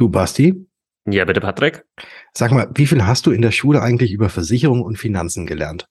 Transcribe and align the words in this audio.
Du, 0.00 0.08
Basti? 0.08 0.66
Ja, 1.06 1.26
bitte, 1.26 1.42
Patrick. 1.42 1.84
Sag 2.32 2.52
mal, 2.52 2.70
wie 2.74 2.86
viel 2.86 3.04
hast 3.04 3.26
du 3.26 3.32
in 3.32 3.42
der 3.42 3.50
Schule 3.50 3.82
eigentlich 3.82 4.12
über 4.12 4.30
Versicherung 4.30 4.80
und 4.80 4.96
Finanzen 4.96 5.44
gelernt? 5.44 5.84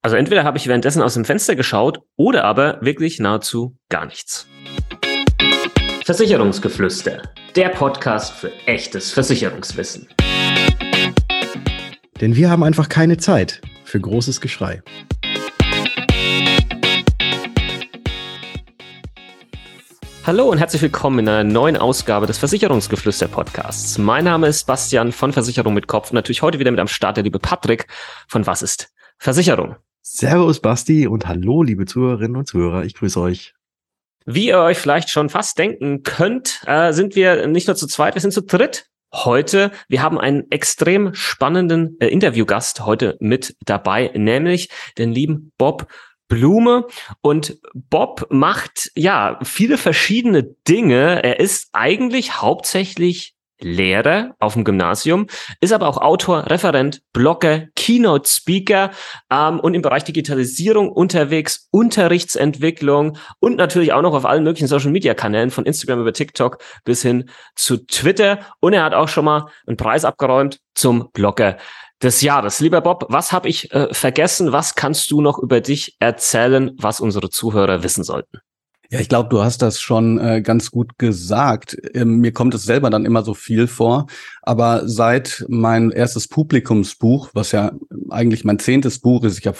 Also 0.00 0.16
entweder 0.16 0.44
habe 0.44 0.56
ich 0.56 0.66
währenddessen 0.66 1.02
aus 1.02 1.12
dem 1.12 1.26
Fenster 1.26 1.54
geschaut 1.54 1.98
oder 2.16 2.44
aber 2.44 2.80
wirklich 2.80 3.20
nahezu 3.20 3.76
gar 3.90 4.06
nichts. 4.06 4.46
Versicherungsgeflüster, 6.06 7.20
der 7.54 7.68
Podcast 7.68 8.32
für 8.32 8.50
echtes 8.64 9.12
Versicherungswissen. 9.12 10.08
Denn 12.18 12.34
wir 12.34 12.48
haben 12.48 12.62
einfach 12.62 12.88
keine 12.88 13.18
Zeit 13.18 13.60
für 13.84 14.00
großes 14.00 14.40
Geschrei. 14.40 14.80
Hallo 20.24 20.48
und 20.48 20.58
herzlich 20.58 20.80
willkommen 20.82 21.18
in 21.18 21.28
einer 21.28 21.42
neuen 21.42 21.76
Ausgabe 21.76 22.28
des 22.28 22.38
Versicherungsgeflüster 22.38 23.26
Podcasts. 23.26 23.98
Mein 23.98 24.22
Name 24.22 24.46
ist 24.46 24.68
Bastian 24.68 25.10
von 25.10 25.32
Versicherung 25.32 25.74
mit 25.74 25.88
Kopf 25.88 26.10
und 26.10 26.14
natürlich 26.14 26.42
heute 26.42 26.60
wieder 26.60 26.70
mit 26.70 26.78
am 26.78 26.86
Start 26.86 27.16
der 27.16 27.24
liebe 27.24 27.40
Patrick 27.40 27.88
von 28.28 28.46
Was 28.46 28.62
ist 28.62 28.92
Versicherung? 29.18 29.74
Servus 30.00 30.60
Basti 30.60 31.08
und 31.08 31.26
hallo 31.26 31.64
liebe 31.64 31.86
Zuhörerinnen 31.86 32.36
und 32.36 32.46
Zuhörer, 32.46 32.84
ich 32.84 32.94
grüße 32.94 33.20
euch. 33.20 33.54
Wie 34.24 34.46
ihr 34.46 34.60
euch 34.60 34.78
vielleicht 34.78 35.10
schon 35.10 35.28
fast 35.28 35.58
denken 35.58 36.04
könnt, 36.04 36.62
äh, 36.66 36.92
sind 36.92 37.16
wir 37.16 37.48
nicht 37.48 37.66
nur 37.66 37.74
zu 37.74 37.88
zweit, 37.88 38.14
wir 38.14 38.22
sind 38.22 38.32
zu 38.32 38.42
dritt 38.42 38.86
heute. 39.12 39.72
Wir 39.88 40.02
haben 40.02 40.20
einen 40.20 40.48
extrem 40.52 41.14
spannenden 41.14 41.96
äh, 41.98 42.06
Interviewgast 42.06 42.86
heute 42.86 43.16
mit 43.18 43.56
dabei, 43.64 44.12
nämlich 44.14 44.70
den 44.98 45.10
lieben 45.10 45.50
Bob 45.58 45.88
Blume 46.32 46.86
und 47.20 47.58
Bob 47.74 48.26
macht 48.30 48.90
ja 48.94 49.38
viele 49.42 49.76
verschiedene 49.76 50.44
Dinge. 50.66 51.22
Er 51.22 51.40
ist 51.40 51.68
eigentlich 51.74 52.40
hauptsächlich 52.40 53.34
Lehrer 53.60 54.34
auf 54.38 54.54
dem 54.54 54.64
Gymnasium, 54.64 55.26
ist 55.60 55.74
aber 55.74 55.88
auch 55.88 55.98
Autor, 55.98 56.50
Referent, 56.50 57.02
Blogger, 57.12 57.66
Keynote 57.76 58.26
Speaker 58.26 58.92
ähm, 59.30 59.60
und 59.60 59.74
im 59.74 59.82
Bereich 59.82 60.04
Digitalisierung 60.04 60.90
unterwegs, 60.90 61.68
Unterrichtsentwicklung 61.70 63.18
und 63.38 63.56
natürlich 63.56 63.92
auch 63.92 64.02
noch 64.02 64.14
auf 64.14 64.24
allen 64.24 64.42
möglichen 64.42 64.68
Social 64.68 64.90
Media 64.90 65.12
Kanälen 65.12 65.50
von 65.50 65.66
Instagram 65.66 66.00
über 66.00 66.14
TikTok 66.14 66.62
bis 66.84 67.02
hin 67.02 67.28
zu 67.56 67.76
Twitter. 67.86 68.38
Und 68.60 68.72
er 68.72 68.84
hat 68.84 68.94
auch 68.94 69.08
schon 69.08 69.26
mal 69.26 69.48
einen 69.66 69.76
Preis 69.76 70.06
abgeräumt 70.06 70.60
zum 70.74 71.10
Blogger 71.12 71.58
des 72.02 72.20
Jahres. 72.20 72.60
Lieber 72.60 72.80
Bob, 72.80 73.06
was 73.08 73.32
habe 73.32 73.48
ich 73.48 73.72
äh, 73.72 73.92
vergessen? 73.92 74.52
Was 74.52 74.74
kannst 74.74 75.10
du 75.10 75.20
noch 75.20 75.38
über 75.38 75.60
dich 75.60 75.96
erzählen, 76.00 76.72
was 76.78 77.00
unsere 77.00 77.30
Zuhörer 77.30 77.82
wissen 77.82 78.04
sollten? 78.04 78.38
Ja, 78.92 79.00
ich 79.00 79.08
glaube, 79.08 79.30
du 79.30 79.42
hast 79.42 79.62
das 79.62 79.80
schon 79.80 80.18
äh, 80.18 80.42
ganz 80.42 80.70
gut 80.70 80.98
gesagt. 80.98 81.78
Ähm, 81.94 82.18
mir 82.18 82.32
kommt 82.32 82.52
es 82.52 82.64
selber 82.64 82.90
dann 82.90 83.06
immer 83.06 83.22
so 83.22 83.32
viel 83.32 83.66
vor. 83.66 84.06
Aber 84.42 84.86
seit 84.86 85.46
mein 85.48 85.90
erstes 85.90 86.28
Publikumsbuch, 86.28 87.30
was 87.32 87.52
ja 87.52 87.72
eigentlich 88.10 88.44
mein 88.44 88.58
zehntes 88.58 88.98
Buch 88.98 89.24
ist, 89.24 89.38
ich 89.38 89.46
habe 89.46 89.56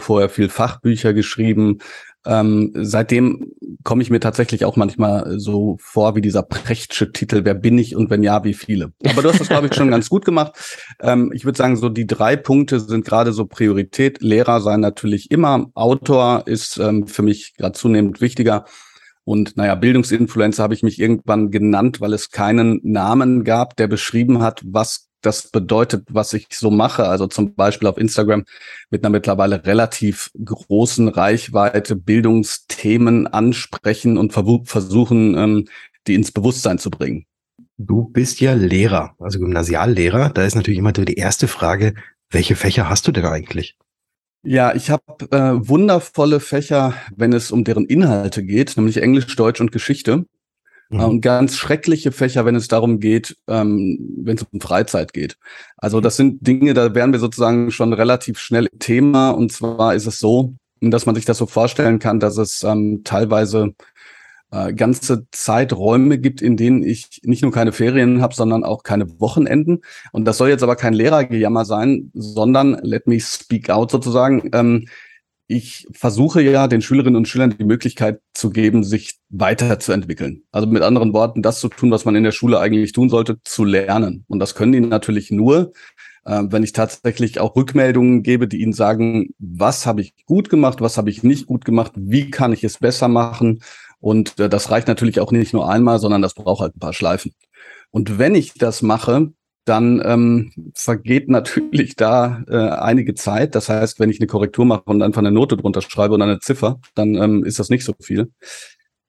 vorher 0.00 0.28
viel 0.28 0.50
Fachbücher 0.50 1.14
geschrieben, 1.14 1.78
ähm, 2.26 2.72
seitdem 2.74 3.52
komme 3.82 4.02
ich 4.02 4.10
mir 4.10 4.20
tatsächlich 4.20 4.64
auch 4.64 4.76
manchmal 4.76 5.38
so 5.38 5.76
vor 5.80 6.16
wie 6.16 6.20
dieser 6.20 6.42
prechtsche 6.42 7.12
Titel, 7.12 7.44
wer 7.44 7.54
bin 7.54 7.78
ich 7.78 7.96
und 7.96 8.10
wenn 8.10 8.22
ja, 8.22 8.44
wie 8.44 8.54
viele. 8.54 8.92
Aber 9.06 9.22
du 9.22 9.28
hast 9.28 9.40
das, 9.40 9.48
glaube 9.48 9.66
ich, 9.66 9.74
schon 9.74 9.90
ganz 9.90 10.08
gut 10.08 10.24
gemacht. 10.24 10.52
Ähm, 11.00 11.32
ich 11.34 11.44
würde 11.44 11.58
sagen, 11.58 11.76
so 11.76 11.88
die 11.88 12.06
drei 12.06 12.36
Punkte 12.36 12.80
sind 12.80 13.04
gerade 13.04 13.32
so 13.32 13.44
Priorität. 13.44 14.22
Lehrer 14.22 14.60
sein 14.60 14.80
natürlich 14.80 15.30
immer. 15.30 15.70
Autor 15.74 16.44
ist 16.46 16.78
ähm, 16.78 17.06
für 17.06 17.22
mich 17.22 17.54
gerade 17.56 17.72
zunehmend 17.72 18.20
wichtiger. 18.20 18.64
Und 19.24 19.56
naja, 19.56 19.74
Bildungsinfluencer 19.74 20.62
habe 20.62 20.74
ich 20.74 20.82
mich 20.82 21.00
irgendwann 21.00 21.50
genannt, 21.50 22.00
weil 22.00 22.12
es 22.12 22.30
keinen 22.30 22.80
Namen 22.82 23.44
gab, 23.44 23.76
der 23.76 23.88
beschrieben 23.88 24.42
hat, 24.42 24.62
was 24.64 25.08
das 25.26 25.48
bedeutet, 25.48 26.06
was 26.10 26.32
ich 26.32 26.48
so 26.52 26.70
mache. 26.70 27.04
Also 27.08 27.26
zum 27.26 27.54
Beispiel 27.54 27.88
auf 27.88 27.98
Instagram 27.98 28.44
mit 28.90 29.04
einer 29.04 29.10
mittlerweile 29.10 29.64
relativ 29.64 30.30
großen 30.42 31.08
Reichweite 31.08 31.96
Bildungsthemen 31.96 33.26
ansprechen 33.26 34.18
und 34.18 34.32
versuchen, 34.32 35.36
ähm, 35.36 35.68
die 36.06 36.14
ins 36.14 36.32
Bewusstsein 36.32 36.78
zu 36.78 36.90
bringen. 36.90 37.26
Du 37.76 38.04
bist 38.04 38.40
ja 38.40 38.54
Lehrer, 38.54 39.14
also 39.18 39.38
Gymnasiallehrer. 39.38 40.30
Da 40.30 40.44
ist 40.44 40.54
natürlich 40.54 40.78
immer 40.78 40.92
die 40.92 41.14
erste 41.14 41.48
Frage, 41.48 41.94
welche 42.30 42.56
Fächer 42.56 42.88
hast 42.88 43.08
du 43.08 43.12
denn 43.12 43.24
eigentlich? 43.24 43.76
Ja, 44.46 44.74
ich 44.74 44.90
habe 44.90 45.02
äh, 45.30 45.68
wundervolle 45.68 46.38
Fächer, 46.38 46.94
wenn 47.16 47.32
es 47.32 47.50
um 47.50 47.64
deren 47.64 47.86
Inhalte 47.86 48.44
geht, 48.44 48.76
nämlich 48.76 48.98
Englisch, 48.98 49.34
Deutsch 49.36 49.60
und 49.60 49.72
Geschichte. 49.72 50.26
Mhm. 50.94 51.00
Und 51.00 51.20
ganz 51.22 51.56
schreckliche 51.56 52.12
Fächer, 52.12 52.44
wenn 52.44 52.54
es 52.54 52.68
darum 52.68 53.00
geht, 53.00 53.36
ähm, 53.48 53.98
wenn 54.22 54.36
es 54.36 54.46
um 54.50 54.60
Freizeit 54.60 55.12
geht. 55.12 55.36
Also 55.76 56.00
das 56.00 56.16
sind 56.16 56.46
Dinge, 56.46 56.72
da 56.72 56.94
wären 56.94 57.12
wir 57.12 57.18
sozusagen 57.18 57.72
schon 57.72 57.92
relativ 57.92 58.38
schnell 58.38 58.68
Thema. 58.78 59.30
Und 59.30 59.50
zwar 59.50 59.94
ist 59.94 60.06
es 60.06 60.20
so, 60.20 60.54
dass 60.80 61.06
man 61.06 61.16
sich 61.16 61.24
das 61.24 61.38
so 61.38 61.46
vorstellen 61.46 61.98
kann, 61.98 62.20
dass 62.20 62.36
es 62.36 62.62
ähm, 62.62 63.02
teilweise 63.02 63.74
äh, 64.52 64.72
ganze 64.72 65.26
Zeiträume 65.32 66.18
gibt, 66.18 66.40
in 66.40 66.56
denen 66.56 66.84
ich 66.84 67.20
nicht 67.24 67.42
nur 67.42 67.50
keine 67.50 67.72
Ferien 67.72 68.22
habe, 68.22 68.34
sondern 68.34 68.62
auch 68.62 68.84
keine 68.84 69.20
Wochenenden. 69.20 69.80
Und 70.12 70.26
das 70.26 70.38
soll 70.38 70.48
jetzt 70.48 70.62
aber 70.62 70.76
kein 70.76 70.94
Lehrergejammer 70.94 71.64
sein, 71.64 72.12
sondern 72.14 72.78
let 72.82 73.08
me 73.08 73.18
speak 73.18 73.68
out 73.68 73.90
sozusagen. 73.90 74.48
Ähm, 74.52 74.86
ich 75.46 75.86
versuche 75.92 76.40
ja 76.40 76.68
den 76.68 76.80
Schülerinnen 76.80 77.16
und 77.16 77.28
Schülern 77.28 77.56
die 77.56 77.64
Möglichkeit 77.64 78.20
zu 78.32 78.50
geben, 78.50 78.82
sich 78.82 79.18
weiterzuentwickeln. 79.28 80.42
Also 80.52 80.66
mit 80.66 80.82
anderen 80.82 81.12
Worten, 81.12 81.42
das 81.42 81.60
zu 81.60 81.68
tun, 81.68 81.90
was 81.90 82.04
man 82.04 82.16
in 82.16 82.24
der 82.24 82.32
Schule 82.32 82.58
eigentlich 82.60 82.92
tun 82.92 83.10
sollte, 83.10 83.38
zu 83.44 83.64
lernen. 83.64 84.24
Und 84.28 84.38
das 84.38 84.54
können 84.54 84.72
die 84.72 84.80
natürlich 84.80 85.30
nur, 85.30 85.72
äh, 86.24 86.42
wenn 86.48 86.62
ich 86.62 86.72
tatsächlich 86.72 87.40
auch 87.40 87.56
Rückmeldungen 87.56 88.22
gebe, 88.22 88.48
die 88.48 88.62
ihnen 88.62 88.72
sagen, 88.72 89.34
was 89.38 89.86
habe 89.86 90.00
ich 90.00 90.14
gut 90.24 90.48
gemacht, 90.48 90.80
was 90.80 90.96
habe 90.96 91.10
ich 91.10 91.22
nicht 91.22 91.46
gut 91.46 91.64
gemacht, 91.64 91.92
wie 91.96 92.30
kann 92.30 92.52
ich 92.52 92.64
es 92.64 92.78
besser 92.78 93.08
machen. 93.08 93.60
Und 94.00 94.38
äh, 94.40 94.48
das 94.48 94.70
reicht 94.70 94.88
natürlich 94.88 95.20
auch 95.20 95.30
nicht 95.30 95.52
nur 95.52 95.68
einmal, 95.68 95.98
sondern 95.98 96.22
das 96.22 96.34
braucht 96.34 96.60
halt 96.62 96.76
ein 96.76 96.80
paar 96.80 96.94
Schleifen. 96.94 97.34
Und 97.90 98.18
wenn 98.18 98.34
ich 98.34 98.54
das 98.54 98.82
mache, 98.82 99.32
dann 99.64 100.02
ähm, 100.04 100.72
vergeht 100.74 101.28
natürlich 101.28 101.96
da 101.96 102.42
äh, 102.48 102.56
einige 102.56 103.14
Zeit. 103.14 103.54
Das 103.54 103.68
heißt, 103.68 103.98
wenn 103.98 104.10
ich 104.10 104.20
eine 104.20 104.26
Korrektur 104.26 104.64
mache 104.64 104.84
und 104.84 105.02
einfach 105.02 105.20
eine 105.20 105.30
Note 105.30 105.56
drunter 105.56 105.80
schreibe 105.80 106.14
und 106.14 106.22
eine 106.22 106.38
Ziffer, 106.38 106.80
dann 106.94 107.14
ähm, 107.14 107.44
ist 107.44 107.58
das 107.58 107.70
nicht 107.70 107.84
so 107.84 107.94
viel. 108.00 108.30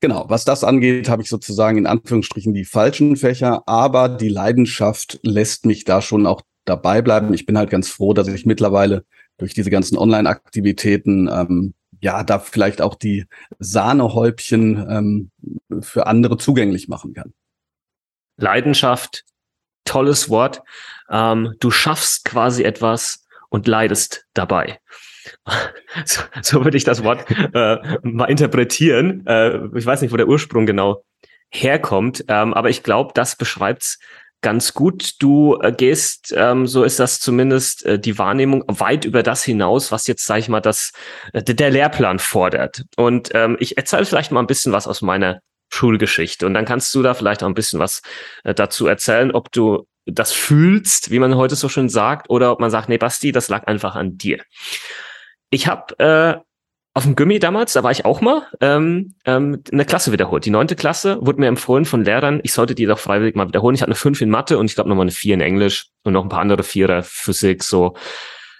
Genau, 0.01 0.25
was 0.27 0.45
das 0.45 0.63
angeht, 0.63 1.09
habe 1.09 1.21
ich 1.21 1.29
sozusagen 1.29 1.77
in 1.77 1.87
Anführungsstrichen 1.87 2.53
die 2.53 2.65
falschen 2.65 3.15
Fächer, 3.15 3.63
aber 3.65 4.09
die 4.09 4.29
Leidenschaft 4.29 5.19
lässt 5.23 5.65
mich 5.65 5.83
da 5.83 6.01
schon 6.01 6.25
auch 6.25 6.41
dabei 6.65 7.01
bleiben. 7.01 7.33
Ich 7.33 7.45
bin 7.45 7.57
halt 7.57 7.69
ganz 7.69 7.89
froh, 7.89 8.13
dass 8.13 8.27
ich 8.27 8.45
mittlerweile 8.45 9.05
durch 9.37 9.53
diese 9.53 9.69
ganzen 9.69 9.97
Online-Aktivitäten 9.97 11.29
ähm, 11.31 11.73
ja 12.01 12.23
da 12.23 12.39
vielleicht 12.39 12.81
auch 12.81 12.95
die 12.95 13.25
Sahnehäubchen 13.59 14.85
ähm, 14.89 15.81
für 15.81 16.07
andere 16.07 16.37
zugänglich 16.37 16.87
machen 16.87 17.13
kann. 17.13 17.33
Leidenschaft 18.37 19.23
tolles 19.85 20.29
Wort. 20.29 20.61
Ähm, 21.09 21.55
du 21.59 21.71
schaffst 21.71 22.25
quasi 22.25 22.63
etwas 22.63 23.25
und 23.49 23.67
leidest 23.67 24.25
dabei. 24.33 24.79
So, 26.03 26.21
so 26.41 26.63
würde 26.65 26.75
ich 26.75 26.83
das 26.83 27.03
Wort 27.03 27.25
äh, 27.31 27.77
mal 28.03 28.25
interpretieren. 28.25 29.25
Äh, 29.25 29.59
ich 29.75 29.85
weiß 29.85 30.01
nicht, 30.01 30.11
wo 30.11 30.17
der 30.17 30.27
Ursprung 30.27 30.65
genau 30.65 31.05
herkommt, 31.49 32.25
ähm, 32.27 32.53
aber 32.53 32.69
ich 32.69 32.83
glaube, 32.83 33.11
das 33.15 33.37
beschreibt's 33.37 33.97
ganz 34.41 34.73
gut. 34.73 35.13
Du 35.19 35.57
äh, 35.61 35.71
gehst, 35.71 36.33
ähm, 36.37 36.67
so 36.67 36.83
ist 36.83 36.99
das 36.99 37.19
zumindest 37.19 37.85
äh, 37.85 37.97
die 37.97 38.17
Wahrnehmung, 38.19 38.63
weit 38.67 39.05
über 39.05 39.23
das 39.23 39.43
hinaus, 39.43 39.91
was 39.91 40.05
jetzt, 40.05 40.25
sage 40.25 40.41
ich 40.41 40.49
mal, 40.49 40.59
das, 40.59 40.91
äh, 41.33 41.41
der 41.43 41.71
Lehrplan 41.71 42.19
fordert. 42.19 42.83
Und 42.97 43.31
ähm, 43.33 43.57
ich 43.59 43.77
erzähle 43.77 44.05
vielleicht 44.05 44.31
mal 44.31 44.41
ein 44.41 44.47
bisschen 44.47 44.73
was 44.73 44.87
aus 44.87 45.01
meiner 45.01 45.39
Schulgeschichte. 45.75 46.45
Und 46.45 46.53
dann 46.53 46.65
kannst 46.65 46.93
du 46.95 47.03
da 47.03 47.13
vielleicht 47.13 47.43
auch 47.43 47.47
ein 47.47 47.53
bisschen 47.53 47.79
was 47.79 48.01
äh, 48.43 48.53
dazu 48.53 48.87
erzählen, 48.87 49.31
ob 49.31 49.51
du 49.51 49.87
das 50.05 50.31
fühlst, 50.31 51.11
wie 51.11 51.19
man 51.19 51.35
heute 51.35 51.55
so 51.55 51.69
schön 51.69 51.89
sagt, 51.89 52.29
oder 52.29 52.51
ob 52.51 52.59
man 52.59 52.69
sagt, 52.69 52.89
nee, 52.89 52.97
Basti, 52.97 53.31
das 53.31 53.49
lag 53.49 53.67
einfach 53.67 53.95
an 53.95 54.17
dir. 54.17 54.41
Ich 55.49 55.67
habe 55.67 55.99
äh, 55.99 56.39
auf 56.93 57.03
dem 57.03 57.15
Gummi 57.15 57.39
damals, 57.39 57.73
da 57.73 57.83
war 57.83 57.91
ich 57.91 58.05
auch 58.05 58.21
mal, 58.21 58.47
ähm, 58.61 59.15
ähm, 59.25 59.61
eine 59.71 59.83
Klasse 59.83 60.13
wiederholt. 60.13 60.45
Die 60.45 60.49
neunte 60.49 60.75
Klasse 60.75 61.17
wurde 61.19 61.41
mir 61.41 61.47
empfohlen 61.47 61.83
von 61.85 62.05
Lehrern, 62.05 62.39
ich 62.43 62.53
sollte 62.53 62.73
die 62.73 62.85
doch 62.85 62.99
freiwillig 62.99 63.35
mal 63.35 63.47
wiederholen. 63.49 63.75
Ich 63.75 63.81
hatte 63.81 63.89
eine 63.89 63.95
fünf 63.95 64.21
in 64.21 64.29
Mathe 64.29 64.57
und 64.57 64.67
ich 64.67 64.75
glaube 64.75 64.89
nochmal 64.89 65.03
eine 65.03 65.11
vier 65.11 65.33
in 65.33 65.41
Englisch 65.41 65.87
und 66.03 66.13
noch 66.13 66.23
ein 66.23 66.29
paar 66.29 66.39
andere 66.39 66.63
Vierer 66.63 67.03
Physik, 67.03 67.63
so 67.63 67.95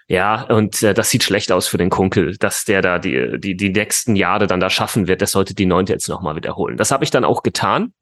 ja, 0.08 0.44
und 0.44 0.84
äh, 0.84 0.94
das 0.94 1.10
sieht 1.10 1.24
schlecht 1.24 1.52
aus 1.52 1.68
für 1.68 1.78
den 1.78 1.90
Kunkel, 1.90 2.38
dass 2.38 2.64
der 2.64 2.82
da 2.82 3.00
die, 3.00 3.40
die, 3.40 3.56
die 3.56 3.70
nächsten 3.70 4.16
Jahre 4.16 4.46
dann 4.46 4.60
da 4.60 4.70
schaffen 4.70 5.08
wird. 5.08 5.22
Das 5.22 5.32
sollte 5.32 5.56
die 5.56 5.66
neunte 5.66 5.94
jetzt 5.94 6.08
nochmal 6.10 6.36
wiederholen. 6.36 6.78
Das 6.78 6.92
habe 6.92 7.04
ich 7.04 7.12
dann 7.12 7.26
auch 7.26 7.42
getan. 7.42 7.94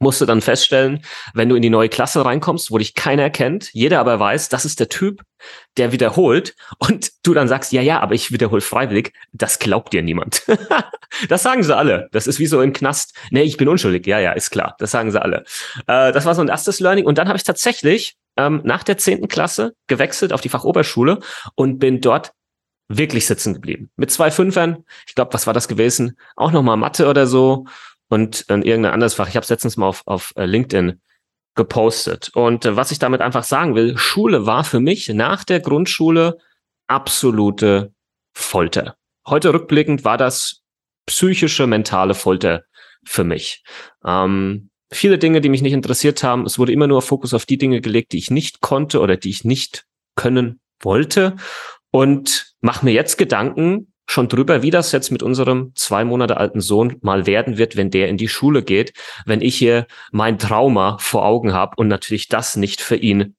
Musste 0.00 0.26
dann 0.26 0.40
feststellen, 0.40 1.02
wenn 1.34 1.48
du 1.48 1.56
in 1.56 1.62
die 1.62 1.70
neue 1.70 1.88
Klasse 1.88 2.24
reinkommst, 2.24 2.70
wo 2.70 2.78
dich 2.78 2.94
keiner 2.94 3.30
kennt, 3.30 3.70
jeder 3.72 4.00
aber 4.00 4.18
weiß, 4.18 4.48
das 4.48 4.64
ist 4.64 4.80
der 4.80 4.88
Typ, 4.88 5.22
der 5.76 5.92
wiederholt 5.92 6.54
und 6.78 7.10
du 7.22 7.34
dann 7.34 7.48
sagst, 7.48 7.72
ja, 7.72 7.82
ja, 7.82 8.00
aber 8.00 8.14
ich 8.14 8.32
wiederhole 8.32 8.60
freiwillig, 8.60 9.12
das 9.32 9.58
glaubt 9.58 9.92
dir 9.92 10.02
niemand. 10.02 10.42
das 11.28 11.42
sagen 11.42 11.62
sie 11.62 11.76
alle. 11.76 12.08
Das 12.12 12.26
ist 12.26 12.38
wie 12.38 12.46
so 12.46 12.60
im 12.60 12.72
Knast. 12.72 13.14
Nee, 13.30 13.42
ich 13.42 13.56
bin 13.56 13.68
unschuldig. 13.68 14.06
Ja, 14.06 14.18
ja, 14.18 14.32
ist 14.32 14.50
klar. 14.50 14.74
Das 14.78 14.90
sagen 14.90 15.10
sie 15.10 15.20
alle. 15.20 15.44
Äh, 15.86 16.12
das 16.12 16.24
war 16.24 16.34
so 16.34 16.42
ein 16.42 16.48
erstes 16.48 16.80
Learning. 16.80 17.06
Und 17.06 17.18
dann 17.18 17.28
habe 17.28 17.36
ich 17.36 17.44
tatsächlich 17.44 18.16
ähm, 18.36 18.60
nach 18.64 18.82
der 18.82 18.98
zehnten 18.98 19.28
Klasse 19.28 19.74
gewechselt 19.86 20.32
auf 20.32 20.40
die 20.40 20.48
Fachoberschule 20.48 21.20
und 21.54 21.78
bin 21.78 22.00
dort 22.00 22.32
wirklich 22.88 23.26
sitzen 23.26 23.54
geblieben. 23.54 23.90
Mit 23.96 24.10
zwei 24.10 24.30
Fünfern, 24.30 24.84
ich 25.06 25.14
glaube, 25.14 25.34
was 25.34 25.46
war 25.46 25.54
das 25.54 25.68
gewesen? 25.68 26.16
Auch 26.36 26.52
nochmal 26.52 26.76
Mathe 26.76 27.06
oder 27.06 27.26
so 27.26 27.66
und 28.08 28.42
in 28.48 28.62
irgendein 28.62 28.92
anderes 28.92 29.14
Fach. 29.14 29.28
Ich 29.28 29.36
habe 29.36 29.44
es 29.44 29.50
letztens 29.50 29.76
mal 29.76 29.86
auf, 29.86 30.02
auf 30.06 30.32
äh, 30.36 30.46
LinkedIn 30.46 31.00
gepostet. 31.54 32.30
Und 32.34 32.64
äh, 32.64 32.76
was 32.76 32.90
ich 32.90 32.98
damit 32.98 33.20
einfach 33.20 33.44
sagen 33.44 33.74
will, 33.74 33.96
Schule 33.98 34.46
war 34.46 34.64
für 34.64 34.80
mich 34.80 35.08
nach 35.08 35.44
der 35.44 35.60
Grundschule 35.60 36.38
absolute 36.86 37.92
Folter. 38.34 38.96
Heute 39.26 39.52
rückblickend 39.52 40.04
war 40.04 40.16
das 40.16 40.62
psychische, 41.06 41.66
mentale 41.66 42.14
Folter 42.14 42.64
für 43.04 43.24
mich. 43.24 43.62
Ähm, 44.04 44.70
viele 44.90 45.18
Dinge, 45.18 45.40
die 45.40 45.48
mich 45.48 45.62
nicht 45.62 45.72
interessiert 45.72 46.22
haben. 46.22 46.46
Es 46.46 46.58
wurde 46.58 46.72
immer 46.72 46.86
nur 46.86 47.02
Fokus 47.02 47.34
auf 47.34 47.46
die 47.46 47.58
Dinge 47.58 47.80
gelegt, 47.80 48.12
die 48.12 48.18
ich 48.18 48.30
nicht 48.30 48.60
konnte 48.60 49.00
oder 49.00 49.16
die 49.16 49.30
ich 49.30 49.44
nicht 49.44 49.84
können 50.14 50.60
wollte. 50.80 51.36
Und 51.90 52.54
mach 52.60 52.82
mir 52.82 52.92
jetzt 52.92 53.16
Gedanken, 53.18 53.92
schon 54.08 54.28
drüber, 54.28 54.62
wie 54.62 54.70
das 54.70 54.90
jetzt 54.92 55.10
mit 55.10 55.22
unserem 55.22 55.72
zwei 55.74 56.04
Monate 56.04 56.38
alten 56.38 56.60
Sohn 56.60 56.96
mal 57.02 57.26
werden 57.26 57.58
wird, 57.58 57.76
wenn 57.76 57.90
der 57.90 58.08
in 58.08 58.16
die 58.16 58.28
Schule 58.28 58.62
geht, 58.62 58.94
wenn 59.26 59.42
ich 59.42 59.56
hier 59.56 59.86
mein 60.10 60.38
Trauma 60.38 60.96
vor 60.98 61.24
Augen 61.24 61.52
habe 61.52 61.76
und 61.76 61.88
natürlich 61.88 62.28
das 62.28 62.56
nicht 62.56 62.80
für 62.80 62.96
ihn 62.96 63.36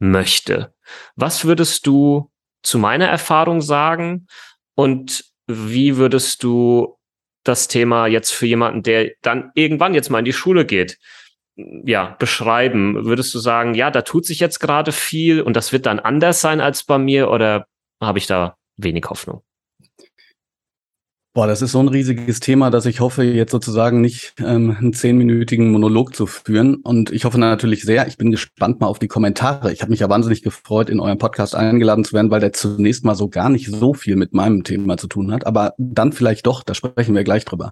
möchte. 0.00 0.74
Was 1.14 1.44
würdest 1.44 1.86
du 1.86 2.30
zu 2.62 2.78
meiner 2.78 3.06
Erfahrung 3.06 3.60
sagen 3.60 4.26
und 4.74 5.24
wie 5.46 5.96
würdest 5.96 6.42
du 6.42 6.98
das 7.44 7.68
Thema 7.68 8.08
jetzt 8.08 8.32
für 8.32 8.46
jemanden, 8.46 8.82
der 8.82 9.12
dann 9.22 9.52
irgendwann 9.54 9.94
jetzt 9.94 10.10
mal 10.10 10.18
in 10.18 10.24
die 10.24 10.32
Schule 10.32 10.66
geht, 10.66 10.98
ja, 11.54 12.16
beschreiben? 12.18 13.04
Würdest 13.04 13.32
du 13.32 13.38
sagen, 13.38 13.74
ja, 13.74 13.92
da 13.92 14.02
tut 14.02 14.26
sich 14.26 14.40
jetzt 14.40 14.58
gerade 14.58 14.90
viel 14.90 15.40
und 15.40 15.54
das 15.54 15.72
wird 15.72 15.86
dann 15.86 16.00
anders 16.00 16.40
sein 16.40 16.60
als 16.60 16.82
bei 16.82 16.98
mir 16.98 17.30
oder 17.30 17.66
habe 18.00 18.18
ich 18.18 18.26
da 18.26 18.56
wenig 18.76 19.04
Hoffnung? 19.08 19.42
Boah, 21.32 21.46
das 21.46 21.62
ist 21.62 21.70
so 21.70 21.78
ein 21.78 21.86
riesiges 21.86 22.40
Thema, 22.40 22.70
dass 22.70 22.86
ich 22.86 22.98
hoffe, 22.98 23.22
jetzt 23.22 23.52
sozusagen 23.52 24.00
nicht 24.00 24.34
ähm, 24.40 24.76
einen 24.76 24.92
zehnminütigen 24.92 25.70
Monolog 25.70 26.12
zu 26.16 26.26
führen. 26.26 26.74
Und 26.74 27.12
ich 27.12 27.24
hoffe 27.24 27.38
natürlich 27.38 27.82
sehr, 27.82 28.08
ich 28.08 28.16
bin 28.16 28.32
gespannt 28.32 28.80
mal 28.80 28.88
auf 28.88 28.98
die 28.98 29.06
Kommentare. 29.06 29.72
Ich 29.72 29.80
habe 29.80 29.90
mich 29.90 30.00
ja 30.00 30.08
wahnsinnig 30.08 30.42
gefreut, 30.42 30.90
in 30.90 30.98
eurem 30.98 31.18
Podcast 31.18 31.54
eingeladen 31.54 32.04
zu 32.04 32.14
werden, 32.14 32.32
weil 32.32 32.40
der 32.40 32.52
zunächst 32.52 33.04
mal 33.04 33.14
so 33.14 33.28
gar 33.28 33.48
nicht 33.48 33.68
so 33.68 33.94
viel 33.94 34.16
mit 34.16 34.34
meinem 34.34 34.64
Thema 34.64 34.96
zu 34.96 35.06
tun 35.06 35.30
hat. 35.30 35.46
Aber 35.46 35.74
dann 35.78 36.12
vielleicht 36.12 36.46
doch, 36.48 36.64
da 36.64 36.74
sprechen 36.74 37.14
wir 37.14 37.22
gleich 37.22 37.44
drüber. 37.44 37.70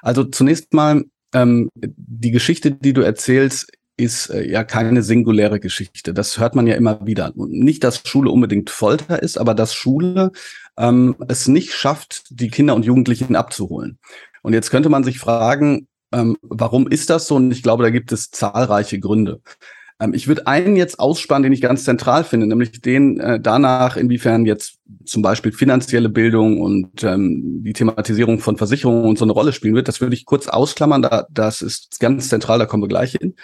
Also 0.00 0.24
zunächst 0.24 0.72
mal 0.72 1.04
ähm, 1.34 1.68
die 1.74 2.30
Geschichte, 2.30 2.70
die 2.70 2.94
du 2.94 3.02
erzählst, 3.02 3.70
ist 3.96 4.28
äh, 4.28 4.48
ja 4.48 4.64
keine 4.64 5.02
singuläre 5.02 5.60
Geschichte. 5.60 6.12
Das 6.12 6.38
hört 6.38 6.54
man 6.54 6.66
ja 6.66 6.74
immer 6.74 7.06
wieder. 7.06 7.32
Nicht, 7.34 7.84
dass 7.84 8.02
Schule 8.06 8.30
unbedingt 8.30 8.70
Folter 8.70 9.22
ist, 9.22 9.38
aber 9.38 9.54
dass 9.54 9.74
Schule 9.74 10.32
ähm, 10.76 11.16
es 11.28 11.48
nicht 11.48 11.72
schafft, 11.72 12.24
die 12.30 12.48
Kinder 12.48 12.74
und 12.74 12.84
Jugendlichen 12.84 13.36
abzuholen. 13.36 13.98
Und 14.42 14.52
jetzt 14.52 14.70
könnte 14.70 14.88
man 14.88 15.04
sich 15.04 15.18
fragen, 15.18 15.88
ähm, 16.12 16.36
warum 16.42 16.86
ist 16.86 17.10
das 17.10 17.26
so? 17.26 17.36
Und 17.36 17.50
ich 17.50 17.62
glaube, 17.62 17.82
da 17.82 17.90
gibt 17.90 18.12
es 18.12 18.30
zahlreiche 18.30 19.00
Gründe. 19.00 19.40
Ähm, 19.98 20.14
ich 20.14 20.28
würde 20.28 20.46
einen 20.46 20.76
jetzt 20.76 21.00
ausspannen, 21.00 21.44
den 21.44 21.52
ich 21.52 21.60
ganz 21.60 21.84
zentral 21.84 22.24
finde, 22.24 22.46
nämlich 22.46 22.80
den 22.80 23.18
äh, 23.18 23.40
danach, 23.40 23.96
inwiefern 23.96 24.44
jetzt 24.44 24.78
zum 25.04 25.22
Beispiel 25.22 25.52
finanzielle 25.52 26.08
Bildung 26.08 26.60
und 26.60 27.02
ähm, 27.02 27.62
die 27.64 27.72
Thematisierung 27.72 28.38
von 28.38 28.56
Versicherungen 28.56 29.04
und 29.04 29.18
so 29.18 29.24
eine 29.24 29.32
Rolle 29.32 29.52
spielen 29.52 29.74
wird. 29.74 29.88
Das 29.88 30.00
würde 30.00 30.14
ich 30.14 30.26
kurz 30.26 30.48
ausklammern. 30.48 31.02
Da, 31.02 31.26
das 31.30 31.62
ist 31.62 31.98
ganz 31.98 32.28
zentral, 32.28 32.58
da 32.58 32.66
kommen 32.66 32.82
wir 32.82 32.88
gleich 32.88 33.12
hin. 33.12 33.34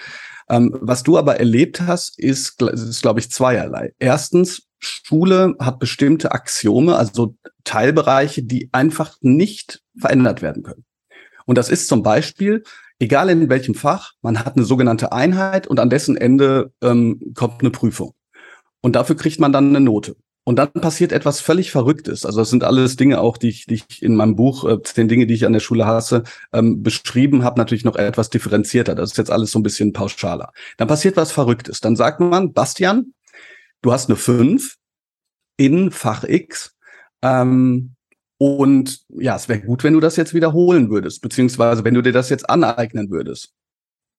Ähm, 0.49 0.77
was 0.81 1.03
du 1.03 1.19
aber 1.19 1.39
erlebt 1.39 1.81
hast, 1.81 2.19
ist, 2.19 2.61
ist 2.62 3.03
glaube 3.03 3.21
ich, 3.21 3.31
zweierlei. 3.31 3.94
Erstens, 3.99 4.69
Schule 4.79 5.55
hat 5.61 5.79
bestimmte 5.79 6.33
Axiome, 6.33 6.97
also 6.97 7.37
Teilbereiche, 7.65 8.43
die 8.43 8.69
einfach 8.73 9.17
nicht 9.21 9.83
verändert 9.97 10.43
werden 10.43 10.65
können. 10.65 10.85
Und 11.47 11.59
das 11.59 11.69
ist 11.69 11.89
zum 11.89 12.03
Beispiel, 12.03 12.65
egal 12.99 13.31
in 13.31 13.49
welchem 13.49 13.75
Fach, 13.75 14.12
man 14.23 14.39
hat 14.39 14.56
eine 14.56 14.65
sogenannte 14.65 15.12
Einheit 15.12 15.67
und 15.67 15.79
an 15.81 15.91
dessen 15.91 16.17
Ende 16.17 16.73
ähm, 16.83 17.33
kommt 17.35 17.61
eine 17.61 17.71
Prüfung. 17.71 18.15
Und 18.81 18.97
dafür 18.97 19.17
kriegt 19.17 19.38
man 19.38 19.53
dann 19.53 19.69
eine 19.69 19.81
Note. 19.81 20.17
Und 20.44 20.56
dann 20.56 20.73
passiert 20.73 21.12
etwas 21.12 21.41
völlig 21.41 21.71
Verrücktes. 21.71 22.27
Also 22.27 22.41
das 22.41 22.50
sind 22.50 22.65
alles 22.65 22.97
Dinge 22.97 23.21
auch, 23.21 23.37
die 23.37 23.49
ich, 23.49 23.67
die 23.67 23.75
ich 23.75 24.03
in 24.03 24.17
meinem 24.17 24.35
Buch, 24.35 24.65
äh, 24.69 24.83
zehn 24.83 25.06
Dinge, 25.06 25.27
die 25.27 25.35
ich 25.35 25.47
an 25.47 25.53
der 25.53 25.61
Schule 25.61 25.87
hasse, 25.87 26.25
ähm, 26.53 26.83
beschrieben 26.83 27.44
habe, 27.44 27.61
natürlich 27.61 27.85
noch 27.85 27.94
etwas 27.94 28.29
differenzierter. 28.29 28.97
Das 28.97 29.12
ist 29.12 29.19
jetzt 29.19 29.31
alles 29.31 29.53
so 29.53 29.61
ein 29.61 29.62
bisschen 29.62 29.93
pauschaler. 29.93 30.53
Dann 30.79 30.89
passiert 30.89 31.17
was 31.17 31.31
Verrücktes. 31.31 31.81
Dann 31.81 31.94
sagt 31.94 32.19
man, 32.19 32.53
Bastian, 32.53 33.15
du 33.83 33.93
hast 33.93 34.09
eine 34.09 34.17
5 34.17 34.79
in 35.56 35.93
Fach 35.93 36.25
X. 36.25 36.75
Ähm, 37.23 37.95
und 38.38 39.03
ja, 39.11 39.37
es 39.37 39.49
wäre 39.49 39.61
gut, 39.61 39.85
wenn 39.85 39.93
du 39.93 40.00
das 40.00 40.17
jetzt 40.17 40.35
wiederholen 40.35 40.91
würdest, 40.91 41.23
beziehungsweise 41.23 41.85
wenn 41.85 41.95
du 41.95 42.03
dir 42.03 42.12
das 42.12 42.31
jetzt 42.31 42.50
aneignen 42.50 43.11
würdest. 43.11 43.55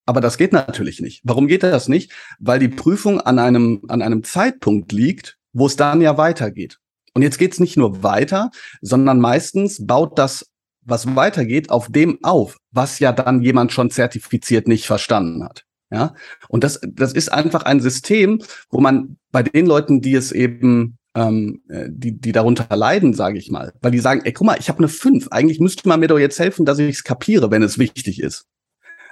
Aber 0.05 0.21
das 0.21 0.37
geht 0.37 0.53
natürlich 0.53 1.01
nicht. 1.01 1.21
Warum 1.25 1.47
geht 1.47 1.63
das 1.63 1.89
nicht? 1.89 2.13
Weil 2.39 2.59
die 2.59 2.69
Prüfung 2.69 3.19
an 3.19 3.39
einem, 3.39 3.81
an 3.89 4.01
einem 4.01 4.23
Zeitpunkt 4.23 4.93
liegt, 4.93 5.37
wo 5.53 5.67
es 5.67 5.75
dann 5.75 6.01
ja 6.01 6.17
weitergeht. 6.17 6.79
Und 7.13 7.21
jetzt 7.21 7.37
geht 7.37 7.53
es 7.53 7.59
nicht 7.59 7.77
nur 7.77 8.03
weiter, 8.03 8.51
sondern 8.81 9.19
meistens 9.19 9.85
baut 9.85 10.17
das, 10.17 10.47
was 10.81 11.15
weitergeht, 11.15 11.69
auf 11.69 11.91
dem 11.91 12.19
auf, 12.23 12.57
was 12.71 12.99
ja 12.99 13.11
dann 13.11 13.41
jemand 13.41 13.71
schon 13.71 13.89
zertifiziert 13.89 14.67
nicht 14.67 14.85
verstanden 14.85 15.43
hat. 15.43 15.63
Ja, 15.91 16.15
und 16.49 16.63
das, 16.63 16.81
das 16.87 17.13
ist 17.13 17.31
einfach 17.31 17.63
ein 17.63 17.79
System, 17.79 18.41
wo 18.71 18.79
man 18.79 19.17
bei 19.31 19.43
den 19.43 19.67
Leuten, 19.67 20.01
die 20.01 20.15
es 20.15 20.31
eben, 20.31 20.97
ähm, 21.13 21.61
äh, 21.69 21.87
die, 21.91 22.19
die 22.19 22.31
darunter 22.31 22.75
leiden, 22.75 23.13
sage 23.13 23.37
ich 23.37 23.51
mal, 23.51 23.73
weil 23.79 23.91
die 23.91 23.99
sagen, 23.99 24.21
ey, 24.23 24.33
guck 24.33 24.47
mal, 24.47 24.57
ich 24.59 24.69
habe 24.69 24.79
eine 24.79 24.87
5, 24.87 25.27
eigentlich 25.29 25.59
müsste 25.59 25.87
man 25.87 25.99
mir 25.99 26.07
doch 26.07 26.17
jetzt 26.17 26.39
helfen, 26.39 26.65
dass 26.65 26.79
ich 26.79 26.95
es 26.95 27.03
kapiere, 27.03 27.51
wenn 27.51 27.61
es 27.61 27.77
wichtig 27.77 28.19
ist. 28.19 28.47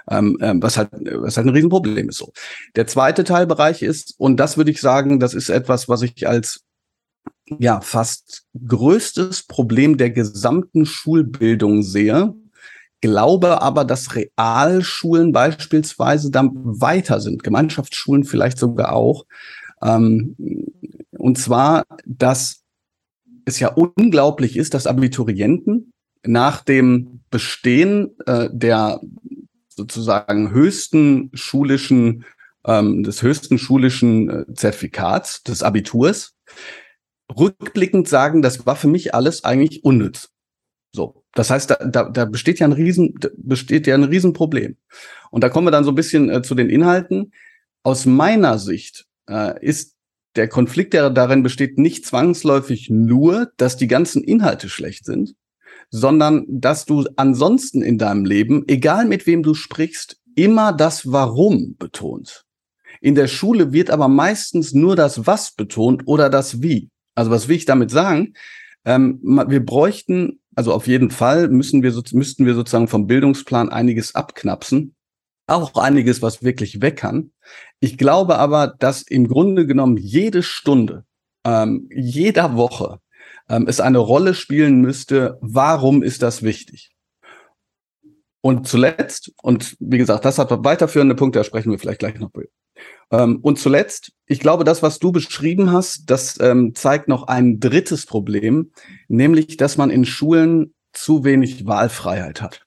Ähm, 0.10 0.38
ähm, 0.42 0.62
was 0.62 0.78
halt, 0.78 0.90
was 0.92 1.38
halt 1.38 1.48
ein 1.48 1.54
Riesenproblem 1.54 2.10
ist 2.10 2.18
so. 2.18 2.32
Der 2.76 2.88
zweite 2.88 3.24
Teilbereich 3.24 3.82
ist, 3.82 4.16
und 4.18 4.38
das 4.38 4.58
würde 4.58 4.72
ich 4.72 4.82
sagen, 4.82 5.20
das 5.20 5.34
ist 5.34 5.50
etwas, 5.50 5.90
was 5.90 6.02
ich 6.02 6.28
als 6.28 6.64
ja 7.60 7.82
fast 7.82 8.44
größtes 8.68 9.44
Problem 9.44 9.98
der 9.98 10.12
gesamten 10.12 10.86
Schulbildung 10.86 11.84
sehe. 11.84 12.34
Glaube 13.02 13.62
aber, 13.62 13.84
dass 13.84 14.16
Realschulen 14.16 15.32
beispielsweise 15.32 16.30
dann 16.30 16.52
weiter 16.54 17.20
sind, 17.20 17.44
Gemeinschaftsschulen 17.44 18.24
vielleicht 18.24 18.60
sogar 18.60 18.94
auch. 18.94 19.26
Ähm, 19.82 20.36
und 21.18 21.38
zwar, 21.38 21.84
dass 22.06 22.62
es 23.46 23.60
ja 23.60 23.70
unglaublich 23.70 24.56
ist, 24.56 24.74
dass 24.74 24.88
Abiturienten 24.88 25.92
nach 26.24 26.64
dem 26.64 27.22
Bestehen 27.32 28.12
äh, 28.28 28.50
der 28.52 29.02
sozusagen 29.76 30.52
höchsten 30.52 31.32
schulischen, 31.34 32.26
ähm, 32.66 33.04
des 33.04 33.22
höchsten 33.22 33.58
schulischen 33.58 34.30
äh, 34.30 34.54
Zertifikats, 34.54 35.44
des 35.44 35.64
Abiturs, 35.64 36.36
rückblickend 37.36 38.08
sagen, 38.08 38.42
das 38.42 38.66
war 38.66 38.76
für 38.76 38.88
mich 38.88 39.16
alles 39.16 39.44
eigentlich 39.44 39.84
unnütz. 39.84 40.30
So. 40.94 41.24
Das 41.34 41.50
heißt, 41.50 41.70
da, 41.70 41.76
da, 41.76 42.10
da 42.10 42.26
besteht 42.26 42.60
ja 42.60 42.68
ein 42.68 42.74
Riesen, 42.74 43.18
besteht 43.38 43.88
ja 43.88 43.96
ein 43.96 44.04
Riesenproblem. 44.04 44.76
Und 45.30 45.44
da 45.44 45.50
kommen 45.50 45.68
wir 45.68 45.72
dann 45.72 45.86
so 45.86 45.92
ein 45.92 45.96
bisschen 45.96 46.30
äh, 46.30 46.42
zu 46.42 46.56
den 46.56 46.70
Inhalten. 46.70 47.32
Aus 47.84 48.06
meiner 48.06 48.60
Sicht 48.60 49.06
äh, 49.30 49.58
ist 49.66 49.96
der 50.36 50.48
Konflikt, 50.50 50.94
der 50.94 51.10
darin 51.10 51.44
besteht, 51.44 51.78
nicht 51.78 52.06
zwangsläufig 52.06 52.90
nur, 52.90 53.52
dass 53.58 53.78
die 53.78 53.88
ganzen 53.88 54.24
Inhalte 54.24 54.70
schlecht 54.70 55.06
sind, 55.06 55.36
sondern 55.92 56.46
dass 56.48 56.86
du 56.86 57.06
ansonsten 57.18 57.82
in 57.82 57.98
deinem 57.98 58.26
Leben, 58.26 58.64
egal 58.68 59.06
mit 59.06 59.28
wem 59.28 59.44
du 59.44 59.54
sprichst, 59.54 60.18
immer 60.36 60.72
das 60.72 61.12
Warum 61.12 61.76
betonst. 61.78 62.46
In 63.02 63.16
der 63.16 63.28
Schule 63.28 63.74
wird 63.74 63.90
aber 63.90 64.08
meistens 64.08 64.74
nur 64.74 64.96
das 64.96 65.28
Was 65.28 65.52
betont 65.52 66.04
oder 66.08 66.30
das 66.30 66.62
Wie. 66.62 66.90
Also 67.14 67.30
was 67.30 67.48
will 67.48 67.58
ich 67.58 67.66
damit 67.66 67.92
sagen? 67.92 68.34
Ähm, 68.86 69.20
wir 69.22 69.64
bräuchten, 69.64 70.40
also 70.56 70.74
auf 70.74 70.88
jeden 70.88 71.12
Fall 71.12 71.50
müssen 71.50 71.84
wir, 71.84 71.94
müssten 72.14 72.46
wir 72.46 72.56
sozusagen 72.56 72.88
vom 72.88 73.08
Bildungsplan 73.08 73.70
einiges 73.70 74.16
abknapsen. 74.16 74.96
Auch 75.48 75.76
einiges, 75.76 76.22
was 76.22 76.44
wirklich 76.44 76.82
weg 76.82 76.98
kann. 76.98 77.32
Ich 77.82 77.98
glaube 77.98 78.38
aber, 78.38 78.68
dass 78.68 79.02
im 79.02 79.28
Grunde 79.28 79.68
genommen 79.68 79.98
jede 79.98 80.44
Stunde, 80.44 81.04
ähm, 81.44 81.90
jeder 81.94 82.56
Woche 82.56 83.00
ähm, 83.52 83.68
es 83.68 83.82
eine 83.82 83.98
Rolle 83.98 84.34
spielen 84.34 84.80
müsste, 84.82 85.38
warum 85.42 86.02
ist 86.02 86.24
das 86.24 86.42
wichtig? 86.42 86.92
Und 88.40 88.68
zuletzt, 88.68 89.32
und 89.44 89.76
wie 89.80 90.00
gesagt, 90.00 90.26
das 90.26 90.40
hat 90.40 90.50
weiterführende 90.64 91.16
Punkte, 91.16 91.40
da 91.40 91.44
sprechen 91.44 91.70
wir 91.70 91.78
vielleicht 91.78 92.00
gleich 92.00 92.18
noch. 92.18 92.32
Ähm, 93.12 93.40
und 93.42 93.60
zuletzt, 93.60 94.14
ich 94.26 94.40
glaube, 94.40 94.64
das, 94.64 94.82
was 94.82 94.98
du 94.98 95.12
beschrieben 95.12 95.72
hast, 95.72 96.10
das 96.10 96.40
ähm, 96.40 96.74
zeigt 96.74 97.08
noch 97.08 97.28
ein 97.28 97.60
drittes 97.60 98.06
Problem, 98.06 98.72
nämlich, 99.10 99.58
dass 99.58 99.78
man 99.78 99.92
in 99.92 100.06
Schulen 100.06 100.74
zu 100.94 101.24
wenig 101.24 101.68
Wahlfreiheit 101.68 102.42
hat. 102.42 102.66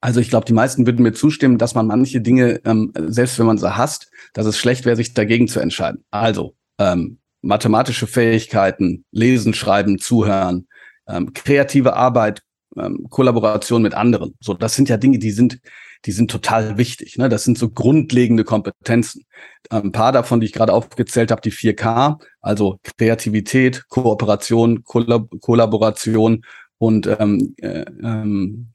Also 0.00 0.20
ich 0.20 0.30
glaube, 0.30 0.46
die 0.46 0.52
meisten 0.52 0.86
würden 0.86 1.02
mir 1.02 1.12
zustimmen, 1.12 1.58
dass 1.58 1.74
man 1.74 1.86
manche 1.86 2.20
Dinge, 2.20 2.60
ähm, 2.64 2.92
selbst 2.96 3.38
wenn 3.38 3.46
man 3.46 3.58
sie 3.58 3.76
hasst, 3.76 4.10
dass 4.32 4.46
es 4.46 4.58
schlecht 4.58 4.84
wäre, 4.84 4.96
sich 4.96 5.14
dagegen 5.14 5.48
zu 5.48 5.60
entscheiden. 5.60 6.04
Also 6.10 6.56
ähm, 6.78 7.18
mathematische 7.42 8.06
Fähigkeiten, 8.06 9.04
lesen, 9.10 9.54
schreiben, 9.54 9.98
zuhören, 9.98 10.68
ähm, 11.08 11.32
kreative 11.32 11.94
Arbeit, 11.94 12.42
ähm, 12.76 13.06
Kollaboration 13.10 13.82
mit 13.82 13.94
anderen. 13.94 14.34
So, 14.40 14.54
das 14.54 14.74
sind 14.74 14.88
ja 14.88 14.96
Dinge, 14.96 15.18
die 15.18 15.30
sind, 15.30 15.60
die 16.04 16.12
sind 16.12 16.30
total 16.30 16.78
wichtig. 16.78 17.16
Ne? 17.16 17.28
Das 17.28 17.44
sind 17.44 17.58
so 17.58 17.70
grundlegende 17.70 18.44
Kompetenzen. 18.44 19.24
Ein 19.70 19.92
paar 19.92 20.12
davon, 20.12 20.40
die 20.40 20.46
ich 20.46 20.52
gerade 20.52 20.72
aufgezählt 20.72 21.30
habe, 21.30 21.40
die 21.40 21.52
4K, 21.52 22.20
also 22.40 22.78
Kreativität, 22.98 23.88
Kooperation, 23.88 24.84
Kollab 24.84 25.28
Kollaboration 25.40 26.44
und 26.78 27.06
ähm, 27.06 27.54
äh, 27.58 27.84
ähm, 28.02 28.72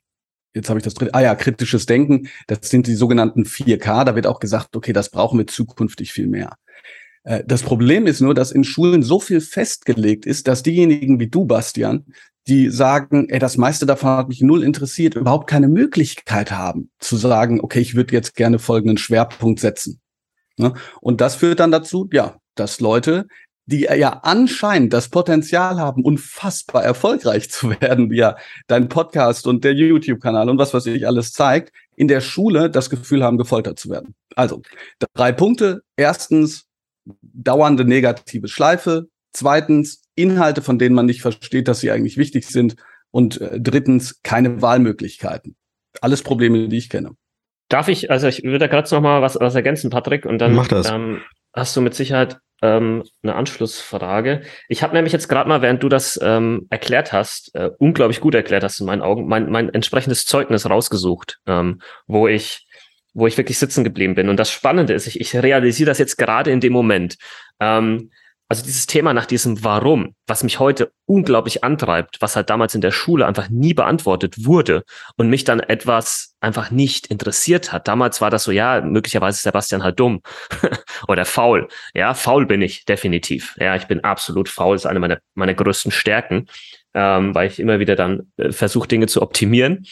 jetzt 0.53 0.69
habe 0.69 0.79
ich 0.79 0.83
das 0.83 0.95
dritte, 0.95 1.13
ah 1.13 1.21
ja, 1.21 1.35
kritisches 1.35 1.85
Denken, 1.85 2.27
das 2.47 2.59
sind 2.63 2.87
die 2.87 2.95
sogenannten 2.95 3.43
4K. 3.43 4.05
Da 4.05 4.15
wird 4.15 4.27
auch 4.27 4.39
gesagt, 4.39 4.75
okay, 4.75 4.93
das 4.93 5.09
brauchen 5.09 5.37
wir 5.39 5.47
zukünftig 5.47 6.11
viel 6.11 6.27
mehr. 6.27 6.55
Äh, 7.23 7.43
das 7.45 7.63
Problem 7.63 8.07
ist 8.07 8.21
nur, 8.21 8.33
dass 8.33 8.51
in 8.51 8.63
Schulen 8.63 9.03
so 9.03 9.19
viel 9.19 9.41
festgelegt 9.41 10.25
ist, 10.25 10.47
dass 10.47 10.63
diejenigen 10.63 11.19
wie 11.19 11.27
du, 11.27 11.45
Bastian, 11.45 12.05
die 12.47 12.69
sagen, 12.69 13.29
ey, 13.29 13.39
das 13.39 13.57
meiste 13.57 13.85
davon 13.85 14.09
hat 14.09 14.27
mich 14.29 14.41
null 14.41 14.63
interessiert, 14.63 15.15
überhaupt 15.15 15.47
keine 15.47 15.67
Möglichkeit 15.67 16.51
haben 16.51 16.89
zu 16.99 17.15
sagen, 17.17 17.61
okay, 17.61 17.79
ich 17.79 17.95
würde 17.95 18.13
jetzt 18.13 18.35
gerne 18.35 18.57
folgenden 18.57 18.97
Schwerpunkt 18.97 19.59
setzen. 19.59 20.01
Ne? 20.57 20.73
Und 21.01 21.21
das 21.21 21.35
führt 21.35 21.59
dann 21.59 21.71
dazu, 21.71 22.09
ja, 22.11 22.37
dass 22.55 22.79
Leute, 22.79 23.27
die 23.67 23.81
ja 23.81 24.21
anscheinend 24.23 24.91
das 24.91 25.09
Potenzial 25.09 25.79
haben, 25.79 26.03
unfassbar 26.03 26.83
erfolgreich 26.83 27.51
zu 27.51 27.69
werden, 27.79 28.11
ja 28.11 28.35
dein 28.67 28.89
Podcast 28.89 29.45
und 29.45 29.63
der 29.63 29.73
YouTube-Kanal 29.73 30.49
und 30.49 30.57
was 30.57 30.73
weiß 30.73 30.87
ich 30.87 31.05
alles 31.05 31.31
zeigt, 31.33 31.71
in 31.95 32.07
der 32.07 32.21
Schule 32.21 32.71
das 32.71 32.89
Gefühl 32.89 33.23
haben, 33.23 33.37
gefoltert 33.37 33.77
zu 33.77 33.89
werden. 33.89 34.15
Also, 34.35 34.63
drei 35.13 35.31
Punkte. 35.31 35.83
Erstens, 35.95 36.65
dauernde 37.21 37.85
negative 37.85 38.47
Schleife. 38.47 39.07
Zweitens, 39.33 40.03
Inhalte, 40.15 40.61
von 40.61 40.77
denen 40.77 40.95
man 40.95 41.05
nicht 41.05 41.21
versteht, 41.21 41.67
dass 41.67 41.79
sie 41.79 41.91
eigentlich 41.91 42.17
wichtig 42.17 42.45
sind. 42.47 42.75
Und 43.11 43.41
äh, 43.41 43.59
drittens, 43.59 44.21
keine 44.23 44.61
Wahlmöglichkeiten. 44.61 45.55
Alles 46.01 46.21
Probleme, 46.23 46.67
die 46.67 46.77
ich 46.77 46.89
kenne. 46.89 47.11
Darf 47.69 47.87
ich, 47.87 48.11
also 48.11 48.27
ich 48.27 48.43
würde 48.43 48.59
da 48.59 48.67
gerade 48.67 48.93
noch 48.93 49.01
mal 49.01 49.21
was, 49.21 49.39
was 49.39 49.55
ergänzen, 49.55 49.89
Patrick, 49.89 50.25
und 50.25 50.39
dann 50.39 50.53
Mach 50.53 50.67
das. 50.67 50.89
Ähm, 50.89 51.21
hast 51.53 51.75
du 51.75 51.81
mit 51.81 51.93
Sicherheit 51.93 52.39
ähm, 52.61 53.03
eine 53.23 53.35
Anschlussfrage. 53.35 54.41
Ich 54.69 54.83
habe 54.83 54.93
nämlich 54.93 55.13
jetzt 55.13 55.27
gerade 55.27 55.49
mal, 55.49 55.61
während 55.61 55.81
du 55.81 55.89
das 55.89 56.19
ähm, 56.21 56.67
erklärt 56.69 57.11
hast, 57.11 57.53
äh, 57.55 57.71
unglaublich 57.79 58.21
gut 58.21 58.35
erklärt 58.35 58.63
hast 58.63 58.79
in 58.79 58.85
meinen 58.85 59.01
Augen, 59.01 59.27
mein, 59.27 59.49
mein 59.49 59.73
entsprechendes 59.73 60.25
Zeugnis 60.25 60.69
rausgesucht, 60.69 61.39
ähm, 61.47 61.81
wo 62.07 62.27
ich 62.27 62.67
wo 63.13 63.27
ich 63.27 63.37
wirklich 63.37 63.57
sitzen 63.57 63.83
geblieben 63.83 64.15
bin. 64.15 64.29
Und 64.29 64.37
das 64.37 64.51
Spannende 64.51 64.93
ist, 64.93 65.07
ich, 65.07 65.19
ich 65.19 65.35
realisiere 65.35 65.87
das 65.89 65.97
jetzt 65.97 66.17
gerade 66.17 66.51
in 66.51 66.59
dem 66.59 66.73
Moment. 66.73 67.17
Ähm, 67.59 68.09
also 68.51 68.65
dieses 68.65 68.85
Thema 68.85 69.13
nach 69.13 69.27
diesem 69.27 69.63
Warum, 69.63 70.13
was 70.27 70.43
mich 70.43 70.59
heute 70.59 70.91
unglaublich 71.05 71.63
antreibt, 71.63 72.17
was 72.19 72.35
halt 72.35 72.49
damals 72.49 72.75
in 72.75 72.81
der 72.81 72.91
Schule 72.91 73.25
einfach 73.25 73.47
nie 73.47 73.73
beantwortet 73.73 74.45
wurde 74.45 74.83
und 75.15 75.29
mich 75.29 75.45
dann 75.45 75.61
etwas 75.61 76.35
einfach 76.41 76.69
nicht 76.69 77.07
interessiert 77.07 77.71
hat. 77.71 77.87
Damals 77.87 78.19
war 78.19 78.29
das 78.29 78.43
so, 78.43 78.51
ja, 78.51 78.81
möglicherweise 78.81 79.37
ist 79.37 79.43
Sebastian 79.43 79.83
halt 79.83 80.01
dumm 80.01 80.21
oder 81.07 81.23
faul. 81.23 81.69
Ja, 81.93 82.13
faul 82.13 82.45
bin 82.45 82.61
ich 82.61 82.83
definitiv. 82.83 83.55
Ja, 83.57 83.77
ich 83.77 83.87
bin 83.87 84.03
absolut 84.03 84.49
faul, 84.49 84.75
ist 84.75 84.85
eine 84.85 84.99
meiner, 84.99 85.19
meiner 85.33 85.53
größten 85.53 85.93
Stärken, 85.93 86.47
ähm, 86.93 87.33
weil 87.33 87.47
ich 87.47 87.57
immer 87.57 87.79
wieder 87.79 87.95
dann 87.95 88.33
äh, 88.35 88.51
versuche, 88.51 88.89
Dinge 88.89 89.07
zu 89.07 89.21
optimieren. 89.21 89.85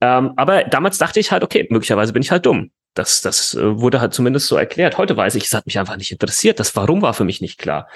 Ähm, 0.00 0.32
aber 0.36 0.64
damals 0.64 0.98
dachte 0.98 1.20
ich 1.20 1.32
halt, 1.32 1.42
okay, 1.42 1.66
möglicherweise 1.70 2.12
bin 2.12 2.22
ich 2.22 2.30
halt 2.30 2.46
dumm. 2.46 2.70
Das, 2.94 3.22
das 3.22 3.54
äh, 3.54 3.78
wurde 3.80 4.00
halt 4.00 4.14
zumindest 4.14 4.46
so 4.46 4.56
erklärt. 4.56 4.98
Heute 4.98 5.16
weiß 5.16 5.34
ich, 5.34 5.44
es 5.44 5.54
hat 5.54 5.66
mich 5.66 5.78
einfach 5.78 5.96
nicht 5.96 6.12
interessiert. 6.12 6.60
Das 6.60 6.74
Warum 6.76 7.02
war 7.02 7.14
für 7.14 7.24
mich 7.24 7.40
nicht 7.40 7.58
klar. 7.58 7.88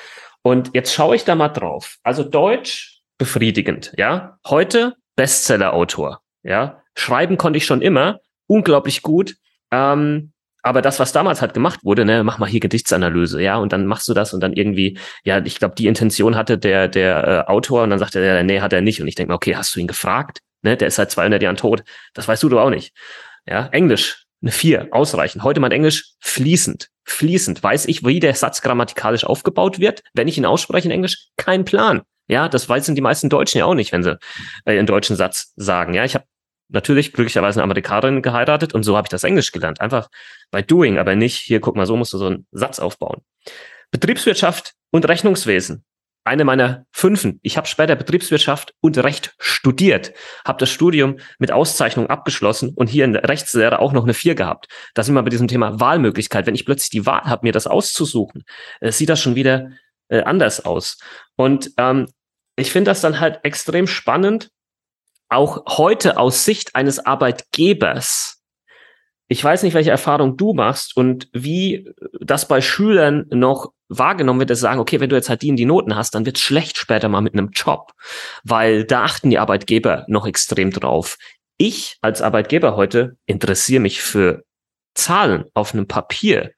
Und 0.42 0.70
jetzt 0.74 0.94
schaue 0.94 1.16
ich 1.16 1.24
da 1.24 1.34
mal 1.34 1.48
drauf. 1.48 1.96
Also 2.02 2.22
Deutsch 2.22 3.02
befriedigend, 3.18 3.92
ja. 3.98 4.38
Heute 4.46 4.94
Bestseller-Autor, 5.16 6.22
ja. 6.42 6.82
Schreiben 6.96 7.36
konnte 7.36 7.58
ich 7.58 7.66
schon 7.66 7.82
immer, 7.82 8.20
unglaublich 8.46 9.02
gut. 9.02 9.36
Ähm, 9.70 10.32
aber 10.62 10.82
das, 10.82 11.00
was 11.00 11.12
damals 11.12 11.40
halt 11.40 11.54
gemacht 11.54 11.80
wurde, 11.84 12.04
ne, 12.04 12.22
mach 12.22 12.38
mal 12.38 12.48
hier 12.48 12.60
Gedichtsanalyse, 12.60 13.40
ja, 13.40 13.56
und 13.56 13.72
dann 13.72 13.86
machst 13.86 14.08
du 14.08 14.14
das 14.14 14.34
und 14.34 14.40
dann 14.40 14.52
irgendwie, 14.52 14.98
ja, 15.24 15.38
ich 15.44 15.58
glaube, 15.58 15.74
die 15.74 15.86
Intention 15.86 16.36
hatte 16.36 16.58
der 16.58 16.88
der 16.88 17.26
äh, 17.26 17.50
Autor 17.50 17.82
und 17.82 17.90
dann 17.90 17.98
sagte 17.98 18.20
er, 18.20 18.42
nee, 18.42 18.60
hat 18.60 18.72
er 18.72 18.80
nicht. 18.82 19.00
Und 19.00 19.08
ich 19.08 19.14
denke 19.14 19.32
mir, 19.32 19.36
okay, 19.36 19.56
hast 19.56 19.74
du 19.74 19.80
ihn 19.80 19.86
gefragt? 19.86 20.40
Ne, 20.62 20.76
der 20.76 20.88
ist 20.88 20.96
seit 20.96 21.10
200 21.10 21.42
Jahren 21.42 21.56
tot. 21.56 21.82
Das 22.14 22.28
weißt 22.28 22.42
du 22.42 22.48
doch 22.48 22.60
auch 22.60 22.70
nicht. 22.70 22.94
Ja, 23.46 23.68
Englisch, 23.68 24.26
eine 24.42 24.52
vier, 24.52 24.88
ausreichend. 24.90 25.42
Heute 25.42 25.60
mein 25.60 25.72
Englisch 25.72 26.14
fließend. 26.20 26.88
Fließend. 27.04 27.62
Weiß 27.62 27.86
ich, 27.86 28.04
wie 28.04 28.20
der 28.20 28.34
Satz 28.34 28.62
grammatikalisch 28.62 29.24
aufgebaut 29.24 29.78
wird, 29.78 30.02
wenn 30.14 30.28
ich 30.28 30.38
ihn 30.38 30.46
ausspreche 30.46 30.88
in 30.88 30.92
Englisch? 30.92 31.28
Kein 31.36 31.64
Plan. 31.64 32.02
Ja, 32.28 32.48
das 32.48 32.68
wissen 32.68 32.94
die 32.94 33.00
meisten 33.00 33.28
Deutschen 33.28 33.58
ja 33.58 33.64
auch 33.64 33.74
nicht, 33.74 33.90
wenn 33.92 34.02
sie 34.02 34.18
äh, 34.64 34.78
einen 34.78 34.86
deutschen 34.86 35.16
Satz 35.16 35.52
sagen. 35.56 35.94
Ja, 35.94 36.04
ich 36.04 36.14
habe 36.14 36.26
natürlich 36.68 37.12
glücklicherweise 37.12 37.58
eine 37.58 37.64
Amerikanerin 37.64 38.22
geheiratet 38.22 38.72
und 38.72 38.84
so 38.84 38.96
habe 38.96 39.06
ich 39.06 39.10
das 39.10 39.24
Englisch 39.24 39.50
gelernt. 39.50 39.80
Einfach 39.80 40.08
bei 40.50 40.62
Doing, 40.62 40.98
aber 40.98 41.16
nicht, 41.16 41.38
hier 41.38 41.60
guck 41.60 41.74
mal, 41.74 41.86
so 41.86 41.96
musst 41.96 42.12
du 42.12 42.18
so 42.18 42.26
einen 42.26 42.46
Satz 42.52 42.78
aufbauen. 42.78 43.22
Betriebswirtschaft 43.90 44.74
und 44.92 45.08
Rechnungswesen 45.08 45.84
eine 46.24 46.44
meiner 46.44 46.86
Fünfen. 46.92 47.40
Ich 47.42 47.56
habe 47.56 47.66
später 47.66 47.96
Betriebswirtschaft 47.96 48.74
und 48.80 48.98
Recht 48.98 49.34
studiert, 49.38 50.12
habe 50.44 50.58
das 50.58 50.70
Studium 50.70 51.18
mit 51.38 51.52
Auszeichnung 51.52 52.08
abgeschlossen 52.08 52.72
und 52.74 52.88
hier 52.88 53.04
in 53.04 53.12
der 53.12 53.28
Rechtslehre 53.28 53.78
auch 53.78 53.92
noch 53.92 54.04
eine 54.04 54.14
Vier 54.14 54.34
gehabt. 54.34 54.68
Da 54.94 55.02
sind 55.02 55.14
wir 55.14 55.22
bei 55.22 55.30
diesem 55.30 55.48
Thema 55.48 55.80
Wahlmöglichkeit. 55.80 56.46
Wenn 56.46 56.54
ich 56.54 56.66
plötzlich 56.66 56.90
die 56.90 57.06
Wahl 57.06 57.24
habe, 57.24 57.46
mir 57.46 57.52
das 57.52 57.66
auszusuchen, 57.66 58.44
äh, 58.80 58.92
sieht 58.92 59.08
das 59.08 59.20
schon 59.20 59.34
wieder 59.34 59.70
äh, 60.08 60.22
anders 60.22 60.64
aus. 60.64 60.98
Und 61.36 61.72
ähm, 61.78 62.06
ich 62.56 62.70
finde 62.70 62.90
das 62.90 63.00
dann 63.00 63.20
halt 63.20 63.40
extrem 63.42 63.86
spannend, 63.86 64.50
auch 65.28 65.78
heute 65.78 66.18
aus 66.18 66.44
Sicht 66.44 66.74
eines 66.74 66.98
Arbeitgebers 66.98 68.40
ich 69.32 69.44
weiß 69.44 69.62
nicht, 69.62 69.74
welche 69.74 69.92
Erfahrung 69.92 70.36
du 70.36 70.54
machst 70.54 70.96
und 70.96 71.28
wie 71.32 71.88
das 72.20 72.48
bei 72.48 72.60
Schülern 72.60 73.26
noch 73.30 73.72
wahrgenommen 73.90 74.40
wird, 74.40 74.50
dass 74.50 74.60
sie 74.60 74.62
sagen, 74.62 74.80
okay, 74.80 75.00
wenn 75.00 75.10
du 75.10 75.16
jetzt 75.16 75.28
halt 75.28 75.42
die 75.42 75.48
in 75.48 75.56
die 75.56 75.66
Noten 75.66 75.96
hast, 75.96 76.14
dann 76.14 76.24
wird 76.24 76.38
es 76.38 76.42
schlecht 76.42 76.78
später 76.78 77.08
mal 77.08 77.20
mit 77.20 77.34
einem 77.34 77.50
Job, 77.50 77.92
weil 78.44 78.84
da 78.84 79.04
achten 79.04 79.30
die 79.30 79.38
Arbeitgeber 79.38 80.04
noch 80.08 80.26
extrem 80.26 80.70
drauf. 80.70 81.18
Ich 81.58 81.98
als 82.00 82.22
Arbeitgeber 82.22 82.76
heute 82.76 83.16
interessiere 83.26 83.80
mich 83.80 84.00
für 84.00 84.44
Zahlen 84.94 85.44
auf 85.54 85.74
einem 85.74 85.86
Papier, 85.86 86.52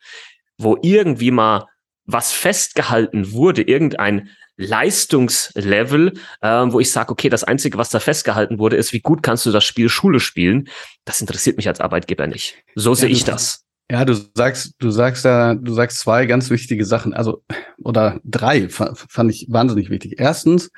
wo 0.58 0.78
irgendwie 0.80 1.30
mal 1.30 1.66
was 2.04 2.32
festgehalten 2.32 3.32
wurde, 3.32 3.62
irgendein 3.62 4.30
Leistungslevel, 4.56 6.12
äh, 6.40 6.48
wo 6.48 6.78
ich 6.78 6.92
sage, 6.92 7.10
okay, 7.10 7.28
das 7.28 7.44
Einzige, 7.44 7.78
was 7.78 7.88
da 7.88 8.00
festgehalten 8.00 8.58
wurde, 8.58 8.76
ist, 8.76 8.92
wie 8.92 9.00
gut 9.00 9.22
kannst 9.22 9.46
du 9.46 9.50
das 9.50 9.64
Spiel 9.64 9.88
Schule 9.88 10.20
spielen. 10.20 10.68
Das 11.04 11.20
interessiert 11.20 11.56
mich 11.56 11.68
als 11.68 11.80
Arbeitgeber 11.80 12.26
nicht. 12.26 12.56
So 12.74 12.90
ja, 12.90 12.96
sehe 12.96 13.08
ich 13.08 13.24
das. 13.24 13.64
Ja, 13.92 14.06
du 14.06 14.14
sagst, 14.34 14.72
du 14.78 14.90
sagst 14.90 15.22
da, 15.26 15.54
du 15.54 15.75
sagst 15.75 15.99
zwei 15.99 16.25
ganz 16.25 16.49
wichtige 16.49 16.87
Sachen, 16.87 17.12
also 17.12 17.44
oder 17.84 18.18
drei 18.25 18.70
fand 18.70 19.30
ich 19.30 19.49
wahnsinnig 19.50 19.90
wichtig. 19.90 20.14
Erstens, 20.16 20.70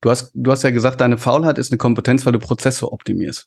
du 0.00 0.08
hast, 0.08 0.30
du 0.32 0.50
hast 0.50 0.62
ja 0.62 0.70
gesagt, 0.70 1.02
deine 1.02 1.18
Faulheit 1.18 1.58
ist 1.58 1.70
eine 1.70 1.76
Kompetenz, 1.76 2.24
weil 2.24 2.32
du 2.32 2.38
Prozesse 2.38 2.90
optimierst. 2.90 3.46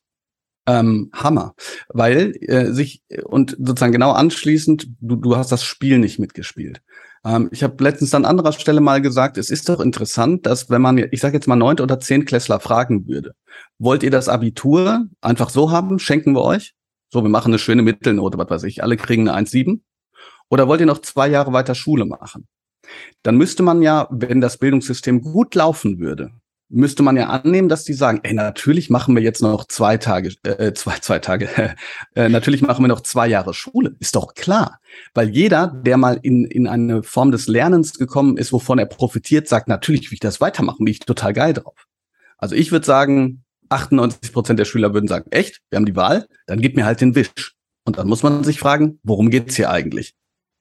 Ähm, 0.68 1.10
Hammer, 1.12 1.56
weil 1.90 2.36
äh, 2.42 2.72
sich 2.72 3.02
und 3.24 3.58
sozusagen 3.58 3.94
genau 3.94 4.12
anschließend, 4.12 4.90
du, 5.02 5.16
du 5.16 5.36
hast 5.36 5.52
das 5.52 5.64
Spiel 5.64 5.98
nicht 5.98 6.20
mitgespielt. 6.20 6.84
Ähm, 7.26 7.50
ich 7.52 7.64
habe 7.64 7.84
letztens 7.84 8.14
an 8.14 8.26
anderer 8.26 8.52
Stelle 8.52 8.80
mal 8.80 9.02
gesagt, 9.02 9.40
es 9.40 9.50
ist 9.50 9.70
doch 9.70 9.80
interessant, 9.80 10.46
dass 10.46 10.70
wenn 10.70 10.84
man, 10.84 11.00
ich 11.00 11.20
sage 11.20 11.34
jetzt 11.34 11.48
mal 11.48 11.56
neunte 11.56 11.82
oder 11.82 12.00
zehn 12.00 12.26
Klässler 12.26 12.60
fragen 12.60 13.08
würde, 13.08 13.34
wollt 13.80 14.04
ihr 14.04 14.12
das 14.12 14.30
Abitur 14.30 15.08
einfach 15.20 15.50
so 15.50 15.72
haben, 15.72 15.98
schenken 15.98 16.34
wir 16.34 16.44
euch? 16.44 16.76
So, 17.16 17.24
wir 17.24 17.30
machen 17.30 17.52
eine 17.52 17.60
schöne 17.60 17.82
Mittelnote, 17.82 18.38
was 18.38 18.50
weiß 18.50 18.64
ich, 18.64 18.84
alle 18.84 18.98
kriegen 18.98 19.30
eine 19.30 19.48
1,7. 19.48 19.80
Oder 20.50 20.68
wollt 20.68 20.82
ihr 20.82 20.86
noch 20.86 21.00
zwei 21.00 21.30
Jahre 21.30 21.54
weiter 21.54 21.74
Schule 21.74 22.04
machen? 22.04 22.46
Dann 23.24 23.38
müsste 23.38 23.64
man 23.64 23.82
ja, 23.82 24.10
wenn 24.12 24.42
das 24.42 24.58
Bildungssystem 24.58 25.22
gut 25.22 25.56
laufen 25.56 26.00
würde, 26.00 26.32
müsste 26.68 27.04
man 27.04 27.16
ja 27.16 27.30
annehmen, 27.30 27.70
dass 27.70 27.86
die 27.86 27.94
sagen, 27.94 28.20
ey, 28.24 28.34
natürlich 28.34 28.90
machen 28.90 29.16
wir 29.16 29.24
jetzt 29.24 29.42
noch 29.42 29.64
zwei 29.64 29.96
Tage, 29.96 30.34
äh, 30.44 30.74
zwei, 30.74 31.00
zwei 31.00 31.20
Tage, 31.20 31.48
äh, 32.16 32.28
natürlich 32.28 32.62
machen 32.62 32.84
wir 32.84 32.90
noch 32.90 33.00
zwei 33.00 33.30
Jahre 33.30 33.54
Schule. 33.54 33.96
Ist 34.02 34.18
doch 34.18 34.34
klar. 34.34 34.82
Weil 35.14 35.30
jeder, 35.30 35.68
der 35.68 35.96
mal 35.96 36.20
in, 36.22 36.44
in 36.44 36.68
eine 36.68 37.02
Form 37.02 37.32
des 37.32 37.48
Lernens 37.48 37.98
gekommen 37.98 38.36
ist, 38.36 38.52
wovon 38.52 38.78
er 38.78 38.88
profitiert, 38.88 39.48
sagt, 39.48 39.70
natürlich 39.70 40.12
will 40.12 40.16
ich 40.16 40.20
das 40.20 40.42
weitermachen, 40.42 40.84
bin 40.84 40.92
ich 40.92 41.00
total 41.00 41.32
geil 41.32 41.54
drauf. 41.54 41.88
Also 42.38 42.56
ich 42.56 42.74
würde 42.74 42.86
sagen, 42.86 43.45
98 43.70 44.34
Prozent 44.34 44.60
der 44.60 44.66
Schüler 44.66 44.94
würden 44.94 45.08
sagen, 45.08 45.30
echt, 45.32 45.62
wir 45.70 45.78
haben 45.78 45.86
die 45.86 45.96
Wahl, 45.96 46.28
dann 46.48 46.62
gib 46.62 46.76
mir 46.76 46.86
halt 46.86 47.02
den 47.02 47.16
Wisch. 47.16 47.56
Und 47.86 47.98
dann 47.98 48.08
muss 48.08 48.24
man 48.24 48.44
sich 48.44 48.60
fragen, 48.60 49.00
worum 49.04 49.30
geht's 49.30 49.56
hier 49.56 49.70
eigentlich? 49.70 50.16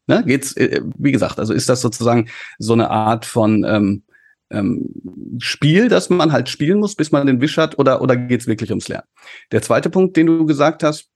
Ne, 0.06 0.23
geht's, 0.26 0.54
äh, 0.56 0.82
wie 0.99 1.12
gesagt, 1.12 1.38
also 1.38 1.54
ist 1.54 1.68
das 1.68 1.80
sozusagen 1.80 2.28
so 2.58 2.75
eine 2.75 2.90
Art 2.90 3.25
von 3.25 3.64
ähm, 3.64 4.02
ähm, 4.50 5.38
Spiel, 5.38 5.88
das 5.88 6.11
man 6.11 6.32
halt 6.32 6.50
spielen 6.50 6.78
muss, 6.78 6.94
bis 6.94 7.11
man 7.11 7.26
den 7.26 7.40
Wisch 7.40 7.56
hat, 7.56 7.78
oder, 7.78 8.02
oder 8.02 8.16
geht's 8.16 8.46
wirklich 8.46 8.70
ums 8.70 8.88
Lernen? 8.88 9.08
Der 9.50 9.62
zweite 9.62 9.88
Punkt, 9.88 10.16
den 10.16 10.26
du 10.26 10.44
gesagt 10.44 10.82
hast, 10.82 11.08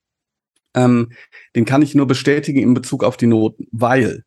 ähm, 0.75 1.13
den 1.55 1.67
kann 1.67 1.83
ich 1.83 1.95
nur 1.95 2.07
bestätigen 2.07 2.61
in 2.61 2.75
Bezug 2.75 3.05
auf 3.05 3.17
die 3.17 3.27
Noten, 3.27 3.67
weil 3.73 4.25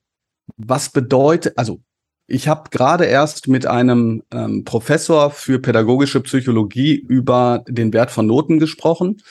was 0.58 0.89
bedeutet, 0.89 1.58
also 1.58 1.82
ich 2.32 2.48
habe 2.48 2.70
gerade 2.72 3.06
erst 3.06 3.48
mit 3.48 3.68
einem 3.68 4.24
ähm, 4.32 4.64
Professor 4.64 5.32
für 5.32 5.60
pädagogische 5.60 6.22
Psychologie 6.22 6.96
über 6.96 7.64
den 7.68 7.92
Wert 7.94 8.10
von 8.10 8.26
Noten 8.26 8.58
gesprochen. 8.58 9.22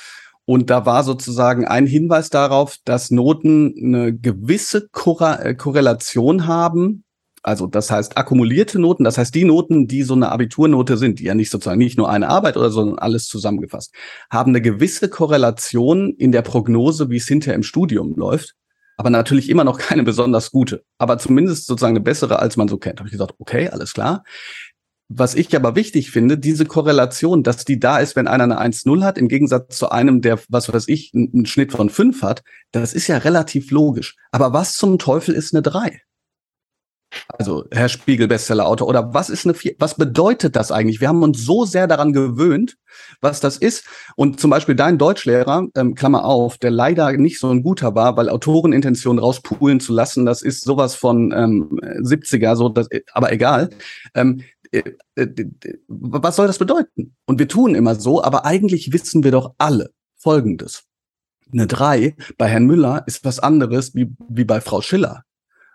Und 0.44 0.68
da 0.68 0.84
war 0.84 1.02
sozusagen 1.02 1.66
ein 1.66 1.86
Hinweis 1.86 2.28
darauf, 2.28 2.76
dass 2.84 3.10
Noten 3.10 3.74
eine 3.76 4.14
gewisse 4.14 4.88
Korre 4.90 5.38
äh, 5.42 5.54
Korrelation 5.54 6.46
haben. 6.46 7.04
Also 7.42 7.66
das 7.66 7.90
heißt 7.90 8.18
akkumulierte 8.18 8.78
Noten, 8.78 9.04
das 9.04 9.16
heißt 9.16 9.34
die 9.34 9.44
Noten, 9.44 9.86
die 9.86 10.02
so 10.02 10.12
eine 10.12 10.30
Abiturnote 10.30 10.98
sind, 10.98 11.20
die 11.20 11.24
ja 11.24 11.34
nicht 11.34 11.50
sozusagen 11.50 11.78
nicht 11.78 11.96
nur 11.96 12.10
eine 12.10 12.28
Arbeit 12.28 12.58
oder 12.58 12.70
sondern 12.70 12.98
alles 12.98 13.28
zusammengefasst, 13.28 13.94
haben 14.30 14.50
eine 14.50 14.60
gewisse 14.60 15.08
Korrelation 15.08 16.12
in 16.18 16.32
der 16.32 16.42
Prognose, 16.42 17.08
wie 17.08 17.16
es 17.16 17.26
hinterher 17.26 17.54
im 17.54 17.62
Studium 17.62 18.14
läuft 18.14 18.56
aber 19.00 19.08
natürlich 19.08 19.48
immer 19.48 19.64
noch 19.64 19.78
keine 19.78 20.02
besonders 20.02 20.50
gute, 20.50 20.84
aber 20.98 21.16
zumindest 21.16 21.66
sozusagen 21.66 21.96
eine 21.96 22.04
bessere, 22.04 22.38
als 22.38 22.58
man 22.58 22.68
so 22.68 22.76
kennt. 22.76 22.98
Habe 23.00 23.08
ich 23.08 23.12
gesagt, 23.12 23.34
okay, 23.38 23.70
alles 23.70 23.94
klar. 23.94 24.24
Was 25.08 25.34
ich 25.34 25.56
aber 25.56 25.74
wichtig 25.74 26.10
finde, 26.10 26.36
diese 26.36 26.66
Korrelation, 26.66 27.42
dass 27.42 27.64
die 27.64 27.80
da 27.80 27.98
ist, 27.98 28.14
wenn 28.14 28.28
einer 28.28 28.44
eine 28.44 28.60
1-0 28.60 29.02
hat, 29.02 29.16
im 29.16 29.28
Gegensatz 29.28 29.78
zu 29.78 29.88
einem, 29.88 30.20
der, 30.20 30.38
was 30.50 30.70
weiß 30.70 30.86
ich, 30.88 31.12
einen 31.14 31.46
Schnitt 31.46 31.72
von 31.72 31.88
5 31.88 32.20
hat, 32.20 32.42
das 32.72 32.92
ist 32.92 33.06
ja 33.06 33.16
relativ 33.16 33.70
logisch. 33.70 34.16
Aber 34.32 34.52
was 34.52 34.74
zum 34.74 34.98
Teufel 34.98 35.34
ist 35.34 35.54
eine 35.54 35.62
3? 35.62 36.02
Also 37.28 37.64
Herr 37.70 37.88
Spiegel, 37.88 38.28
Bestsellerautor. 38.28 38.86
Oder 38.88 39.14
was 39.14 39.30
ist 39.30 39.46
eine? 39.46 39.54
Was 39.78 39.96
bedeutet 39.96 40.56
das 40.56 40.70
eigentlich? 40.70 41.00
Wir 41.00 41.08
haben 41.08 41.22
uns 41.22 41.44
so 41.44 41.64
sehr 41.64 41.86
daran 41.86 42.12
gewöhnt, 42.12 42.76
was 43.20 43.40
das 43.40 43.56
ist. 43.56 43.84
Und 44.16 44.40
zum 44.40 44.50
Beispiel 44.50 44.74
dein 44.74 44.98
Deutschlehrer, 44.98 45.66
ähm, 45.74 45.94
Klammer 45.94 46.24
auf, 46.24 46.58
der 46.58 46.70
leider 46.70 47.12
nicht 47.12 47.38
so 47.40 47.50
ein 47.50 47.62
guter 47.62 47.94
war, 47.94 48.16
weil 48.16 48.28
Autorenintention 48.28 49.18
rauspulen 49.18 49.80
zu 49.80 49.92
lassen, 49.92 50.26
das 50.26 50.42
ist 50.42 50.62
sowas 50.62 50.94
von 50.94 51.32
ähm, 51.32 51.78
70er, 52.02 52.56
so, 52.56 52.68
das, 52.68 52.88
aber 53.12 53.32
egal. 53.32 53.70
Ähm, 54.14 54.42
äh, 54.72 54.82
äh, 55.16 55.26
was 55.88 56.36
soll 56.36 56.46
das 56.46 56.58
bedeuten? 56.58 57.16
Und 57.26 57.38
wir 57.38 57.48
tun 57.48 57.74
immer 57.74 57.94
so, 57.96 58.22
aber 58.22 58.44
eigentlich 58.44 58.92
wissen 58.92 59.24
wir 59.24 59.32
doch 59.32 59.54
alle 59.58 59.90
Folgendes. 60.16 60.84
Eine 61.52 61.66
drei 61.66 62.14
bei 62.38 62.46
Herrn 62.46 62.66
Müller 62.66 63.02
ist 63.06 63.24
was 63.24 63.40
anderes 63.40 63.94
wie, 63.94 64.14
wie 64.28 64.44
bei 64.44 64.60
Frau 64.60 64.80
Schiller. 64.80 65.24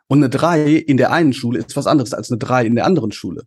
Und 0.07 0.19
eine 0.19 0.29
drei 0.29 0.71
in 0.71 0.97
der 0.97 1.11
einen 1.11 1.33
Schule 1.33 1.59
ist 1.59 1.75
was 1.75 1.87
anderes 1.87 2.13
als 2.13 2.29
eine 2.29 2.37
drei 2.37 2.65
in 2.65 2.75
der 2.75 2.85
anderen 2.85 3.11
Schule. 3.11 3.43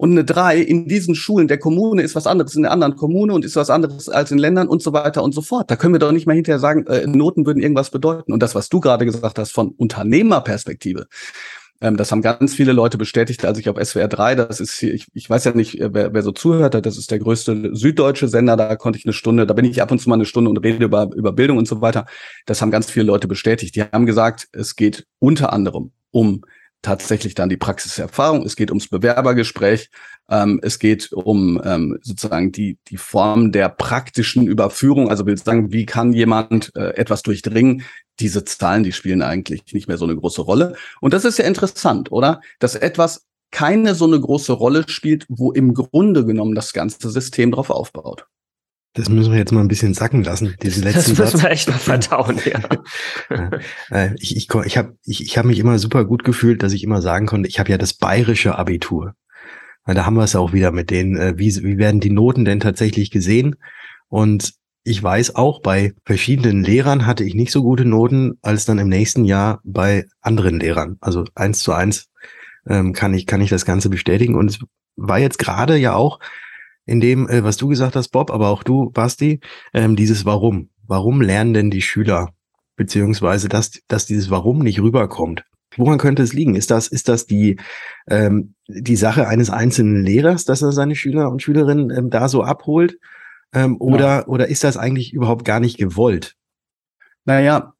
Und 0.00 0.12
eine 0.12 0.24
drei 0.24 0.58
in 0.58 0.86
diesen 0.86 1.16
Schulen 1.16 1.48
der 1.48 1.58
Kommune 1.58 2.02
ist 2.02 2.14
was 2.14 2.28
anderes 2.28 2.54
in 2.54 2.62
der 2.62 2.70
anderen 2.70 2.94
Kommune 2.94 3.34
und 3.34 3.44
ist 3.44 3.56
was 3.56 3.68
anderes 3.68 4.08
als 4.08 4.30
in 4.30 4.38
Ländern 4.38 4.68
und 4.68 4.80
so 4.80 4.92
weiter 4.92 5.24
und 5.24 5.34
so 5.34 5.42
fort. 5.42 5.70
Da 5.70 5.76
können 5.76 5.92
wir 5.92 5.98
doch 5.98 6.12
nicht 6.12 6.26
mehr 6.26 6.36
hinterher 6.36 6.60
sagen, 6.60 6.86
äh, 6.86 7.04
Noten 7.06 7.44
würden 7.44 7.60
irgendwas 7.60 7.90
bedeuten. 7.90 8.32
Und 8.32 8.40
das, 8.40 8.54
was 8.54 8.68
du 8.68 8.78
gerade 8.78 9.04
gesagt 9.04 9.40
hast 9.40 9.50
von 9.50 9.70
Unternehmerperspektive, 9.70 11.08
ähm, 11.80 11.96
das 11.96 12.12
haben 12.12 12.22
ganz 12.22 12.54
viele 12.54 12.72
Leute 12.72 12.96
bestätigt, 12.96 13.44
als 13.44 13.58
ich 13.58 13.68
auf 13.68 13.76
SWR 13.76 14.06
3, 14.06 14.36
das 14.36 14.60
ist 14.60 14.78
hier, 14.78 14.94
ich, 14.94 15.06
ich 15.14 15.28
weiß 15.28 15.44
ja 15.44 15.52
nicht, 15.52 15.78
wer, 15.80 16.14
wer 16.14 16.22
so 16.22 16.30
zuhört 16.30 16.74
das 16.74 16.96
ist 16.96 17.10
der 17.10 17.18
größte 17.18 17.70
süddeutsche 17.74 18.28
Sender, 18.28 18.56
da 18.56 18.76
konnte 18.76 19.00
ich 19.00 19.04
eine 19.04 19.12
Stunde, 19.12 19.46
da 19.46 19.54
bin 19.54 19.64
ich 19.64 19.82
ab 19.82 19.90
und 19.90 19.98
zu 19.98 20.08
mal 20.08 20.14
eine 20.14 20.26
Stunde 20.26 20.48
und 20.48 20.58
rede 20.58 20.84
über, 20.84 21.10
über 21.14 21.32
Bildung 21.32 21.58
und 21.58 21.66
so 21.66 21.80
weiter. 21.80 22.06
Das 22.46 22.62
haben 22.62 22.70
ganz 22.70 22.88
viele 22.88 23.06
Leute 23.06 23.26
bestätigt. 23.26 23.74
Die 23.74 23.82
haben 23.82 24.06
gesagt, 24.06 24.46
es 24.52 24.76
geht 24.76 25.06
unter 25.18 25.52
anderem 25.52 25.90
um 26.10 26.42
tatsächlich 26.82 27.34
dann 27.34 27.48
die 27.48 27.56
Praxiserfahrung, 27.56 28.44
es 28.44 28.54
geht 28.54 28.70
ums 28.70 28.88
Bewerbergespräch, 28.88 29.90
ähm, 30.30 30.60
es 30.62 30.78
geht 30.78 31.12
um 31.12 31.60
ähm, 31.64 31.98
sozusagen 32.02 32.52
die, 32.52 32.78
die 32.88 32.96
Form 32.96 33.50
der 33.50 33.68
praktischen 33.68 34.46
Überführung, 34.46 35.10
also 35.10 35.26
will 35.26 35.36
sagen, 35.36 35.72
wie 35.72 35.86
kann 35.86 36.12
jemand 36.12 36.70
äh, 36.76 36.94
etwas 36.94 37.22
durchdringen, 37.22 37.82
diese 38.20 38.44
Zahlen, 38.44 38.84
die 38.84 38.92
spielen 38.92 39.22
eigentlich 39.22 39.72
nicht 39.72 39.88
mehr 39.88 39.98
so 39.98 40.04
eine 40.04 40.16
große 40.16 40.42
Rolle. 40.42 40.74
Und 41.00 41.14
das 41.14 41.24
ist 41.24 41.38
ja 41.38 41.44
interessant, 41.44 42.12
oder? 42.12 42.40
Dass 42.58 42.74
etwas 42.74 43.26
keine 43.50 43.94
so 43.94 44.04
eine 44.04 44.20
große 44.20 44.52
Rolle 44.52 44.84
spielt, 44.88 45.24
wo 45.28 45.52
im 45.52 45.74
Grunde 45.74 46.24
genommen 46.26 46.54
das 46.54 46.72
ganze 46.72 47.10
System 47.10 47.50
drauf 47.50 47.70
aufbaut. 47.70 48.26
Das 48.94 49.08
müssen 49.08 49.32
wir 49.32 49.38
jetzt 49.38 49.52
mal 49.52 49.60
ein 49.60 49.68
bisschen 49.68 49.94
sacken 49.94 50.24
lassen, 50.24 50.56
diese 50.62 50.80
letzten 50.80 51.14
Das 51.14 51.32
müssen 51.32 51.42
wir 51.42 51.50
echt 51.50 51.68
noch 51.68 51.78
verdauen, 51.78 52.40
ja. 52.44 53.50
Ich 54.18 54.36
ich, 54.36 54.48
ich 54.64 54.78
habe 54.78 54.96
ich, 55.04 55.22
ich 55.22 55.38
hab 55.38 55.44
mich 55.44 55.58
immer 55.58 55.78
super 55.78 56.04
gut 56.04 56.24
gefühlt, 56.24 56.62
dass 56.62 56.72
ich 56.72 56.82
immer 56.82 57.02
sagen 57.02 57.26
konnte, 57.26 57.48
ich 57.48 57.58
habe 57.58 57.70
ja 57.70 57.78
das 57.78 57.94
bayerische 57.94 58.58
Abitur. 58.58 59.14
Da 59.84 60.04
haben 60.04 60.16
wir 60.16 60.24
es 60.24 60.36
auch 60.36 60.52
wieder 60.52 60.70
mit 60.70 60.90
denen, 60.90 61.16
äh, 61.16 61.34
wie, 61.38 61.54
wie 61.62 61.78
werden 61.78 62.00
die 62.00 62.10
Noten 62.10 62.44
denn 62.44 62.60
tatsächlich 62.60 63.10
gesehen? 63.10 63.56
Und 64.08 64.54
ich 64.84 65.02
weiß 65.02 65.36
auch, 65.36 65.60
bei 65.60 65.94
verschiedenen 66.04 66.62
Lehrern 66.62 67.06
hatte 67.06 67.24
ich 67.24 67.34
nicht 67.34 67.52
so 67.52 67.62
gute 67.62 67.84
Noten 67.84 68.38
als 68.42 68.64
dann 68.64 68.78
im 68.78 68.88
nächsten 68.88 69.24
Jahr 69.24 69.60
bei 69.64 70.06
anderen 70.20 70.60
Lehrern. 70.60 70.96
Also 71.00 71.24
eins 71.34 71.60
zu 71.60 71.72
eins 71.72 72.08
ähm, 72.66 72.92
kann 72.92 73.14
ich, 73.14 73.26
kann 73.26 73.40
ich 73.40 73.50
das 73.50 73.64
Ganze 73.64 73.90
bestätigen. 73.90 74.34
Und 74.34 74.50
es 74.50 74.58
war 74.96 75.18
jetzt 75.18 75.38
gerade 75.38 75.76
ja 75.76 75.94
auch 75.94 76.20
in 76.88 77.00
dem, 77.00 77.28
äh, 77.28 77.44
was 77.44 77.58
du 77.58 77.68
gesagt 77.68 77.96
hast, 77.96 78.08
Bob, 78.08 78.30
aber 78.30 78.48
auch 78.48 78.62
du, 78.62 78.90
Basti, 78.90 79.40
ähm, 79.74 79.94
dieses 79.94 80.24
Warum. 80.24 80.70
Warum 80.86 81.20
lernen 81.20 81.52
denn 81.52 81.70
die 81.70 81.82
Schüler? 81.82 82.30
Beziehungsweise, 82.76 83.48
dass, 83.48 83.72
dass 83.88 84.06
dieses 84.06 84.30
Warum 84.30 84.60
nicht 84.60 84.80
rüberkommt. 84.80 85.44
Woran 85.76 85.98
könnte 85.98 86.22
es 86.22 86.32
liegen? 86.32 86.54
Ist 86.54 86.70
das, 86.70 86.88
ist 86.88 87.08
das 87.08 87.26
die, 87.26 87.58
ähm, 88.08 88.54
die 88.68 88.96
Sache 88.96 89.28
eines 89.28 89.50
einzelnen 89.50 90.02
Lehrers, 90.02 90.46
dass 90.46 90.62
er 90.62 90.72
seine 90.72 90.96
Schüler 90.96 91.30
und 91.30 91.42
Schülerinnen 91.42 91.90
ähm, 91.90 92.10
da 92.10 92.28
so 92.28 92.42
abholt? 92.42 92.98
Ähm, 93.52 93.76
oder, 93.78 94.20
ja. 94.20 94.26
oder 94.26 94.48
ist 94.48 94.64
das 94.64 94.78
eigentlich 94.78 95.12
überhaupt 95.12 95.44
gar 95.44 95.60
nicht 95.60 95.76
gewollt? 95.76 96.36
Naja, 97.26 97.74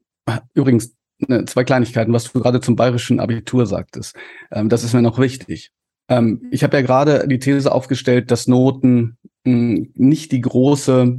übrigens, 0.52 0.94
ne, 1.18 1.46
zwei 1.46 1.64
Kleinigkeiten, 1.64 2.12
was 2.12 2.30
du 2.30 2.40
gerade 2.40 2.60
zum 2.60 2.76
bayerischen 2.76 3.20
Abitur 3.20 3.64
sagtest. 3.64 4.16
Ähm, 4.50 4.68
das 4.68 4.84
ist 4.84 4.92
mir 4.92 5.02
noch 5.02 5.18
wichtig. 5.18 5.72
Ähm, 6.08 6.48
ich 6.50 6.62
habe 6.62 6.76
ja 6.76 6.82
gerade 6.82 7.26
die 7.28 7.38
These 7.38 7.70
aufgestellt, 7.70 8.30
dass 8.30 8.46
Noten 8.46 9.18
mh, 9.44 9.52
hm, 9.52 9.92
nicht 9.94 10.32
die 10.32 10.40
große 10.40 11.18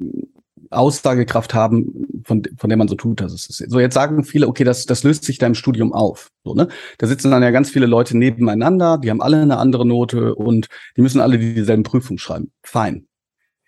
hm, 0.00 0.28
Aussagekraft 0.70 1.54
haben, 1.54 2.06
von, 2.24 2.42
von 2.58 2.68
der 2.68 2.76
man 2.76 2.88
so 2.88 2.94
tut, 2.94 3.20
dass 3.20 3.32
es 3.32 3.48
ist. 3.48 3.70
So, 3.70 3.80
jetzt 3.80 3.94
sagen 3.94 4.22
viele, 4.24 4.46
okay, 4.48 4.64
das, 4.64 4.84
das 4.84 5.02
löst 5.02 5.24
sich 5.24 5.38
da 5.38 5.46
im 5.46 5.54
Studium 5.54 5.92
auf. 5.92 6.28
So, 6.44 6.54
ne? 6.54 6.68
Da 6.98 7.06
sitzen 7.06 7.30
dann 7.30 7.42
ja 7.42 7.50
ganz 7.50 7.70
viele 7.70 7.86
Leute 7.86 8.16
nebeneinander, 8.18 8.98
die 8.98 9.10
haben 9.10 9.22
alle 9.22 9.40
eine 9.40 9.56
andere 9.56 9.86
Note 9.86 10.34
und 10.34 10.68
die 10.96 11.02
müssen 11.02 11.20
alle 11.20 11.38
dieselben 11.38 11.84
Prüfungen 11.84 12.18
schreiben. 12.18 12.52
Fein. 12.62 13.06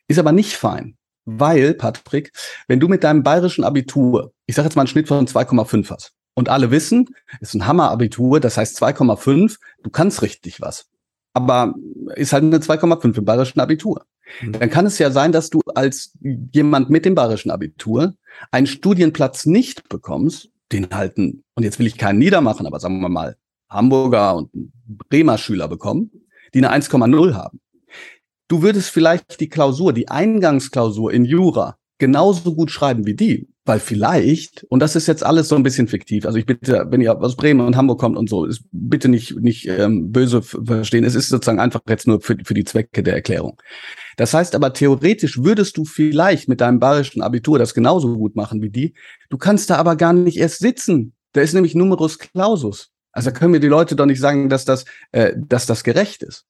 Ist 0.08 0.18
aber 0.18 0.32
nicht 0.32 0.56
fein. 0.56 0.96
Weil, 1.24 1.74
Patrick, 1.74 2.32
wenn 2.66 2.80
du 2.80 2.88
mit 2.88 3.04
deinem 3.04 3.22
bayerischen 3.22 3.64
Abitur, 3.64 4.32
ich 4.46 4.54
sage 4.54 4.66
jetzt 4.66 4.74
mal 4.74 4.82
einen 4.82 4.88
Schnitt 4.88 5.08
von 5.08 5.26
2,5 5.26 5.90
hast, 5.90 6.12
und 6.40 6.48
alle 6.48 6.70
wissen, 6.70 7.14
ist 7.40 7.54
ein 7.54 7.66
Hammer-Abitur, 7.66 8.40
das 8.40 8.56
heißt 8.56 8.82
2,5, 8.82 9.58
du 9.82 9.90
kannst 9.90 10.22
richtig 10.22 10.60
was. 10.60 10.88
Aber 11.34 11.74
ist 12.16 12.32
halt 12.32 12.42
eine 12.42 12.58
2,5 12.58 13.18
im 13.18 13.24
bayerischen 13.24 13.60
Abitur. 13.60 14.06
Mhm. 14.40 14.52
Dann 14.52 14.70
kann 14.70 14.86
es 14.86 14.98
ja 14.98 15.10
sein, 15.10 15.32
dass 15.32 15.50
du 15.50 15.60
als 15.74 16.16
jemand 16.52 16.88
mit 16.88 17.04
dem 17.04 17.14
bayerischen 17.14 17.50
Abitur 17.50 18.14
einen 18.50 18.66
Studienplatz 18.66 19.44
nicht 19.44 19.88
bekommst, 19.88 20.48
den 20.72 20.88
halten, 20.90 21.44
und 21.56 21.64
jetzt 21.64 21.78
will 21.78 21.86
ich 21.86 21.98
keinen 21.98 22.18
niedermachen, 22.18 22.66
aber 22.66 22.80
sagen 22.80 23.00
wir 23.00 23.08
mal, 23.08 23.36
Hamburger 23.68 24.36
und 24.36 24.50
Bremer 25.10 25.36
Schüler 25.36 25.68
bekommen, 25.68 26.10
die 26.54 26.64
eine 26.64 26.72
1,0 26.72 27.34
haben. 27.34 27.60
Du 28.48 28.62
würdest 28.62 28.88
vielleicht 28.90 29.40
die 29.40 29.48
Klausur, 29.48 29.92
die 29.92 30.08
Eingangsklausur 30.08 31.12
in 31.12 31.24
Jura 31.24 31.76
genauso 31.98 32.54
gut 32.54 32.70
schreiben 32.70 33.04
wie 33.04 33.14
die, 33.14 33.48
weil 33.64 33.78
vielleicht, 33.78 34.64
und 34.64 34.80
das 34.80 34.96
ist 34.96 35.06
jetzt 35.06 35.24
alles 35.24 35.48
so 35.48 35.54
ein 35.54 35.62
bisschen 35.62 35.86
fiktiv, 35.86 36.24
also 36.24 36.38
ich 36.38 36.46
bitte, 36.46 36.86
wenn 36.88 37.00
ihr 37.00 37.16
aus 37.20 37.36
Bremen 37.36 37.66
und 37.66 37.76
Hamburg 37.76 38.00
kommt 38.00 38.16
und 38.16 38.28
so, 38.28 38.44
ist 38.46 38.62
bitte 38.72 39.08
nicht, 39.08 39.38
nicht 39.38 39.68
ähm, 39.68 40.10
böse 40.10 40.42
verstehen, 40.42 41.04
es 41.04 41.14
ist 41.14 41.28
sozusagen 41.28 41.60
einfach 41.60 41.80
jetzt 41.88 42.06
nur 42.06 42.20
für, 42.20 42.36
für 42.42 42.54
die 42.54 42.64
Zwecke 42.64 43.02
der 43.02 43.14
Erklärung. 43.14 43.60
Das 44.16 44.32
heißt 44.32 44.54
aber, 44.54 44.72
theoretisch 44.72 45.42
würdest 45.42 45.76
du 45.76 45.84
vielleicht 45.84 46.48
mit 46.48 46.60
deinem 46.60 46.78
bayerischen 46.78 47.22
Abitur 47.22 47.58
das 47.58 47.74
genauso 47.74 48.16
gut 48.16 48.34
machen 48.34 48.62
wie 48.62 48.70
die, 48.70 48.94
du 49.28 49.36
kannst 49.36 49.68
da 49.70 49.76
aber 49.76 49.96
gar 49.96 50.12
nicht 50.12 50.38
erst 50.38 50.60
sitzen. 50.60 51.14
Da 51.32 51.42
ist 51.42 51.54
nämlich 51.54 51.74
Numerus 51.74 52.18
Clausus. 52.18 52.90
Also 53.12 53.30
können 53.30 53.52
mir 53.52 53.60
die 53.60 53.68
Leute 53.68 53.94
doch 53.94 54.06
nicht 54.06 54.20
sagen, 54.20 54.48
dass 54.48 54.64
das, 54.64 54.84
äh, 55.12 55.34
dass 55.36 55.66
das 55.66 55.84
gerecht 55.84 56.22
ist. 56.22 56.46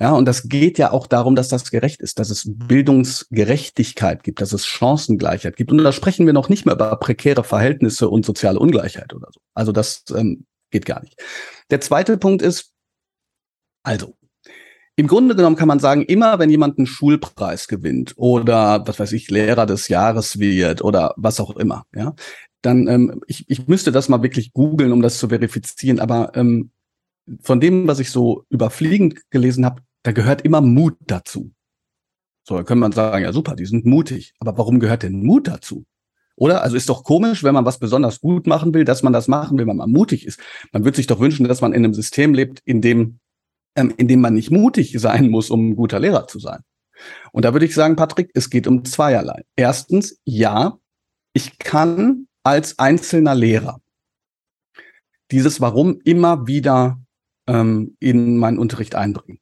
Ja, 0.00 0.12
und 0.12 0.24
das 0.24 0.48
geht 0.48 0.78
ja 0.78 0.92
auch 0.92 1.06
darum, 1.06 1.36
dass 1.36 1.48
das 1.48 1.70
gerecht 1.70 2.00
ist, 2.00 2.18
dass 2.18 2.30
es 2.30 2.44
Bildungsgerechtigkeit 2.46 4.22
gibt, 4.22 4.40
dass 4.40 4.54
es 4.54 4.66
Chancengleichheit 4.66 5.56
gibt. 5.56 5.70
Und 5.70 5.78
da 5.78 5.92
sprechen 5.92 6.24
wir 6.24 6.32
noch 6.32 6.48
nicht 6.48 6.64
mehr 6.64 6.74
über 6.74 6.96
prekäre 6.96 7.44
Verhältnisse 7.44 8.08
und 8.08 8.24
soziale 8.24 8.58
Ungleichheit 8.58 9.12
oder 9.12 9.28
so. 9.30 9.40
Also 9.52 9.72
das 9.72 10.04
ähm, 10.16 10.46
geht 10.70 10.86
gar 10.86 11.02
nicht. 11.02 11.20
Der 11.70 11.82
zweite 11.82 12.16
Punkt 12.16 12.40
ist, 12.40 12.72
also, 13.82 14.14
Im 14.96 15.06
Grunde 15.06 15.34
genommen 15.34 15.56
kann 15.56 15.68
man 15.68 15.80
sagen, 15.80 16.02
immer 16.02 16.38
wenn 16.38 16.50
jemand 16.50 16.78
einen 16.78 16.86
Schulpreis 16.86 17.68
gewinnt 17.68 18.14
oder 18.16 18.86
was 18.86 18.98
weiß 19.00 19.12
ich, 19.12 19.30
Lehrer 19.30 19.66
des 19.66 19.88
Jahres 19.88 20.38
wird 20.38 20.82
oder 20.82 21.14
was 21.16 21.40
auch 21.40 21.56
immer, 21.56 21.84
ja, 21.94 22.14
dann, 22.62 22.86
ähm, 22.88 23.22
ich, 23.26 23.48
ich 23.48 23.66
müsste 23.68 23.92
das 23.92 24.08
mal 24.10 24.22
wirklich 24.22 24.52
googeln, 24.52 24.92
um 24.92 25.00
das 25.02 25.18
zu 25.18 25.28
verifizieren, 25.28 26.00
aber 26.00 26.32
ähm, 26.34 26.70
von 27.40 27.60
dem, 27.60 27.86
was 27.86 28.00
ich 28.00 28.10
so 28.10 28.44
überfliegend 28.50 29.30
gelesen 29.30 29.64
habe, 29.64 29.82
da 30.02 30.12
gehört 30.12 30.42
immer 30.42 30.60
Mut 30.60 30.96
dazu. 31.06 31.52
So, 32.46 32.56
dann 32.56 32.64
könnte 32.64 32.80
man 32.80 32.92
sagen, 32.92 33.22
ja 33.22 33.32
super, 33.32 33.54
die 33.54 33.66
sind 33.66 33.84
mutig. 33.84 34.34
Aber 34.38 34.56
warum 34.58 34.80
gehört 34.80 35.02
denn 35.02 35.22
Mut 35.22 35.46
dazu? 35.48 35.84
Oder? 36.36 36.62
Also 36.62 36.76
ist 36.76 36.88
doch 36.88 37.04
komisch, 37.04 37.44
wenn 37.44 37.54
man 37.54 37.66
was 37.66 37.78
besonders 37.78 38.20
gut 38.20 38.46
machen 38.46 38.72
will, 38.72 38.84
dass 38.84 39.02
man 39.02 39.12
das 39.12 39.28
machen 39.28 39.58
will, 39.58 39.66
wenn 39.66 39.76
man 39.76 39.90
mutig 39.90 40.26
ist. 40.26 40.40
Man 40.72 40.84
würde 40.84 40.96
sich 40.96 41.06
doch 41.06 41.20
wünschen, 41.20 41.46
dass 41.46 41.60
man 41.60 41.72
in 41.72 41.84
einem 41.84 41.94
System 41.94 42.32
lebt, 42.32 42.60
in 42.64 42.80
dem, 42.80 43.20
ähm, 43.76 43.92
in 43.98 44.08
dem 44.08 44.20
man 44.20 44.34
nicht 44.34 44.50
mutig 44.50 44.98
sein 44.98 45.28
muss, 45.28 45.50
um 45.50 45.70
ein 45.70 45.76
guter 45.76 46.00
Lehrer 46.00 46.26
zu 46.26 46.38
sein. 46.38 46.60
Und 47.32 47.44
da 47.44 47.52
würde 47.52 47.66
ich 47.66 47.74
sagen, 47.74 47.96
Patrick, 47.96 48.30
es 48.34 48.50
geht 48.50 48.66
um 48.66 48.84
zweierlei. 48.84 49.42
Erstens, 49.56 50.18
ja, 50.24 50.78
ich 51.34 51.58
kann 51.58 52.26
als 52.42 52.78
einzelner 52.78 53.34
Lehrer 53.34 53.80
dieses 55.30 55.60
Warum 55.60 56.00
immer 56.04 56.46
wieder 56.46 57.00
ähm, 57.46 57.96
in 58.00 58.36
meinen 58.36 58.58
Unterricht 58.58 58.94
einbringen. 58.94 59.40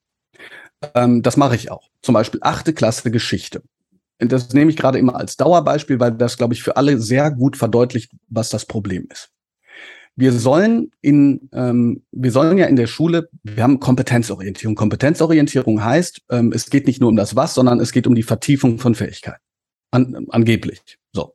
Ähm, 0.95 1.23
das 1.23 1.37
mache 1.37 1.57
ich 1.57 1.71
auch. 1.71 1.89
Zum 2.03 2.15
Beispiel 2.15 2.41
achte 2.43 2.73
Klasse 2.73 3.11
Geschichte. 3.11 3.63
Das 4.19 4.53
nehme 4.53 4.71
ich 4.71 4.77
gerade 4.77 4.99
immer 4.99 5.15
als 5.15 5.37
Dauerbeispiel, 5.37 6.01
weil 6.01 6.13
das, 6.13 6.37
glaube 6.37 6.55
ich, 6.55 6.63
für 6.63 6.77
alle 6.77 6.99
sehr 6.99 7.31
gut 7.31 7.57
verdeutlicht, 7.57 8.11
was 8.29 8.49
das 8.49 8.67
Problem 8.67 9.07
ist. 9.13 9.31
Wir 10.17 10.33
sollen 10.33 10.91
in, 11.01 11.49
ähm, 11.53 12.03
wir 12.11 12.33
sollen 12.33 12.59
ja 12.59 12.67
in 12.67 12.75
der 12.75 12.89
Schule, 12.89 13.29
wir 13.45 13.63
haben 13.63 13.79
Kompetenzorientierung. 13.79 14.75
Kompetenzorientierung 14.75 15.85
heißt, 15.85 16.23
ähm, 16.31 16.51
es 16.53 16.71
geht 16.71 16.89
nicht 16.89 17.01
nur 17.01 17.11
um 17.11 17.15
das 17.15 17.37
Was, 17.37 17.55
sondern 17.55 17.79
es 17.79 17.93
geht 17.93 18.09
um 18.09 18.17
die 18.17 18.25
Vertiefung 18.25 18.81
von 18.81 18.97
Fähigkeiten. 18.97 19.43
An, 19.93 20.27
angeblich. 20.31 20.81
So. 21.13 21.35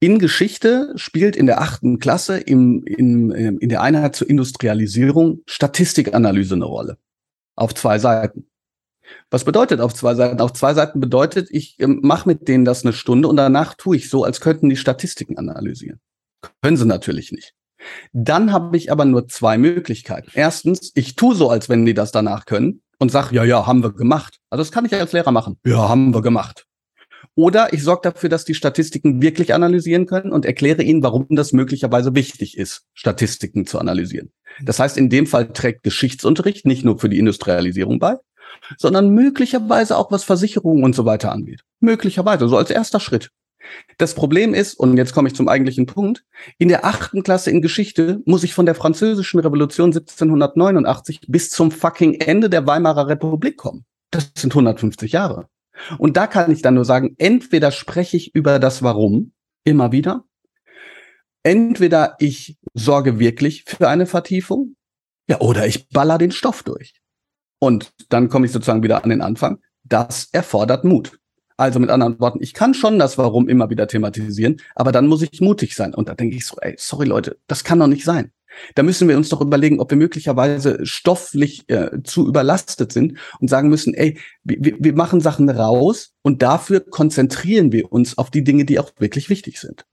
In 0.00 0.18
Geschichte 0.18 0.92
spielt 0.96 1.36
in 1.36 1.46
der 1.46 1.60
achten 1.60 2.00
Klasse 2.00 2.38
im, 2.38 2.82
in, 2.84 3.30
in 3.30 3.68
der 3.68 3.82
Einheit 3.82 4.16
zur 4.16 4.28
Industrialisierung 4.28 5.42
Statistikanalyse 5.46 6.56
eine 6.56 6.64
Rolle. 6.64 6.98
Auf 7.54 7.74
zwei 7.74 8.00
Seiten. 8.00 8.49
Was 9.30 9.44
bedeutet 9.44 9.80
auf 9.80 9.94
zwei 9.94 10.14
Seiten? 10.14 10.40
Auf 10.40 10.52
zwei 10.52 10.74
Seiten 10.74 11.00
bedeutet, 11.00 11.48
ich 11.50 11.76
ähm, 11.78 12.00
mache 12.02 12.28
mit 12.28 12.48
denen 12.48 12.64
das 12.64 12.84
eine 12.84 12.92
Stunde 12.92 13.28
und 13.28 13.36
danach 13.36 13.74
tue 13.74 13.96
ich 13.96 14.10
so, 14.10 14.24
als 14.24 14.40
könnten 14.40 14.68
die 14.68 14.76
Statistiken 14.76 15.38
analysieren. 15.38 16.00
Können 16.62 16.76
sie 16.76 16.86
natürlich 16.86 17.32
nicht. 17.32 17.54
Dann 18.12 18.52
habe 18.52 18.76
ich 18.76 18.92
aber 18.92 19.04
nur 19.04 19.28
zwei 19.28 19.58
Möglichkeiten. 19.58 20.30
Erstens, 20.34 20.92
ich 20.94 21.16
tue 21.16 21.34
so, 21.34 21.50
als 21.50 21.68
wenn 21.68 21.86
die 21.86 21.94
das 21.94 22.12
danach 22.12 22.44
können 22.44 22.82
und 22.98 23.10
sage, 23.10 23.34
ja, 23.34 23.44
ja, 23.44 23.66
haben 23.66 23.82
wir 23.82 23.92
gemacht. 23.92 24.38
Also 24.50 24.60
das 24.62 24.72
kann 24.72 24.84
ich 24.84 24.94
als 24.94 25.12
Lehrer 25.12 25.32
machen. 25.32 25.58
Ja, 25.64 25.88
haben 25.88 26.12
wir 26.12 26.22
gemacht. 26.22 26.66
Oder 27.34 27.72
ich 27.72 27.82
sorge 27.82 28.10
dafür, 28.10 28.28
dass 28.28 28.44
die 28.44 28.54
Statistiken 28.54 29.22
wirklich 29.22 29.54
analysieren 29.54 30.06
können 30.06 30.32
und 30.32 30.44
erkläre 30.44 30.82
ihnen, 30.82 31.02
warum 31.02 31.26
das 31.30 31.52
möglicherweise 31.52 32.14
wichtig 32.14 32.58
ist, 32.58 32.84
Statistiken 32.92 33.66
zu 33.66 33.78
analysieren. 33.78 34.32
Das 34.62 34.78
heißt, 34.78 34.96
in 34.98 35.08
dem 35.08 35.26
Fall 35.26 35.52
trägt 35.52 35.82
Geschichtsunterricht 35.82 36.66
nicht 36.66 36.84
nur 36.84 36.98
für 36.98 37.08
die 37.08 37.18
Industrialisierung 37.18 37.98
bei, 37.98 38.16
sondern 38.78 39.10
möglicherweise 39.10 39.96
auch 39.96 40.10
was 40.10 40.24
Versicherungen 40.24 40.84
und 40.84 40.94
so 40.94 41.04
weiter 41.04 41.32
angeht. 41.32 41.62
Möglicherweise, 41.80 42.48
so 42.48 42.56
als 42.56 42.70
erster 42.70 43.00
Schritt. 43.00 43.30
Das 43.98 44.14
Problem 44.14 44.54
ist, 44.54 44.74
und 44.74 44.96
jetzt 44.96 45.12
komme 45.12 45.28
ich 45.28 45.34
zum 45.34 45.48
eigentlichen 45.48 45.86
Punkt, 45.86 46.24
in 46.58 46.68
der 46.68 46.84
achten 46.84 47.22
Klasse 47.22 47.50
in 47.50 47.62
Geschichte 47.62 48.20
muss 48.24 48.42
ich 48.42 48.54
von 48.54 48.66
der 48.66 48.74
französischen 48.74 49.40
Revolution 49.40 49.90
1789 49.90 51.20
bis 51.28 51.50
zum 51.50 51.70
fucking 51.70 52.14
Ende 52.14 52.50
der 52.50 52.66
Weimarer 52.66 53.08
Republik 53.08 53.58
kommen. 53.58 53.84
Das 54.10 54.32
sind 54.36 54.52
150 54.52 55.12
Jahre. 55.12 55.46
Und 55.98 56.16
da 56.16 56.26
kann 56.26 56.50
ich 56.50 56.62
dann 56.62 56.74
nur 56.74 56.84
sagen, 56.84 57.14
entweder 57.18 57.70
spreche 57.70 58.16
ich 58.16 58.34
über 58.34 58.58
das 58.58 58.82
Warum 58.82 59.32
immer 59.64 59.92
wieder, 59.92 60.24
entweder 61.42 62.16
ich 62.18 62.58
sorge 62.74 63.18
wirklich 63.18 63.64
für 63.64 63.88
eine 63.88 64.06
Vertiefung, 64.06 64.76
ja, 65.28 65.40
oder 65.40 65.66
ich 65.66 65.88
baller 65.88 66.18
den 66.18 66.32
Stoff 66.32 66.62
durch. 66.62 66.94
Und 67.60 67.92
dann 68.08 68.28
komme 68.28 68.46
ich 68.46 68.52
sozusagen 68.52 68.82
wieder 68.82 69.04
an 69.04 69.10
den 69.10 69.20
Anfang. 69.20 69.58
Das 69.84 70.28
erfordert 70.32 70.84
Mut. 70.84 71.18
Also 71.56 71.78
mit 71.78 71.90
anderen 71.90 72.18
Worten, 72.18 72.42
ich 72.42 72.54
kann 72.54 72.72
schon 72.72 72.98
das 72.98 73.18
Warum 73.18 73.46
immer 73.46 73.68
wieder 73.68 73.86
thematisieren, 73.86 74.62
aber 74.74 74.92
dann 74.92 75.06
muss 75.06 75.20
ich 75.20 75.42
mutig 75.42 75.76
sein. 75.76 75.94
Und 75.94 76.08
da 76.08 76.14
denke 76.14 76.34
ich 76.34 76.46
so, 76.46 76.56
ey, 76.60 76.74
sorry 76.78 77.06
Leute, 77.06 77.36
das 77.48 77.64
kann 77.64 77.78
doch 77.78 77.86
nicht 77.86 78.04
sein. 78.04 78.32
Da 78.74 78.82
müssen 78.82 79.08
wir 79.08 79.16
uns 79.16 79.28
doch 79.28 79.42
überlegen, 79.42 79.78
ob 79.78 79.90
wir 79.90 79.98
möglicherweise 79.98 80.84
stofflich 80.84 81.68
äh, 81.68 82.02
zu 82.02 82.26
überlastet 82.26 82.92
sind 82.92 83.18
und 83.40 83.48
sagen 83.48 83.68
müssen, 83.68 83.92
ey, 83.92 84.18
wir, 84.42 84.76
wir 84.78 84.94
machen 84.94 85.20
Sachen 85.20 85.50
raus 85.50 86.14
und 86.22 86.42
dafür 86.42 86.80
konzentrieren 86.80 87.72
wir 87.72 87.92
uns 87.92 88.16
auf 88.16 88.30
die 88.30 88.42
Dinge, 88.42 88.64
die 88.64 88.78
auch 88.78 88.90
wirklich 88.98 89.28
wichtig 89.28 89.60
sind. 89.60 89.84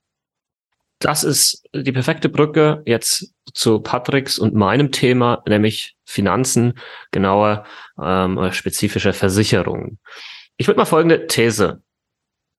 Das 0.98 1.22
ist 1.22 1.64
die 1.72 1.92
perfekte 1.92 2.28
Brücke 2.28 2.82
jetzt 2.84 3.32
zu 3.54 3.80
Patricks 3.80 4.38
und 4.38 4.54
meinem 4.54 4.90
Thema, 4.90 5.42
nämlich 5.46 5.96
Finanzen, 6.04 6.78
genauer 7.12 7.64
ähm, 8.02 8.50
spezifische 8.52 9.12
Versicherungen. 9.12 9.98
Ich 10.56 10.66
würde 10.66 10.78
mal 10.78 10.86
folgende 10.86 11.26
These 11.26 11.82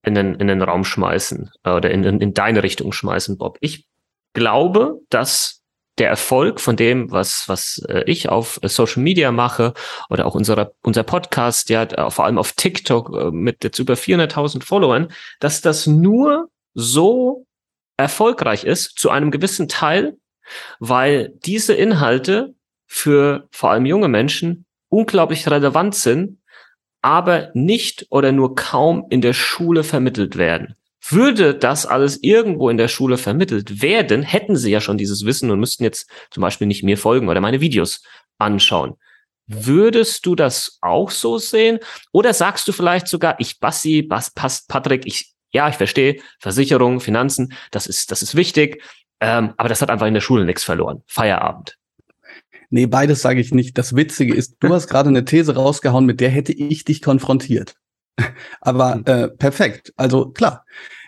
in 0.03 0.15
den, 0.15 0.35
in 0.35 0.47
den 0.47 0.61
Raum 0.61 0.85
schmeißen 0.85 1.51
äh, 1.63 1.71
oder 1.71 1.91
in, 1.91 2.03
in, 2.03 2.21
in 2.21 2.33
deine 2.33 2.63
Richtung 2.63 2.93
schmeißen, 2.93 3.37
Bob. 3.37 3.57
Ich 3.59 3.87
glaube, 4.33 4.99
dass 5.09 5.59
der 5.97 6.09
Erfolg 6.09 6.61
von 6.61 6.77
dem, 6.77 7.11
was, 7.11 7.49
was 7.49 7.83
äh, 7.89 8.03
ich 8.05 8.29
auf 8.29 8.59
Social 8.63 9.03
Media 9.03 9.31
mache 9.31 9.73
oder 10.09 10.25
auch 10.25 10.35
unser, 10.35 10.71
unser 10.81 11.03
Podcast, 11.03 11.69
ja, 11.69 12.09
vor 12.09 12.25
allem 12.25 12.37
auf 12.37 12.53
TikTok 12.53 13.13
äh, 13.13 13.31
mit 13.31 13.63
jetzt 13.63 13.79
über 13.79 13.95
400.000 13.95 14.63
Followern, 14.63 15.11
dass 15.39 15.61
das 15.61 15.87
nur 15.87 16.49
so 16.73 17.45
erfolgreich 17.99 18.63
ist 18.63 18.97
zu 18.97 19.09
einem 19.09 19.29
gewissen 19.29 19.67
Teil, 19.67 20.17
weil 20.79 21.33
diese 21.43 21.73
Inhalte 21.73 22.55
für 22.87 23.47
vor 23.51 23.71
allem 23.71 23.85
junge 23.85 24.07
Menschen 24.07 24.65
unglaublich 24.87 25.47
relevant 25.47 25.93
sind, 25.93 26.39
aber 27.01 27.51
nicht 27.53 28.07
oder 28.09 28.31
nur 28.31 28.55
kaum 28.55 29.05
in 29.09 29.21
der 29.21 29.33
Schule 29.33 29.83
vermittelt 29.83 30.37
werden. 30.37 30.75
Würde 31.07 31.53
das 31.53 31.85
alles 31.85 32.23
irgendwo 32.23 32.69
in 32.69 32.77
der 32.77 32.87
Schule 32.87 33.17
vermittelt 33.17 33.81
werden, 33.81 34.23
hätten 34.23 34.55
sie 34.55 34.71
ja 34.71 34.81
schon 34.81 34.97
dieses 34.97 35.25
Wissen 35.25 35.51
und 35.51 35.59
müssten 35.59 35.83
jetzt 35.83 36.09
zum 36.31 36.41
Beispiel 36.41 36.67
nicht 36.67 36.83
mir 36.83 36.97
folgen 36.97 37.29
oder 37.29 37.41
meine 37.41 37.61
Videos 37.61 38.03
anschauen. 38.37 38.95
Würdest 39.45 40.25
du 40.25 40.35
das 40.35 40.77
auch 40.81 41.11
so 41.11 41.37
sehen? 41.37 41.79
Oder 42.11 42.33
sagst 42.33 42.67
du 42.67 42.71
vielleicht 42.71 43.07
sogar, 43.07 43.39
ich 43.39 43.59
Bassi, 43.59 44.03
Bas, 44.03 44.31
passt 44.31 44.69
Patrick, 44.69 45.05
ich, 45.05 45.33
ja, 45.51 45.69
ich 45.69 45.75
verstehe, 45.75 46.21
Versicherung, 46.39 46.99
Finanzen, 46.99 47.53
das 47.71 47.87
ist, 47.87 48.11
das 48.11 48.21
ist 48.21 48.35
wichtig, 48.35 48.83
ähm, 49.19 49.53
aber 49.57 49.69
das 49.69 49.81
hat 49.81 49.89
einfach 49.89 50.07
in 50.07 50.13
der 50.13 50.21
Schule 50.21 50.45
nichts 50.45 50.63
verloren. 50.63 51.03
Feierabend. 51.07 51.77
Nee, 52.69 52.85
beides 52.85 53.21
sage 53.21 53.41
ich 53.41 53.53
nicht. 53.53 53.77
Das 53.77 53.95
Witzige 53.95 54.33
ist, 54.33 54.57
du 54.59 54.69
hast 54.69 54.87
gerade 54.87 55.09
eine 55.09 55.25
These 55.25 55.55
rausgehauen, 55.55 56.05
mit 56.05 56.19
der 56.19 56.29
hätte 56.29 56.53
ich 56.53 56.85
dich 56.85 57.01
konfrontiert. 57.01 57.75
Aber 58.61 58.95
hm. 58.95 59.03
äh, 59.05 59.27
perfekt. 59.29 59.93
Also 59.95 60.29
klar, 60.29 60.65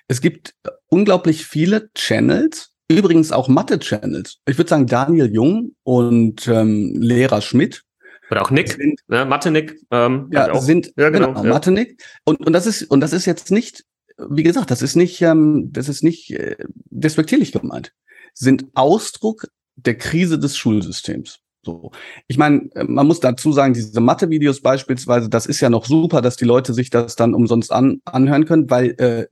es 0.08 0.22
gibt 0.22 0.56
unglaublich 0.88 1.46
viele 1.46 1.90
Channels, 1.94 2.74
übrigens 2.90 3.32
auch 3.32 3.48
Mathe-Channels. 3.48 4.40
Ich 4.48 4.58
würde 4.58 4.70
sagen, 4.70 4.88
Daniel 4.88 5.32
Jung 5.32 5.76
und 5.84 6.48
ähm, 6.48 6.96
Lehrer 7.00 7.42
Schmidt. 7.42 7.84
Oder 8.30 8.42
auch 8.42 8.52
Nick, 8.52 8.74
sind, 8.74 9.00
ne? 9.08 9.26
Mathe-Nick. 9.26 9.80
Ähm, 9.92 10.30
ja, 10.32 10.52
auch. 10.52 10.62
sind 10.62 10.94
ja, 10.98 11.10
genau, 11.10 11.28
genau 11.28 11.44
ja. 11.44 11.50
Mathe-Nick. 11.50 12.02
Und, 12.24 12.46
und 12.46 12.54
das 12.54 12.66
ist 12.66 12.84
und 12.84 13.02
das 13.02 13.14
ist 13.14 13.26
jetzt 13.26 13.52
nicht, 13.52 13.86
wie 14.18 14.44
gesagt, 14.44 14.72
das 14.72 14.82
ist 14.82 14.96
nicht, 14.96 15.22
ähm, 15.22 15.70
das 15.72 15.90
ist 15.90 16.04
nicht 16.04 16.32
äh, 16.32 16.58
despektierlich 16.90 17.52
gemeint. 17.52 17.94
Sind 18.34 18.66
Ausdruck 18.74 19.48
der 19.76 19.98
Krise 19.98 20.40
des 20.40 20.58
Schulsystems. 20.58 21.40
So. 21.64 21.92
Ich 22.28 22.38
meine, 22.38 22.70
äh, 22.76 22.84
man 22.84 23.08
muss 23.08 23.20
dazu 23.20 23.52
sagen, 23.52 23.74
diese 23.74 24.02
Mathe-Videos 24.02 24.62
beispielsweise, 24.62 25.30
das 25.30 25.46
ist 25.46 25.62
ja 25.62 25.70
noch 25.70 25.86
super, 25.86 26.22
dass 26.22 26.36
die 26.36 26.46
Leute 26.46 26.74
sich 26.74 26.90
das 26.90 27.16
dann 27.16 27.34
umsonst 27.34 27.72
an, 27.72 28.02
anhören 28.06 28.46
können, 28.46 28.70
weil 28.70 28.96
äh, 28.98 29.28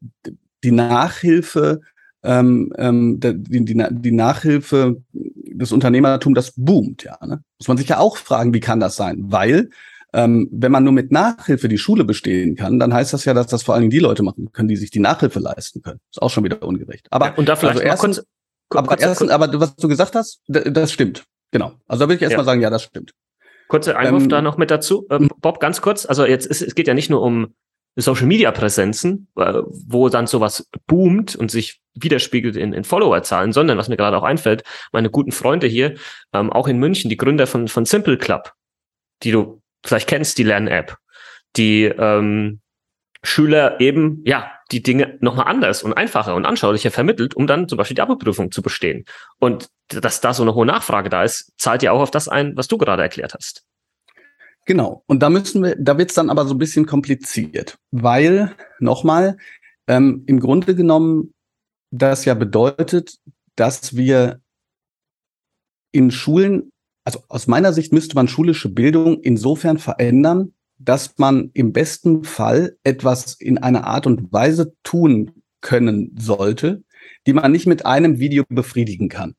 die 0.63 0.71
Nachhilfe, 0.71 1.81
ähm, 2.21 2.71
ähm, 2.77 3.19
die, 3.19 3.63
die, 3.63 3.83
die 3.89 4.11
Nachhilfe 4.11 5.01
des 5.13 5.71
Unternehmertums, 5.71 6.35
das 6.35 6.53
boomt, 6.55 7.03
ja. 7.03 7.17
Ne? 7.25 7.41
Muss 7.57 7.67
man 7.67 7.77
sich 7.77 7.89
ja 7.89 7.99
auch 7.99 8.17
fragen, 8.17 8.53
wie 8.53 8.59
kann 8.59 8.79
das 8.79 8.95
sein? 8.95 9.23
Weil 9.27 9.69
ähm, 10.13 10.49
wenn 10.51 10.71
man 10.71 10.83
nur 10.83 10.93
mit 10.93 11.11
Nachhilfe 11.11 11.67
die 11.67 11.77
Schule 11.77 12.03
bestehen 12.03 12.55
kann, 12.55 12.79
dann 12.79 12.93
heißt 12.93 13.13
das 13.13 13.25
ja, 13.25 13.33
dass 13.33 13.47
das 13.47 13.63
vor 13.63 13.75
allen 13.75 13.81
Dingen 13.81 13.91
die 13.91 13.99
Leute 13.99 14.23
machen 14.23 14.51
können, 14.51 14.67
die 14.67 14.75
sich 14.75 14.91
die 14.91 14.99
Nachhilfe 14.99 15.39
leisten 15.39 15.81
können. 15.81 15.99
Ist 16.11 16.21
auch 16.21 16.29
schon 16.29 16.43
wieder 16.43 16.63
ungerecht. 16.63 17.07
Aber 17.11 17.27
ja, 17.27 17.33
und 17.35 17.47
da 17.47 17.55
vielleicht 17.55 17.77
also 17.77 17.87
erstens, 17.87 18.23
kurz, 18.69 18.87
aber, 18.87 18.99
erstens, 18.99 19.29
aber 19.29 19.59
was 19.59 19.75
du 19.75 19.87
gesagt 19.87 20.15
hast, 20.15 20.41
das 20.47 20.91
stimmt. 20.91 21.25
Genau. 21.51 21.73
Also 21.87 22.03
da 22.03 22.09
würde 22.09 22.15
ich 22.15 22.21
erstmal 22.21 22.43
ja. 22.43 22.45
sagen, 22.45 22.61
ja, 22.61 22.69
das 22.69 22.83
stimmt. 22.83 23.13
Kurzer 23.67 23.97
Einwurf 23.97 24.23
ähm, 24.23 24.29
da 24.29 24.41
noch 24.41 24.57
mit 24.57 24.71
dazu. 24.71 25.05
Ähm, 25.11 25.29
Bob, 25.41 25.59
ganz 25.59 25.81
kurz. 25.81 26.05
Also 26.05 26.25
jetzt 26.25 26.47
ist, 26.47 26.61
es 26.61 26.73
geht 26.73 26.87
ja 26.87 26.95
nicht 26.95 27.09
nur 27.09 27.21
um 27.21 27.53
Social 27.95 28.25
Media 28.25 28.51
Präsenzen, 28.51 29.27
äh, 29.35 29.61
wo 29.63 30.09
dann 30.09 30.27
sowas 30.27 30.67
boomt 30.87 31.35
und 31.35 31.51
sich 31.51 31.81
widerspiegelt 31.93 32.55
in, 32.55 32.73
in 32.73 32.83
Followerzahlen, 32.83 33.51
sondern 33.51 33.77
was 33.77 33.89
mir 33.89 33.97
gerade 33.97 34.17
auch 34.17 34.23
einfällt, 34.23 34.63
meine 34.91 35.09
guten 35.09 35.31
Freunde 35.31 35.67
hier, 35.67 35.95
ähm, 36.33 36.51
auch 36.51 36.67
in 36.67 36.77
München, 36.77 37.09
die 37.09 37.17
Gründer 37.17 37.45
von, 37.45 37.67
von 37.67 37.85
Simple 37.85 38.17
Club, 38.17 38.53
die 39.23 39.31
du 39.31 39.61
vielleicht 39.85 40.07
kennst, 40.07 40.37
die 40.37 40.43
Lern-App, 40.43 40.97
die 41.55 41.85
ähm, 41.85 42.61
Schüler 43.23 43.79
eben, 43.81 44.21
ja, 44.25 44.51
die 44.71 44.83
Dinge 44.83 45.17
nochmal 45.19 45.47
anders 45.47 45.83
und 45.83 45.93
einfacher 45.93 46.35
und 46.35 46.45
anschaulicher 46.45 46.91
vermittelt, 46.91 47.35
um 47.35 47.47
dann 47.47 47.67
zum 47.67 47.77
Beispiel 47.77 47.95
die 47.95 48.01
Abi-Prüfung 48.01 48.51
zu 48.51 48.61
bestehen. 48.61 49.05
Und 49.39 49.69
dass 49.87 50.21
da 50.21 50.33
so 50.33 50.43
eine 50.43 50.53
hohe 50.53 50.65
Nachfrage 50.65 51.09
da 51.09 51.23
ist, 51.23 51.51
zahlt 51.57 51.83
ja 51.83 51.91
auch 51.91 52.01
auf 52.01 52.11
das 52.11 52.27
ein, 52.27 52.55
was 52.55 52.67
du 52.67 52.77
gerade 52.77 53.01
erklärt 53.01 53.33
hast. 53.33 53.65
Genau. 54.65 55.03
Und 55.07 55.23
da 55.23 55.29
müssen 55.29 55.63
wir, 55.63 55.75
da 55.77 55.97
wird 55.97 56.09
es 56.09 56.15
dann 56.15 56.29
aber 56.29 56.45
so 56.45 56.53
ein 56.53 56.59
bisschen 56.59 56.85
kompliziert, 56.85 57.79
weil 57.91 58.55
nochmal 58.79 59.37
ähm, 59.87 60.23
im 60.27 60.39
Grunde 60.39 60.75
genommen 60.75 61.33
das 61.91 62.25
ja 62.25 62.35
bedeutet, 62.35 63.15
dass 63.55 63.95
wir 63.95 64.41
in 65.91 66.11
Schulen, 66.11 66.71
also 67.03 67.21
aus 67.27 67.47
meiner 67.47 67.73
Sicht 67.73 67.93
müsste 67.93 68.15
man 68.15 68.27
schulische 68.27 68.69
Bildung 68.69 69.21
insofern 69.21 69.77
verändern, 69.77 70.53
dass 70.77 71.17
man 71.17 71.51
im 71.53 71.73
besten 71.73 72.23
Fall 72.23 72.77
etwas 72.83 73.35
in 73.35 73.57
einer 73.57 73.85
Art 73.85 74.07
und 74.07 74.31
Weise 74.31 74.73
tun 74.83 75.31
können 75.62 76.15
sollte, 76.17 76.83
die 77.27 77.33
man 77.33 77.51
nicht 77.51 77.67
mit 77.67 77.85
einem 77.85 78.19
Video 78.19 78.43
befriedigen 78.47 79.09
kann. 79.09 79.35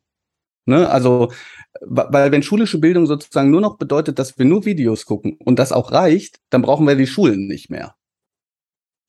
Ne? 0.67 0.89
Also, 0.89 1.33
weil 1.81 2.31
wenn 2.33 2.43
schulische 2.43 2.79
Bildung 2.79 3.07
sozusagen 3.07 3.51
nur 3.51 3.61
noch 3.61 3.79
bedeutet, 3.79 4.19
dass 4.19 4.39
wir 4.39 4.45
nur 4.45 4.65
Videos 4.67 5.07
gucken 5.07 5.37
und 5.45 5.59
das 5.59 5.73
auch 5.73 5.93
reicht, 5.93 6.41
dann 6.51 6.63
brauchen 6.63 6.87
wir 6.87 6.95
die 6.95 7.07
Schulen 7.07 7.47
nicht 7.47 7.71
mehr. 7.71 7.97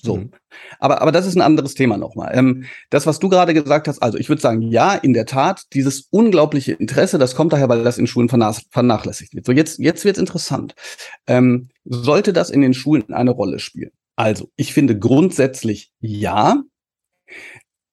So. 0.02 0.18
Mhm. 0.18 0.32
Aber, 0.80 1.02
aber 1.02 1.12
das 1.12 1.26
ist 1.26 1.36
ein 1.36 1.42
anderes 1.42 1.76
Thema 1.76 1.98
nochmal. 1.98 2.32
Ähm, 2.34 2.66
das, 2.90 3.06
was 3.06 3.20
du 3.20 3.30
gerade 3.30 3.54
gesagt 3.54 3.88
hast, 3.88 4.02
also 4.02 4.18
ich 4.18 4.30
würde 4.30 4.42
sagen, 4.42 4.62
ja, 4.62 4.94
in 4.96 5.14
der 5.14 5.26
Tat, 5.26 5.64
dieses 5.74 6.08
unglaubliche 6.10 6.74
Interesse, 6.74 7.18
das 7.18 7.36
kommt 7.36 7.54
daher, 7.54 7.70
weil 7.70 7.84
das 7.84 7.98
in 7.98 8.08
Schulen 8.08 8.30
vernachlässigt 8.30 9.36
wird. 9.36 9.46
So, 9.46 9.52
jetzt, 9.52 9.80
jetzt 9.80 10.04
wird's 10.06 10.20
interessant. 10.20 10.74
Ähm, 11.28 11.70
sollte 11.86 12.34
das 12.34 12.50
in 12.50 12.62
den 12.62 12.74
Schulen 12.74 13.14
eine 13.14 13.32
Rolle 13.32 13.60
spielen? 13.60 13.92
Also, 14.16 14.50
ich 14.56 14.74
finde 14.74 14.98
grundsätzlich 14.98 15.92
ja. 16.00 16.62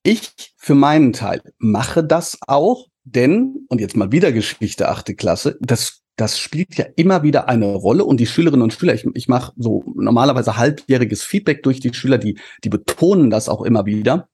Ich 0.02 0.54
für 0.56 0.74
meinen 0.74 1.12
Teil 1.12 1.42
mache 1.58 2.02
das 2.02 2.38
auch, 2.46 2.86
denn, 3.04 3.66
und 3.68 3.80
jetzt 3.80 3.96
mal 3.96 4.12
wieder 4.12 4.32
Geschichte 4.32 4.88
achte 4.88 5.14
Klasse, 5.14 5.56
das 5.60 6.02
das 6.18 6.38
spielt 6.38 6.74
ja 6.74 6.84
immer 6.96 7.22
wieder 7.22 7.48
eine 7.48 7.74
Rolle 7.74 8.04
und 8.04 8.18
die 8.18 8.26
Schülerinnen 8.26 8.62
und 8.62 8.72
Schüler, 8.72 8.92
ich, 8.92 9.06
ich 9.14 9.28
mache 9.28 9.52
so 9.56 9.84
normalerweise 9.94 10.56
halbjähriges 10.56 11.22
Feedback 11.22 11.62
durch 11.62 11.78
die 11.78 11.94
Schüler, 11.94 12.18
die, 12.18 12.38
die 12.64 12.68
betonen 12.68 13.30
das 13.30 13.48
auch 13.48 13.62
immer 13.62 13.86
wieder, 13.86 14.28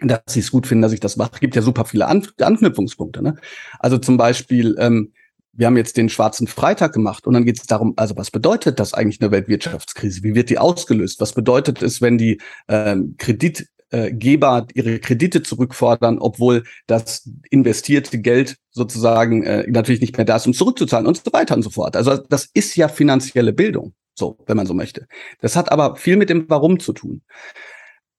dass 0.00 0.20
sie 0.26 0.40
es 0.40 0.50
gut 0.50 0.66
finden, 0.66 0.82
dass 0.82 0.92
ich 0.92 0.98
das 0.98 1.16
mache. 1.16 1.30
Es 1.34 1.40
gibt 1.40 1.54
ja 1.54 1.62
super 1.62 1.84
viele 1.84 2.08
An 2.08 2.26
Anknüpfungspunkte. 2.40 3.22
Ne? 3.22 3.36
Also 3.78 3.98
zum 3.98 4.16
Beispiel, 4.16 4.74
ähm, 4.80 5.12
wir 5.52 5.68
haben 5.68 5.76
jetzt 5.76 5.96
den 5.96 6.08
schwarzen 6.08 6.48
Freitag 6.48 6.92
gemacht 6.92 7.24
und 7.24 7.34
dann 7.34 7.44
geht 7.44 7.60
es 7.60 7.66
darum, 7.66 7.94
also 7.96 8.16
was 8.16 8.32
bedeutet 8.32 8.80
das 8.80 8.92
eigentlich 8.92 9.20
eine 9.20 9.30
Weltwirtschaftskrise? 9.30 10.24
Wie 10.24 10.34
wird 10.34 10.50
die 10.50 10.58
ausgelöst? 10.58 11.20
Was 11.20 11.34
bedeutet 11.34 11.82
es, 11.82 12.02
wenn 12.02 12.18
die 12.18 12.40
ähm, 12.66 13.14
Kredit 13.16 13.68
äh, 13.90 14.12
Geber 14.12 14.66
ihre 14.74 14.98
Kredite 14.98 15.42
zurückfordern, 15.42 16.18
obwohl 16.18 16.64
das 16.86 17.28
investierte 17.50 18.18
Geld 18.18 18.56
sozusagen 18.70 19.42
äh, 19.44 19.66
natürlich 19.68 20.00
nicht 20.00 20.16
mehr 20.16 20.26
da 20.26 20.36
ist, 20.36 20.46
um 20.46 20.52
zurückzuzahlen 20.52 21.06
und 21.06 21.22
so 21.22 21.32
weiter 21.32 21.54
und 21.54 21.62
so 21.62 21.70
fort. 21.70 21.96
Also 21.96 22.16
das 22.16 22.48
ist 22.52 22.76
ja 22.76 22.88
finanzielle 22.88 23.52
Bildung, 23.52 23.94
so, 24.14 24.38
wenn 24.46 24.56
man 24.56 24.66
so 24.66 24.74
möchte. 24.74 25.06
Das 25.40 25.56
hat 25.56 25.72
aber 25.72 25.96
viel 25.96 26.16
mit 26.16 26.30
dem 26.30 26.48
Warum 26.48 26.80
zu 26.80 26.92
tun. 26.92 27.22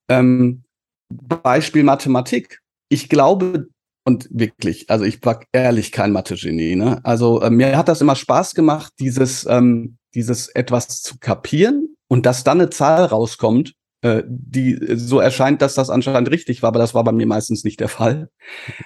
Ähm, 0.10 0.63
Beispiel 1.10 1.84
Mathematik. 1.84 2.62
Ich 2.89 3.10
glaube, 3.10 3.67
und 4.05 4.27
wirklich, 4.32 4.89
also 4.89 5.05
ich 5.05 5.23
war 5.23 5.41
ehrlich 5.51 5.91
kein 5.91 6.12
Mathe-Genie. 6.12 6.75
Ne? 6.75 6.99
Also 7.03 7.41
äh, 7.41 7.49
mir 7.49 7.77
hat 7.77 7.88
das 7.88 8.01
immer 8.01 8.15
Spaß 8.15 8.55
gemacht, 8.55 8.93
dieses, 8.99 9.45
ähm, 9.45 9.97
dieses 10.15 10.47
etwas 10.49 11.01
zu 11.01 11.19
kapieren 11.19 11.95
und 12.08 12.25
dass 12.25 12.43
dann 12.43 12.60
eine 12.60 12.71
Zahl 12.71 13.05
rauskommt, 13.05 13.75
äh, 14.02 14.24
die 14.28 14.80
so 14.96 15.20
erscheint, 15.20 15.62
dass 15.62 15.76
das 15.76 15.90
anscheinend 15.90 16.32
richtig 16.32 16.62
war, 16.62 16.70
aber 16.70 16.80
das 16.80 16.94
war 16.94 17.04
bei 17.04 17.12
mir 17.12 17.28
meistens 17.28 17.64
nicht 17.64 17.80
der 17.80 17.90
Fall. 17.90 18.30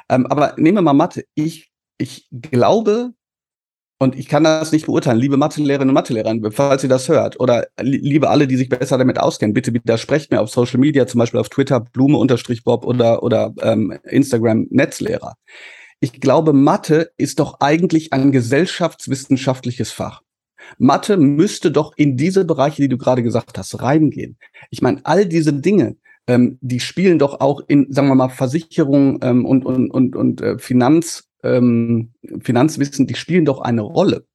Ähm, 0.10 0.26
aber 0.28 0.56
nehmen 0.58 0.78
wir 0.78 0.82
mal 0.82 0.94
Mathe. 0.94 1.24
Ich, 1.36 1.72
ich 1.98 2.28
glaube, 2.32 3.14
und 4.00 4.18
ich 4.18 4.28
kann 4.28 4.44
das 4.44 4.72
nicht 4.72 4.88
beurteilen, 4.88 5.20
liebe 5.20 5.38
Mathelehrerinnen 5.38 5.90
und 5.90 5.94
Mathelehrer, 5.94 6.36
falls 6.52 6.84
ihr 6.84 6.90
das 6.90 7.08
hört, 7.08 7.40
oder 7.40 7.68
liebe 7.80 8.30
alle, 8.30 8.48
die 8.48 8.58
sich 8.58 8.68
besser 8.68 8.98
damit 8.98 9.20
auskennen, 9.20 9.54
bitte 9.54 9.74
widersprecht 9.74 10.32
mir 10.32 10.42
auf 10.42 10.50
Social 10.50 10.80
Media, 10.80 11.08
zum 11.08 11.20
Beispiel 11.20 11.40
auf 11.40 11.50
Twitter, 11.50 11.80
Blume-Bob 11.80 12.86
oder, 12.86 13.24
oder 13.24 13.54
ähm, 13.62 13.98
Instagram 14.04 14.68
Netzlehrer. 14.72 15.36
Ich 16.02 16.20
glaube, 16.20 16.52
Mathe 16.52 17.12
ist 17.18 17.40
doch 17.40 17.62
eigentlich 17.62 18.12
ein 18.12 18.32
gesellschaftswissenschaftliches 18.34 19.92
Fach. 19.92 20.23
Mathe 20.78 21.18
müsste 21.18 21.72
doch 21.72 21.94
in 21.96 22.18
diese 22.18 22.46
Bereiche, 22.46 22.82
die 22.82 22.90
du 22.90 22.98
gerade 22.98 23.24
gesagt 23.24 23.58
hast, 23.58 23.82
reingehen. 23.82 24.38
Ich 24.70 24.82
meine, 24.82 25.02
all 25.04 25.26
diese 25.26 25.54
Dinge, 25.54 25.98
ähm, 26.28 26.58
die 26.62 26.80
spielen 26.80 27.20
doch 27.20 27.40
auch 27.42 27.62
in, 27.68 27.92
sagen 27.92 28.08
wir 28.08 28.16
mal, 28.16 28.30
Versicherung 28.30 29.20
ähm, 29.22 29.46
und, 29.46 29.66
und, 29.66 29.92
und, 29.92 30.16
und 30.16 30.42
äh, 30.42 30.58
Finanz, 30.58 31.28
ähm, 31.44 32.14
Finanzwissen, 32.42 33.08
die 33.08 33.16
spielen 33.16 33.46
doch 33.46 33.62
eine 33.62 33.82
Rolle. 33.82 34.26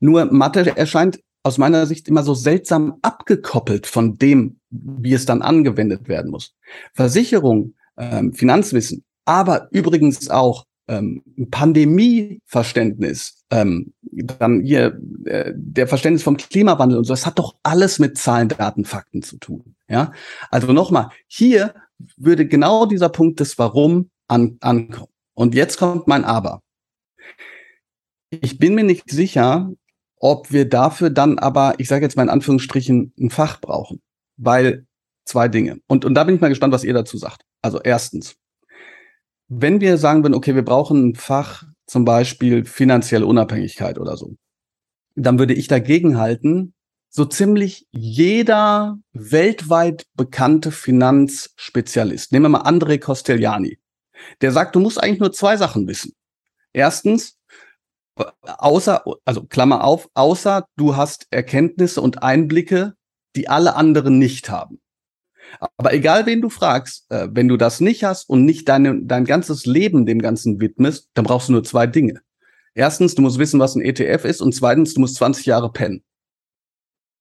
Nur 0.00 0.26
Mathe 0.26 0.76
erscheint 0.76 1.20
aus 1.42 1.58
meiner 1.58 1.86
Sicht 1.86 2.08
immer 2.08 2.22
so 2.22 2.34
seltsam 2.34 2.98
abgekoppelt 3.02 3.86
von 3.86 4.16
dem, 4.16 4.60
wie 4.70 5.12
es 5.12 5.26
dann 5.26 5.42
angewendet 5.42 6.08
werden 6.08 6.30
muss. 6.30 6.54
Versicherung, 6.94 7.74
ähm, 7.98 8.32
Finanzwissen, 8.32 9.04
aber 9.26 9.68
übrigens 9.70 10.30
auch 10.30 10.64
ähm, 10.88 11.22
Pandemieverständnis, 11.50 13.44
ähm, 13.50 13.92
dann 14.02 14.60
hier 14.60 14.98
äh, 15.24 15.52
der 15.54 15.88
Verständnis 15.88 16.22
vom 16.22 16.36
Klimawandel 16.36 16.98
und 16.98 17.04
so, 17.04 17.12
das 17.12 17.26
hat 17.26 17.38
doch 17.38 17.56
alles 17.62 17.98
mit 17.98 18.18
Zahlen, 18.18 18.48
Daten, 18.48 18.84
Fakten 18.84 19.22
zu 19.22 19.38
tun. 19.38 19.74
Ja, 19.88 20.12
also 20.50 20.72
nochmal, 20.72 21.08
hier 21.26 21.74
würde 22.16 22.46
genau 22.46 22.86
dieser 22.86 23.08
Punkt 23.08 23.40
des 23.40 23.58
Warum 23.58 24.10
an, 24.28 24.56
ankommen. 24.60 25.12
Und 25.34 25.54
jetzt 25.54 25.78
kommt 25.78 26.06
mein 26.06 26.24
Aber. 26.24 26.60
Ich 28.30 28.58
bin 28.58 28.74
mir 28.74 28.84
nicht 28.84 29.10
sicher, 29.10 29.70
ob 30.16 30.52
wir 30.52 30.68
dafür 30.68 31.10
dann 31.10 31.38
aber, 31.38 31.74
ich 31.78 31.88
sage 31.88 32.04
jetzt 32.04 32.16
mal 32.16 32.22
in 32.24 32.28
Anführungsstrichen, 32.28 33.12
ein 33.18 33.30
Fach 33.30 33.60
brauchen. 33.60 34.00
Weil 34.36 34.86
zwei 35.24 35.48
Dinge. 35.48 35.78
Und, 35.86 36.04
und 36.04 36.14
da 36.14 36.24
bin 36.24 36.34
ich 36.34 36.40
mal 36.40 36.48
gespannt, 36.48 36.72
was 36.72 36.84
ihr 36.84 36.94
dazu 36.94 37.16
sagt. 37.16 37.42
Also 37.62 37.80
erstens, 37.80 38.36
wenn 39.48 39.80
wir 39.80 39.98
sagen 39.98 40.22
würden, 40.22 40.34
okay, 40.34 40.54
wir 40.54 40.64
brauchen 40.64 41.08
ein 41.08 41.14
Fach, 41.14 41.64
zum 41.86 42.04
Beispiel 42.04 42.64
finanzielle 42.64 43.26
Unabhängigkeit 43.26 43.98
oder 43.98 44.16
so, 44.16 44.36
dann 45.16 45.38
würde 45.38 45.54
ich 45.54 45.68
dagegen 45.68 46.18
halten, 46.18 46.74
so 47.10 47.24
ziemlich 47.24 47.86
jeder 47.92 48.98
weltweit 49.12 50.06
bekannte 50.14 50.72
Finanzspezialist, 50.72 52.32
nehmen 52.32 52.46
wir 52.46 52.58
mal 52.58 52.62
André 52.62 52.98
Costellani, 52.98 53.78
der 54.40 54.50
sagt, 54.50 54.74
du 54.74 54.80
musst 54.80 55.00
eigentlich 55.00 55.20
nur 55.20 55.32
zwei 55.32 55.56
Sachen 55.56 55.86
wissen. 55.86 56.12
Erstens, 56.72 57.38
außer, 58.42 59.04
also 59.24 59.44
Klammer 59.44 59.84
auf, 59.84 60.08
außer 60.14 60.66
du 60.76 60.96
hast 60.96 61.26
Erkenntnisse 61.30 62.00
und 62.00 62.22
Einblicke, 62.22 62.94
die 63.36 63.48
alle 63.48 63.76
anderen 63.76 64.18
nicht 64.18 64.50
haben. 64.50 64.80
Aber 65.76 65.92
egal, 65.92 66.26
wen 66.26 66.40
du 66.40 66.48
fragst, 66.48 67.10
äh, 67.10 67.28
wenn 67.30 67.48
du 67.48 67.56
das 67.56 67.80
nicht 67.80 68.04
hast 68.04 68.28
und 68.28 68.44
nicht 68.44 68.68
deine, 68.68 69.02
dein 69.02 69.24
ganzes 69.24 69.66
Leben 69.66 70.06
dem 70.06 70.20
Ganzen 70.20 70.60
widmest, 70.60 71.10
dann 71.14 71.24
brauchst 71.24 71.48
du 71.48 71.52
nur 71.52 71.64
zwei 71.64 71.86
Dinge. 71.86 72.20
Erstens, 72.74 73.14
du 73.14 73.22
musst 73.22 73.38
wissen, 73.38 73.60
was 73.60 73.76
ein 73.76 73.82
ETF 73.82 74.24
ist 74.24 74.40
und 74.40 74.54
zweitens, 74.54 74.94
du 74.94 75.00
musst 75.00 75.16
20 75.16 75.46
Jahre 75.46 75.72
pennen. 75.72 76.02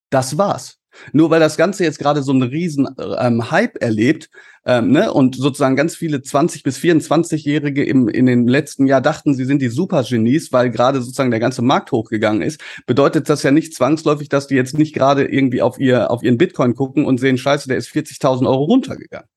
Das 0.10 0.38
war's. 0.38 0.80
Nur 1.12 1.30
weil 1.30 1.40
das 1.40 1.58
Ganze 1.58 1.84
jetzt 1.84 2.00
gerade 2.00 2.24
so 2.24 2.32
einen 2.32 2.44
riesen 2.44 2.88
ähm, 3.20 3.52
Hype 3.52 3.82
erlebt 3.82 4.30
ähm, 4.66 4.92
ne, 4.92 5.12
und 5.12 5.36
sozusagen 5.36 5.76
ganz 5.76 5.96
viele 5.96 6.20
20- 6.20 6.64
bis 6.64 6.78
24-Jährige 6.78 7.84
im, 7.84 8.08
in 8.08 8.26
den 8.26 8.48
letzten 8.48 8.88
Jahr 8.88 9.02
dachten, 9.02 9.34
sie 9.34 9.46
sind 9.46 9.62
die 9.62 9.68
Supergenies, 9.68 10.54
weil 10.54 10.70
gerade 10.70 11.02
sozusagen 11.02 11.32
der 11.32 11.40
ganze 11.40 11.62
Markt 11.62 11.92
hochgegangen 11.92 12.42
ist, 12.42 12.62
bedeutet 12.86 13.30
das 13.30 13.44
ja 13.44 13.52
nicht 13.52 13.74
zwangsläufig, 13.74 14.30
dass 14.30 14.48
die 14.48 14.56
jetzt 14.56 14.78
nicht 14.78 14.94
gerade 14.94 15.26
irgendwie 15.26 15.62
auf, 15.62 15.80
ihr, 15.80 16.12
auf 16.12 16.24
ihren 16.24 16.38
Bitcoin 16.38 16.76
gucken 16.76 17.06
und 17.06 17.20
sehen, 17.20 17.38
scheiße, 17.38 17.68
der 17.68 17.78
ist 17.78 17.90
40.000 17.90 18.48
Euro 18.48 18.64
runtergegangen. 18.64 19.28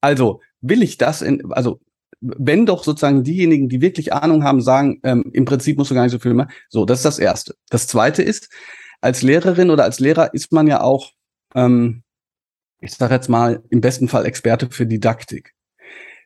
Also 0.00 0.40
will 0.60 0.82
ich 0.82 0.98
das 0.98 1.22
in, 1.22 1.52
also 1.52 1.80
wenn 2.20 2.66
doch 2.66 2.84
sozusagen 2.84 3.24
diejenigen, 3.24 3.68
die 3.68 3.80
wirklich 3.80 4.12
Ahnung 4.12 4.44
haben, 4.44 4.60
sagen, 4.60 5.00
ähm, 5.02 5.30
im 5.32 5.44
Prinzip 5.44 5.76
musst 5.76 5.90
du 5.90 5.94
gar 5.96 6.04
nicht 6.04 6.12
so 6.12 6.20
viel 6.20 6.34
machen. 6.34 6.52
So, 6.68 6.84
das 6.84 7.00
ist 7.00 7.04
das 7.04 7.18
Erste. 7.18 7.56
Das 7.68 7.88
Zweite 7.88 8.22
ist, 8.22 8.48
als 9.02 9.22
Lehrerin 9.22 9.70
oder 9.70 9.84
als 9.84 10.00
Lehrer 10.00 10.32
ist 10.32 10.52
man 10.52 10.66
ja 10.66 10.80
auch, 10.80 11.12
ähm, 11.54 12.02
ich 12.80 12.94
sage 12.94 13.14
jetzt 13.14 13.28
mal, 13.28 13.62
im 13.68 13.82
besten 13.82 14.08
Fall 14.08 14.24
Experte 14.24 14.70
für 14.70 14.86
Didaktik. 14.86 15.54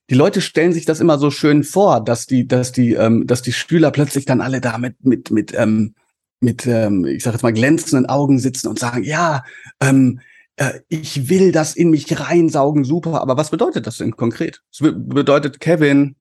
Die 0.08 0.14
Leute 0.14 0.40
stellen 0.40 0.72
sich 0.72 0.84
das 0.84 1.00
immer 1.00 1.18
so 1.18 1.32
schön 1.32 1.64
vor, 1.64 2.04
dass 2.04 2.26
die, 2.26 2.46
dass 2.46 2.70
die, 2.70 2.92
ähm, 2.92 3.26
dass 3.26 3.42
die 3.42 3.52
Schüler 3.52 3.90
plötzlich 3.90 4.24
dann 4.24 4.40
alle 4.40 4.60
da 4.60 4.78
mit, 4.78 5.04
mit, 5.04 5.32
mit, 5.32 5.52
ähm, 5.54 5.96
mit, 6.38 6.64
ähm, 6.66 7.04
ich 7.06 7.24
sage 7.24 7.34
jetzt 7.34 7.42
mal 7.42 7.52
glänzenden 7.52 8.06
Augen 8.06 8.38
sitzen 8.38 8.68
und 8.68 8.78
sagen, 8.78 9.02
ja, 9.02 9.42
ähm, 9.80 10.20
äh, 10.56 10.80
ich 10.88 11.28
will 11.28 11.52
das 11.52 11.74
in 11.74 11.90
mich 11.90 12.20
reinsaugen, 12.20 12.84
super. 12.84 13.20
Aber 13.20 13.36
was 13.36 13.50
bedeutet 13.50 13.86
das 13.86 13.96
denn 13.96 14.16
konkret? 14.16 14.62
Es 14.70 14.78
bedeutet, 14.80 15.60
Kevin, 15.60 16.14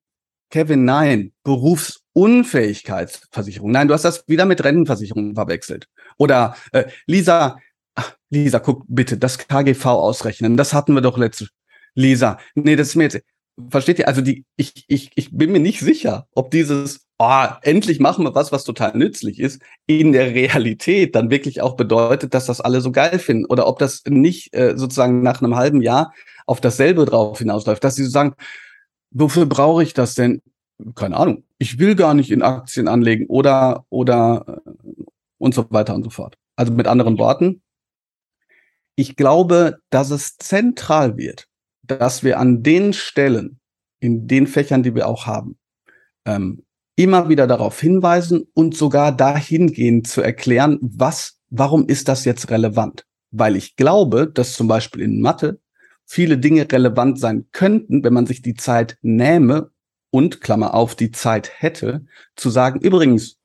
Kevin, 0.50 0.84
nein, 0.84 1.32
Berufsunfähigkeitsversicherung. 1.44 3.70
Nein, 3.70 3.86
du 3.88 3.94
hast 3.94 4.04
das 4.04 4.26
wieder 4.26 4.44
mit 4.46 4.64
Rentenversicherung 4.64 5.34
verwechselt. 5.34 5.88
Oder 6.18 6.56
äh, 6.72 6.84
Lisa, 7.06 7.58
Lisa, 8.30 8.58
guck 8.58 8.84
bitte, 8.88 9.16
das 9.16 9.38
KGV 9.38 9.86
ausrechnen, 9.86 10.56
das 10.56 10.72
hatten 10.74 10.94
wir 10.94 11.00
doch 11.00 11.18
letzte. 11.18 11.48
Lisa, 11.94 12.38
nee, 12.54 12.76
das 12.76 12.88
ist 12.88 12.96
mir 12.96 13.04
jetzt, 13.04 13.20
versteht 13.70 13.98
ihr? 13.98 14.08
Also 14.08 14.20
die, 14.20 14.44
ich, 14.56 14.84
ich, 14.88 15.10
ich 15.14 15.30
bin 15.32 15.52
mir 15.52 15.60
nicht 15.60 15.80
sicher, 15.80 16.26
ob 16.34 16.50
dieses, 16.50 17.06
oh, 17.18 17.46
endlich 17.62 18.00
machen 18.00 18.24
wir 18.24 18.34
was, 18.34 18.52
was 18.52 18.64
total 18.64 18.96
nützlich 18.96 19.40
ist, 19.40 19.62
in 19.86 20.12
der 20.12 20.34
Realität 20.34 21.14
dann 21.14 21.30
wirklich 21.30 21.62
auch 21.62 21.76
bedeutet, 21.76 22.34
dass 22.34 22.46
das 22.46 22.60
alle 22.60 22.80
so 22.80 22.92
geil 22.92 23.18
finden. 23.18 23.46
Oder 23.46 23.66
ob 23.66 23.78
das 23.78 24.02
nicht 24.06 24.54
äh, 24.54 24.76
sozusagen 24.76 25.22
nach 25.22 25.40
einem 25.40 25.56
halben 25.56 25.80
Jahr 25.80 26.12
auf 26.46 26.60
dasselbe 26.60 27.06
drauf 27.06 27.38
hinausläuft, 27.38 27.82
dass 27.82 27.96
sie 27.96 28.04
so 28.04 28.10
sagen, 28.10 28.34
wofür 29.10 29.46
brauche 29.46 29.82
ich 29.82 29.94
das 29.94 30.14
denn? 30.14 30.42
Keine 30.94 31.16
Ahnung. 31.16 31.44
Ich 31.58 31.78
will 31.78 31.94
gar 31.94 32.12
nicht 32.12 32.30
in 32.30 32.42
Aktien 32.42 32.88
anlegen 32.88 33.26
oder, 33.28 33.86
oder 33.88 34.60
und 35.46 35.54
so 35.54 35.66
weiter 35.70 35.94
und 35.94 36.04
so 36.04 36.10
fort. 36.10 36.36
Also 36.56 36.72
mit 36.72 36.86
anderen 36.86 37.18
Worten, 37.18 37.62
ich 38.96 39.16
glaube, 39.16 39.78
dass 39.90 40.10
es 40.10 40.36
zentral 40.36 41.16
wird, 41.16 41.46
dass 41.82 42.22
wir 42.22 42.38
an 42.38 42.62
den 42.62 42.92
Stellen, 42.92 43.60
in 44.00 44.26
den 44.26 44.46
Fächern, 44.46 44.82
die 44.82 44.94
wir 44.94 45.06
auch 45.06 45.26
haben, 45.26 45.58
ähm, 46.26 46.64
immer 46.96 47.28
wieder 47.28 47.46
darauf 47.46 47.80
hinweisen 47.80 48.44
und 48.54 48.76
sogar 48.76 49.16
dahingehend 49.16 50.08
zu 50.08 50.22
erklären, 50.22 50.78
was, 50.80 51.38
warum 51.50 51.86
ist 51.86 52.08
das 52.08 52.24
jetzt 52.24 52.50
relevant? 52.50 53.06
Weil 53.30 53.56
ich 53.56 53.76
glaube, 53.76 54.26
dass 54.26 54.54
zum 54.54 54.66
Beispiel 54.66 55.02
in 55.02 55.20
Mathe 55.20 55.60
viele 56.06 56.38
Dinge 56.38 56.66
relevant 56.70 57.20
sein 57.20 57.46
könnten, 57.52 58.02
wenn 58.02 58.14
man 58.14 58.26
sich 58.26 58.40
die 58.40 58.54
Zeit 58.54 58.96
nähme 59.02 59.70
und, 60.10 60.40
Klammer 60.40 60.72
auf, 60.72 60.94
die 60.94 61.10
Zeit 61.10 61.52
hätte, 61.60 62.06
zu 62.34 62.48
sagen, 62.48 62.80
übrigens, 62.80 63.35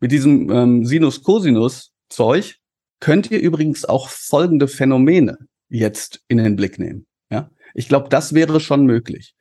mit 0.00 0.12
diesem 0.12 0.50
ähm, 0.50 0.84
Sinus-Cosinus-Zeug 0.84 2.56
könnt 3.00 3.30
ihr 3.30 3.40
übrigens 3.40 3.84
auch 3.84 4.08
folgende 4.08 4.68
Phänomene 4.68 5.38
jetzt 5.68 6.22
in 6.28 6.38
den 6.38 6.56
Blick 6.56 6.78
nehmen. 6.78 7.06
Ja, 7.30 7.50
ich 7.74 7.88
glaube, 7.88 8.08
das 8.08 8.34
wäre 8.34 8.60
schon 8.60 8.84
möglich. 8.84 9.34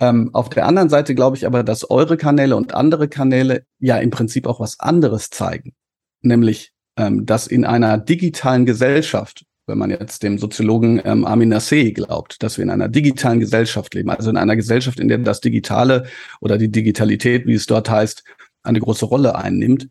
Ähm, 0.00 0.30
auf 0.32 0.48
der 0.48 0.66
anderen 0.66 0.88
Seite 0.88 1.14
glaube 1.14 1.36
ich 1.36 1.46
aber, 1.46 1.62
dass 1.62 1.88
eure 1.88 2.16
Kanäle 2.16 2.56
und 2.56 2.74
andere 2.74 3.08
Kanäle 3.08 3.64
ja 3.78 3.98
im 3.98 4.10
Prinzip 4.10 4.46
auch 4.46 4.60
was 4.60 4.80
anderes 4.80 5.30
zeigen, 5.30 5.74
nämlich 6.20 6.72
ähm, 6.96 7.24
dass 7.24 7.46
in 7.46 7.64
einer 7.64 7.98
digitalen 7.98 8.66
Gesellschaft 8.66 9.44
wenn 9.66 9.78
man 9.78 9.90
jetzt 9.90 10.22
dem 10.22 10.38
Soziologen 10.38 11.00
ähm, 11.04 11.24
Amin 11.24 11.48
Nasseh 11.48 11.92
glaubt, 11.92 12.42
dass 12.42 12.58
wir 12.58 12.64
in 12.64 12.70
einer 12.70 12.88
digitalen 12.88 13.40
Gesellschaft 13.40 13.94
leben, 13.94 14.10
also 14.10 14.28
in 14.28 14.36
einer 14.36 14.56
Gesellschaft, 14.56 14.98
in 14.98 15.08
der 15.08 15.18
das 15.18 15.40
Digitale 15.40 16.06
oder 16.40 16.58
die 16.58 16.70
Digitalität, 16.70 17.46
wie 17.46 17.54
es 17.54 17.66
dort 17.66 17.88
heißt, 17.88 18.24
eine 18.62 18.80
große 18.80 19.04
Rolle 19.04 19.34
einnimmt, 19.36 19.88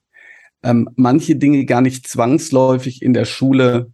ähm, 0.63 0.89
manche 0.95 1.35
Dinge 1.35 1.65
gar 1.65 1.81
nicht 1.81 2.07
zwangsläufig 2.07 3.01
in 3.01 3.13
der 3.13 3.25
Schule 3.25 3.91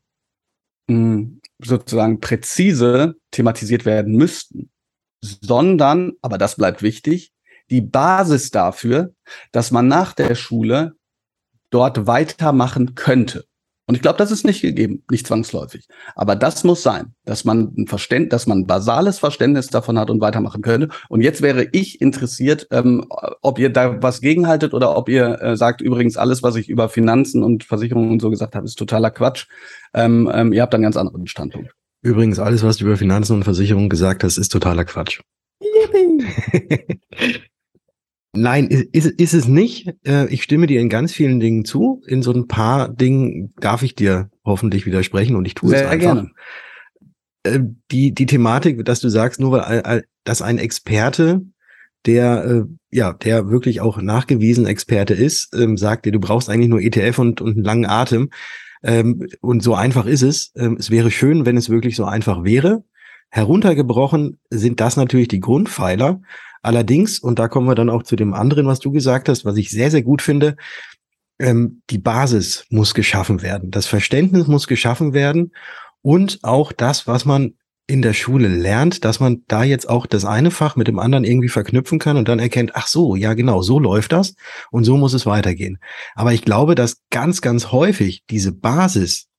mh, 0.88 0.96
hm, 0.96 1.42
sozusagen 1.60 2.20
präzise 2.20 3.16
thematisiert 3.32 3.86
werden 3.86 4.16
müssten, 4.16 4.70
sondern, 5.22 6.14
aber 6.22 6.38
das 6.38 6.56
bleibt 6.56 6.84
wichtig, 6.84 7.32
die 7.70 7.82
Basis 7.82 8.52
dafür, 8.52 9.14
dass 9.52 9.72
man 9.72 9.88
nach 9.88 10.14
der 10.14 10.36
Schule 10.36 10.94
dort 11.70 12.08
weitermachen 12.08 12.96
könnte. 12.96 13.46
Und 13.88 13.96
ich 13.96 14.02
glaube, 14.02 14.18
das 14.18 14.32
ist 14.32 14.46
nicht 14.46 14.62
gegeben, 14.62 15.04
nicht 15.10 15.26
zwangsläufig. 15.26 15.88
Aber 16.14 16.36
das 16.36 16.66
muss 16.66 16.84
sein, 16.84 17.14
dass 17.24 17.46
man 17.46 17.74
ein 17.78 17.88
Verständnis, 17.88 18.32
dass 18.32 18.46
man 18.46 18.60
ein 18.60 18.68
basales 18.68 19.18
Verständnis 19.18 19.68
davon 19.68 19.98
hat 19.98 20.10
und 20.10 20.20
weitermachen 20.20 20.62
könnte. 20.62 20.90
Und 21.08 21.22
jetzt 21.22 21.42
wäre 21.42 21.70
ich 21.72 22.02
interessiert, 22.02 22.68
ähm, 22.72 23.06
ob 23.42 23.60
ihr 23.60 23.70
da 23.70 24.04
was 24.04 24.20
gegenhaltet 24.20 24.74
oder 24.74 24.98
ob 24.98 25.08
ihr 25.08 25.42
äh, 25.42 25.56
sagt, 25.56 25.80
übrigens, 25.80 26.18
alles, 26.18 26.44
was 26.44 26.58
ich 26.58 26.68
über 26.68 26.90
Finanzen 26.90 27.44
und 27.44 27.64
Versicherungen 27.64 28.12
und 28.12 28.22
so 28.22 28.30
gesagt 28.30 28.56
habe, 28.56 28.66
ist 28.66 28.76
totaler 28.76 29.10
Quatsch. 29.10 29.48
Ähm, 29.94 30.30
ähm, 30.34 30.52
ihr 30.52 30.64
habt 30.64 30.74
einen 30.74 30.84
ganz 30.84 30.98
anderen 30.98 31.26
Standpunkt. 31.28 31.72
Übrigens, 32.02 32.40
alles, 32.40 32.64
was 32.64 32.78
du 32.78 32.86
über 32.86 32.98
Finanzen 32.98 33.38
und 33.38 33.44
Versicherungen 33.44 33.88
gesagt 33.90 34.26
hast, 34.26 34.38
ist 34.38 34.50
totaler 34.50 34.84
Quatsch. 34.84 35.22
Nein, 38.42 38.68
ist, 38.68 39.08
ist 39.08 39.34
es 39.34 39.48
nicht. 39.48 39.90
Äh, 40.06 40.28
ich 40.28 40.44
stimme 40.44 40.68
dir 40.68 40.80
in 40.80 40.90
ganz 40.90 41.12
vielen 41.14 41.40
Dingen 41.40 41.66
zu. 41.66 42.02
In 42.08 42.22
so 42.22 42.32
ein 42.32 42.48
paar 42.48 42.90
Dingen 42.90 43.54
darf 43.60 43.84
ich 43.84 43.96
dir 43.96 44.30
hoffentlich 44.46 44.86
widersprechen 44.86 45.36
und 45.36 45.46
ich 45.46 45.56
tue 45.56 45.70
Sehr 45.70 45.86
es 45.86 45.88
einfach. 45.88 46.14
Gerne. 46.14 46.32
Äh, 47.44 47.60
die, 47.92 48.14
die 48.14 48.26
Thematik, 48.26 48.84
dass 48.86 49.00
du 49.00 49.10
sagst, 49.10 49.40
nur 49.40 49.52
weil 49.52 50.04
dass 50.24 50.42
ein 50.42 50.58
Experte, 50.58 51.42
der 52.06 52.46
äh, 52.46 52.64
ja, 52.92 53.14
der 53.14 53.50
wirklich 53.50 53.82
auch 53.82 54.02
nachgewiesen 54.02 54.66
Experte 54.66 55.14
ist, 55.14 55.54
ähm, 55.56 55.78
sagt 55.78 56.06
dir, 56.06 56.12
du 56.12 56.20
brauchst 56.20 56.50
eigentlich 56.50 56.70
nur 56.70 56.82
ETF 56.82 57.20
und, 57.20 57.42
und 57.42 57.56
einen 57.56 57.64
langen 57.64 57.86
Atem. 57.86 58.30
Ähm, 58.84 59.28
und 59.42 59.64
so 59.64 59.74
einfach 59.74 60.06
ist 60.06 60.22
es. 60.22 60.52
Ähm, 60.56 60.78
es 60.80 60.90
wäre 60.90 61.12
schön, 61.12 61.46
wenn 61.46 61.58
es 61.58 61.70
wirklich 61.70 61.96
so 61.96 62.06
einfach 62.06 62.44
wäre. 62.44 62.84
Heruntergebrochen 63.30 64.40
sind 64.50 64.80
das 64.80 64.96
natürlich 64.96 65.28
die 65.28 65.42
Grundpfeiler. 65.42 66.22
Allerdings, 66.62 67.20
und 67.20 67.40
da 67.40 67.48
kommen 67.48 67.68
wir 67.68 67.76
dann 67.76 67.90
auch 67.90 68.04
zu 68.04 68.16
dem 68.16 68.34
anderen, 68.34 68.68
was 68.68 68.80
du 68.80 68.92
gesagt 68.92 69.30
hast, 69.30 69.46
was 69.46 69.58
ich 69.58 69.70
sehr, 69.70 69.92
sehr 69.92 70.04
gut 70.04 70.22
finde, 70.22 70.56
ähm, 71.40 71.82
die 71.90 72.00
Basis 72.00 72.66
muss 72.70 72.94
geschaffen 72.94 73.42
werden. 73.42 73.72
Das 73.72 73.86
Verständnis 73.86 74.48
muss 74.48 74.68
geschaffen 74.68 75.14
werden 75.14 75.54
und 76.02 76.40
auch 76.44 76.72
das, 76.72 77.08
was 77.08 77.26
man 77.26 77.54
in 77.90 78.02
der 78.02 78.14
Schule 78.14 78.50
lernt, 78.50 79.06
dass 79.06 79.22
man 79.22 79.44
da 79.48 79.64
jetzt 79.64 79.88
auch 79.88 80.06
das 80.06 80.26
eine 80.26 80.52
Fach 80.52 80.76
mit 80.76 80.90
dem 80.90 81.00
anderen 81.00 81.24
irgendwie 81.24 81.48
verknüpfen 81.48 82.00
kann 82.00 82.18
und 82.18 82.28
dann 82.28 82.40
erkennt, 82.40 82.76
ach 82.76 82.88
so, 82.88 83.16
ja 83.16 83.34
genau, 83.34 83.62
so 83.62 83.80
läuft 83.80 84.12
das 84.12 84.36
und 84.72 84.84
so 84.84 84.98
muss 84.98 85.14
es 85.14 85.26
weitergehen. 85.26 85.80
Aber 86.14 86.34
ich 86.34 86.42
glaube, 86.42 86.76
dass 86.76 87.02
ganz, 87.10 87.42
ganz 87.42 87.72
häufig 87.72 88.24
diese 88.30 88.52
Basis 88.52 89.30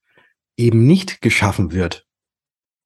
eben 0.57 0.87
nicht 0.87 1.20
geschaffen 1.20 1.72
wird. 1.72 2.07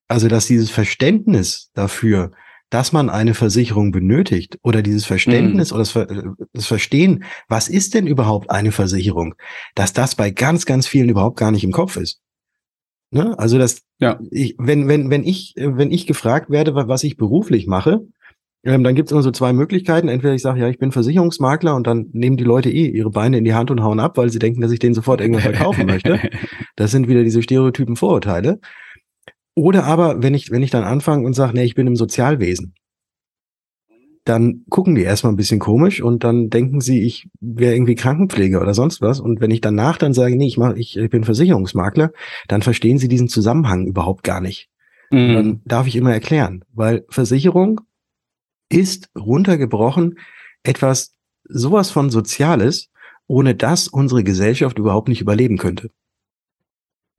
Also, 0.08 0.28
dass 0.28 0.46
dieses 0.46 0.70
Verständnis 0.70 1.70
dafür, 1.74 2.32
dass 2.72 2.90
man 2.90 3.10
eine 3.10 3.34
Versicherung 3.34 3.92
benötigt 3.92 4.58
oder 4.62 4.80
dieses 4.80 5.04
Verständnis 5.04 5.70
mhm. 5.70 5.74
oder 5.74 5.84
das, 5.84 6.46
das, 6.54 6.66
Verstehen, 6.66 7.24
was 7.46 7.68
ist 7.68 7.92
denn 7.92 8.06
überhaupt 8.06 8.50
eine 8.50 8.72
Versicherung, 8.72 9.34
dass 9.74 9.92
das 9.92 10.14
bei 10.14 10.30
ganz, 10.30 10.64
ganz 10.64 10.86
vielen 10.86 11.10
überhaupt 11.10 11.36
gar 11.36 11.50
nicht 11.50 11.64
im 11.64 11.72
Kopf 11.72 11.98
ist. 11.98 12.22
Ne? 13.10 13.38
Also 13.38 13.58
das, 13.58 13.82
ja. 13.98 14.18
ich, 14.30 14.54
wenn, 14.58 14.88
wenn, 14.88 15.10
wenn 15.10 15.22
ich, 15.22 15.52
wenn 15.54 15.90
ich 15.90 16.06
gefragt 16.06 16.48
werde, 16.48 16.74
was 16.74 17.04
ich 17.04 17.18
beruflich 17.18 17.66
mache, 17.66 18.06
ähm, 18.64 18.82
dann 18.84 18.94
gibt 18.94 19.08
es 19.08 19.12
immer 19.12 19.22
so 19.22 19.32
zwei 19.32 19.52
Möglichkeiten. 19.52 20.08
Entweder 20.08 20.32
ich 20.32 20.40
sage, 20.40 20.60
ja, 20.60 20.68
ich 20.68 20.78
bin 20.78 20.92
Versicherungsmakler 20.92 21.74
und 21.74 21.86
dann 21.86 22.06
nehmen 22.12 22.38
die 22.38 22.44
Leute 22.44 22.70
eh 22.70 22.86
ihre 22.86 23.10
Beine 23.10 23.36
in 23.36 23.44
die 23.44 23.52
Hand 23.52 23.70
und 23.70 23.82
hauen 23.82 24.00
ab, 24.00 24.16
weil 24.16 24.30
sie 24.30 24.38
denken, 24.38 24.62
dass 24.62 24.72
ich 24.72 24.78
denen 24.78 24.94
sofort 24.94 25.20
irgendwas 25.20 25.42
verkaufen 25.42 25.84
möchte. 25.84 26.20
Das 26.76 26.90
sind 26.90 27.06
wieder 27.06 27.22
diese 27.22 27.42
stereotypen 27.42 27.96
Vorurteile. 27.96 28.58
Oder 29.54 29.84
aber, 29.84 30.22
wenn 30.22 30.34
ich, 30.34 30.50
wenn 30.50 30.62
ich 30.62 30.70
dann 30.70 30.84
anfange 30.84 31.26
und 31.26 31.34
sage, 31.34 31.54
nee, 31.54 31.64
ich 31.64 31.74
bin 31.74 31.86
im 31.86 31.96
Sozialwesen, 31.96 32.74
dann 34.24 34.64
gucken 34.70 34.94
die 34.94 35.02
erstmal 35.02 35.32
ein 35.32 35.36
bisschen 35.36 35.58
komisch 35.58 36.00
und 36.00 36.22
dann 36.22 36.48
denken 36.48 36.80
sie, 36.80 37.02
ich 37.02 37.28
wäre 37.40 37.74
irgendwie 37.74 37.96
Krankenpfleger 37.96 38.60
oder 38.60 38.72
sonst 38.72 39.02
was. 39.02 39.18
Und 39.18 39.40
wenn 39.40 39.50
ich 39.50 39.60
danach 39.60 39.98
dann 39.98 40.14
sage, 40.14 40.36
nee, 40.36 40.46
ich, 40.46 40.58
mach, 40.58 40.74
ich, 40.76 40.96
ich 40.96 41.10
bin 41.10 41.24
Versicherungsmakler, 41.24 42.12
dann 42.46 42.62
verstehen 42.62 42.98
sie 42.98 43.08
diesen 43.08 43.28
Zusammenhang 43.28 43.86
überhaupt 43.86 44.22
gar 44.22 44.40
nicht. 44.40 44.68
Mhm. 45.10 45.34
Dann 45.34 45.60
darf 45.64 45.86
ich 45.88 45.96
immer 45.96 46.12
erklären, 46.12 46.64
weil 46.72 47.04
Versicherung 47.08 47.80
ist 48.68 49.10
runtergebrochen 49.18 50.18
etwas 50.62 51.14
sowas 51.44 51.90
von 51.90 52.08
Soziales, 52.08 52.90
ohne 53.26 53.56
das 53.56 53.88
unsere 53.88 54.22
Gesellschaft 54.22 54.78
überhaupt 54.78 55.08
nicht 55.08 55.20
überleben 55.20 55.58
könnte 55.58 55.90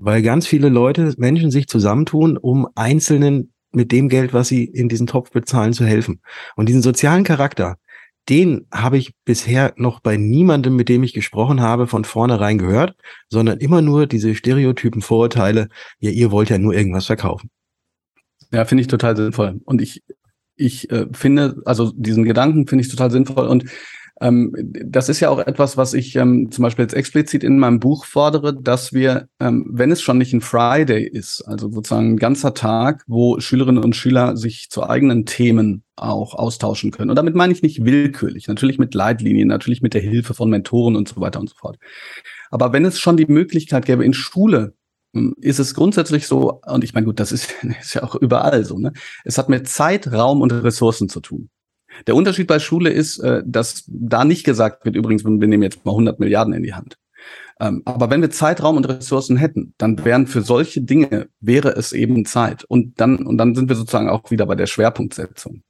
weil 0.04 0.22
ganz 0.22 0.46
viele 0.46 0.68
Leute, 0.68 1.13
Menschen 1.18 1.50
sich 1.50 1.68
zusammentun, 1.68 2.38
um 2.38 2.68
Einzelnen 2.76 3.54
mit 3.72 3.92
dem 3.92 4.10
Geld, 4.10 4.34
was 4.34 4.50
sie 4.50 4.66
in 4.66 4.89
diesen 4.89 5.08
Topf 5.08 5.32
bezahlen, 5.32 5.72
zu 5.72 5.86
helfen. 5.86 6.20
Und 6.56 6.68
diesen 6.68 6.82
sozialen 6.82 7.24
Charakter, 7.24 7.78
den 8.30 8.68
habe 8.72 8.98
ich 8.98 9.13
bisher 9.24 9.74
noch 9.78 10.02
bei 10.02 10.18
niemandem, 10.18 10.76
mit 10.76 10.89
dem 10.89 11.04
ich 11.04 11.13
gesprochen 11.13 11.62
habe, 11.62 11.88
von 11.88 12.04
vornherein 12.04 12.58
gehört, 12.58 12.96
sondern 13.30 13.60
immer 13.60 13.82
nur 13.82 14.06
diese 14.06 14.36
Stereotypen, 14.36 15.02
Vorurteile, 15.02 15.70
ja, 16.00 16.12
ihr 16.12 16.32
wollt 16.32 16.50
ja 16.50 16.58
nur 16.58 16.74
irgendwas 16.74 17.06
verkaufen. 17.06 17.50
Ja, 18.52 18.66
finde 18.66 18.82
ich 18.82 18.88
total 18.88 19.16
sinnvoll. 19.16 19.62
Und 19.63 19.82
ich, 19.82 20.04
ich 20.56 20.89
äh, 20.92 21.08
finde, 21.13 21.62
also 21.66 21.92
diesen 21.96 22.26
Gedanken 22.26 22.68
finde 22.68 22.84
ich 22.84 22.92
total 22.92 23.10
sinnvoll. 23.10 23.48
Und 23.48 23.66
das 24.24 25.10
ist 25.10 25.20
ja 25.20 25.30
auch 25.30 25.40
etwas, 25.40 25.76
was 25.76 25.94
ich 25.94 26.16
ähm, 26.16 26.50
zum 26.50 26.64
Beispiel 26.64 26.84
jetzt 26.84 26.94
explizit 26.94 27.44
in 27.44 27.60
meinem 27.60 27.82
Buch 27.82 28.06
fordere, 28.06 28.54
dass 28.54 28.94
wir, 28.94 29.28
ähm, 29.42 29.66
wenn 29.70 29.92
es 29.92 30.02
schon 30.02 30.18
nicht 30.18 30.32
ein 30.32 30.40
Friday 30.40 31.06
ist, 31.06 31.42
also 31.42 31.70
sozusagen 31.70 32.14
ein 32.14 32.18
ganzer 32.18 32.54
Tag, 32.54 33.04
wo 33.08 33.41
Schülerinnen 33.41 33.84
und 33.84 33.97
Schüler 33.97 34.38
sich 34.38 34.70
zu 34.70 34.88
eigenen 34.88 35.26
Themen 35.26 35.84
auch 35.97 36.36
austauschen 36.36 36.91
können. 36.91 37.10
Und 37.10 37.18
damit 37.18 37.36
meine 37.36 37.52
ich 37.52 37.64
nicht 37.64 37.84
willkürlich, 37.84 38.47
natürlich 38.47 38.80
mit 38.80 38.93
Leitlinien, 38.93 39.50
natürlich 39.50 39.82
mit 39.82 39.93
der 39.93 40.02
Hilfe 40.02 40.34
von 40.34 40.50
Mentoren 40.50 40.95
und 40.95 41.10
so 41.10 41.20
weiter 41.20 41.41
und 41.41 41.50
so 41.50 41.56
fort. 41.56 41.78
Aber 42.50 42.72
wenn 42.72 42.86
es 42.86 43.00
schon 43.00 43.18
die 43.18 43.26
Möglichkeit 43.26 43.86
gäbe, 43.86 44.06
in 44.06 44.14
Schule 44.14 44.74
hm, 45.14 45.36
ist 45.41 45.60
es 45.60 45.74
grundsätzlich 45.74 46.28
so, 46.28 46.62
und 46.66 46.84
ich 46.86 46.93
meine, 46.93 47.06
gut, 47.06 47.20
das 47.20 47.34
ist, 47.34 47.54
ist 47.82 47.95
ja 47.95 48.04
auch 48.04 48.16
überall 48.16 48.64
so, 48.64 48.80
ne? 48.80 48.93
Es 49.26 49.38
hat 49.38 49.50
mit 49.50 49.68
Zeit, 49.68 50.12
Raum 50.12 50.41
und 50.41 50.52
Ressourcen 50.52 51.10
zu 51.10 51.20
tun. 51.20 51.50
Der 52.08 52.16
Unterschied 52.16 52.48
bei 52.48 52.60
Schule 52.60 52.89
ist, 52.89 53.20
äh, 53.20 53.41
dass 53.46 53.84
da 53.88 54.26
nicht 54.26 54.44
gesagt 54.44 54.86
wird, 54.86 54.96
übrigens, 54.96 55.24
wir 55.24 55.32
nehmen 55.32 55.64
jetzt 55.64 55.86
mal 55.86 55.91
100 55.91 56.20
Milliarden 56.20 56.54
in 56.54 56.64
die 56.64 56.74
Hand, 56.74 56.98
Ähm, 57.60 57.84
aber 57.86 58.10
wenn 58.10 58.22
wir 58.22 58.32
Zeitraum 58.32 58.78
und 58.78 58.86
Ressourcen 58.89 59.38
hätten, 59.38 59.74
dann 59.78 60.04
wären 60.04 60.26
für 60.28 60.41
solche 60.41 60.82
Dinge, 60.82 61.28
wäre 61.39 61.70
es 61.70 61.91
eben 61.94 62.26
Zeit. 62.26 62.64
Und 62.64 63.00
dann, 63.00 63.26
und 63.28 63.38
dann 63.38 63.54
sind 63.56 63.70
wir 63.70 63.76
sozusagen 63.76 64.10
auch 64.10 64.32
wieder 64.32 64.46
bei 64.48 64.56
der 64.56 64.66
Schwerpunktsetzung. 64.68 65.62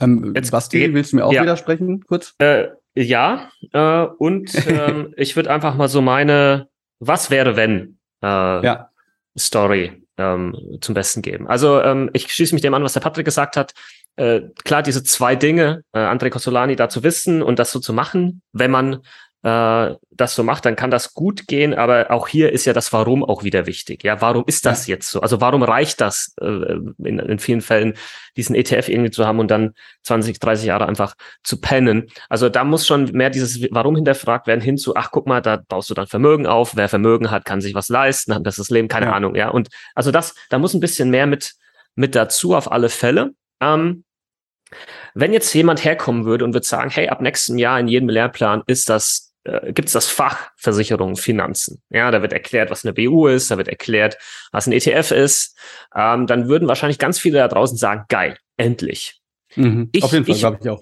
Ähm, 0.00 0.32
Jetzt 0.34 0.50
Basti, 0.50 0.78
geht- 0.78 0.94
willst 0.94 1.12
du 1.12 1.16
mir 1.16 1.24
auch 1.26 1.32
ja. 1.32 1.42
widersprechen, 1.42 2.04
kurz? 2.04 2.34
Äh, 2.38 2.68
ja, 2.94 3.50
äh, 3.72 4.04
und 4.18 4.50
ähm, 4.68 5.14
ich 5.16 5.36
würde 5.36 5.50
einfach 5.50 5.74
mal 5.76 5.88
so 5.88 6.00
meine 6.02 6.68
Was 6.98 7.30
wäre 7.30 7.56
wenn 7.56 7.98
äh, 8.22 8.26
Ja. 8.64 8.90
Story 9.38 10.02
ähm, 10.18 10.54
zum 10.80 10.94
Besten 10.94 11.22
geben. 11.22 11.46
Also 11.48 11.80
ähm, 11.80 12.10
ich 12.12 12.32
schließe 12.32 12.54
mich 12.54 12.62
dem 12.62 12.74
an, 12.74 12.82
was 12.82 12.92
der 12.94 13.00
Patrick 13.00 13.24
gesagt 13.24 13.56
hat. 13.56 13.72
Äh, 14.16 14.42
klar, 14.64 14.82
diese 14.82 15.02
zwei 15.02 15.36
Dinge, 15.36 15.84
äh, 15.92 15.98
André 15.98 16.30
Costolani 16.30 16.76
da 16.76 16.88
zu 16.88 17.02
wissen 17.02 17.42
und 17.42 17.58
das 17.58 17.72
so 17.72 17.80
zu 17.80 17.92
machen, 17.92 18.42
wenn 18.52 18.70
man 18.70 19.00
äh, 19.42 19.94
das 20.10 20.34
so 20.34 20.44
macht, 20.44 20.64
dann 20.64 20.76
kann 20.76 20.90
das 20.90 21.14
gut 21.14 21.48
gehen, 21.48 21.74
aber 21.74 22.10
auch 22.10 22.28
hier 22.28 22.52
ist 22.52 22.64
ja 22.64 22.72
das 22.72 22.92
Warum 22.92 23.24
auch 23.24 23.42
wieder 23.42 23.66
wichtig. 23.66 24.04
Ja, 24.04 24.20
warum 24.20 24.44
ist 24.46 24.66
das 24.66 24.86
jetzt 24.86 25.10
so? 25.10 25.20
Also 25.20 25.40
warum 25.40 25.62
reicht 25.64 26.00
das 26.00 26.34
äh, 26.40 26.44
in, 26.44 27.18
in 27.18 27.38
vielen 27.40 27.60
Fällen, 27.60 27.94
diesen 28.36 28.54
ETF 28.54 28.88
irgendwie 28.88 29.10
zu 29.10 29.26
haben 29.26 29.40
und 29.40 29.50
dann 29.50 29.72
20, 30.04 30.38
30 30.38 30.66
Jahre 30.66 30.86
einfach 30.86 31.14
zu 31.42 31.60
pennen? 31.60 32.06
Also 32.28 32.48
da 32.48 32.62
muss 32.62 32.86
schon 32.86 33.06
mehr 33.12 33.30
dieses 33.30 33.60
Warum 33.72 33.96
hinterfragt 33.96 34.46
werden 34.46 34.60
hin 34.60 34.78
zu, 34.78 34.94
ach 34.94 35.10
guck 35.10 35.26
mal, 35.26 35.40
da 35.40 35.56
baust 35.56 35.90
du 35.90 35.94
dann 35.94 36.06
Vermögen 36.06 36.46
auf, 36.46 36.76
wer 36.76 36.88
Vermögen 36.88 37.30
hat, 37.32 37.44
kann 37.44 37.60
sich 37.60 37.74
was 37.74 37.88
leisten, 37.88 38.34
hat 38.34 38.46
das 38.46 38.56
das 38.56 38.70
Leben, 38.70 38.86
keine 38.86 39.06
Ja. 39.06 39.12
Ahnung, 39.12 39.34
ja. 39.34 39.48
Und 39.48 39.70
also 39.96 40.12
das, 40.12 40.36
da 40.50 40.58
muss 40.60 40.72
ein 40.72 40.80
bisschen 40.80 41.10
mehr 41.10 41.26
mit, 41.26 41.54
mit 41.96 42.14
dazu 42.14 42.54
auf 42.54 42.70
alle 42.70 42.88
Fälle. 42.88 43.32
Ähm, 43.62 44.04
wenn 45.14 45.32
jetzt 45.32 45.52
jemand 45.54 45.84
herkommen 45.84 46.24
würde 46.24 46.44
und 46.44 46.54
würde 46.54 46.66
sagen, 46.66 46.90
hey, 46.90 47.08
ab 47.08 47.20
nächstem 47.20 47.58
Jahr 47.58 47.78
in 47.78 47.88
jedem 47.88 48.08
Lehrplan 48.08 48.62
ist 48.66 48.88
das, 48.88 49.34
äh, 49.44 49.72
gibt 49.72 49.88
es 49.88 49.92
das 49.92 50.06
Fach 50.08 50.50
Versicherung, 50.56 51.16
Finanzen. 51.16 51.82
Ja, 51.90 52.10
da 52.10 52.22
wird 52.22 52.32
erklärt, 52.32 52.70
was 52.70 52.84
eine 52.84 52.94
BU 52.94 53.26
ist, 53.28 53.50
da 53.50 53.58
wird 53.58 53.68
erklärt, 53.68 54.16
was 54.50 54.66
ein 54.66 54.72
ETF 54.72 55.10
ist. 55.10 55.56
Ähm, 55.94 56.26
dann 56.26 56.48
würden 56.48 56.68
wahrscheinlich 56.68 56.98
ganz 56.98 57.18
viele 57.18 57.38
da 57.38 57.48
draußen 57.48 57.76
sagen, 57.76 58.04
geil, 58.08 58.38
endlich. 58.56 59.20
Mhm. 59.56 59.90
Ich- 59.92 60.02
Auf 60.02 60.12
jeden 60.12 60.24
Fall, 60.24 60.36
glaube 60.38 60.58
ich 60.62 60.70
auch. 60.70 60.80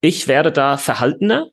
Ich 0.00 0.28
werde 0.28 0.52
da 0.52 0.78
verhaltener, 0.78 1.48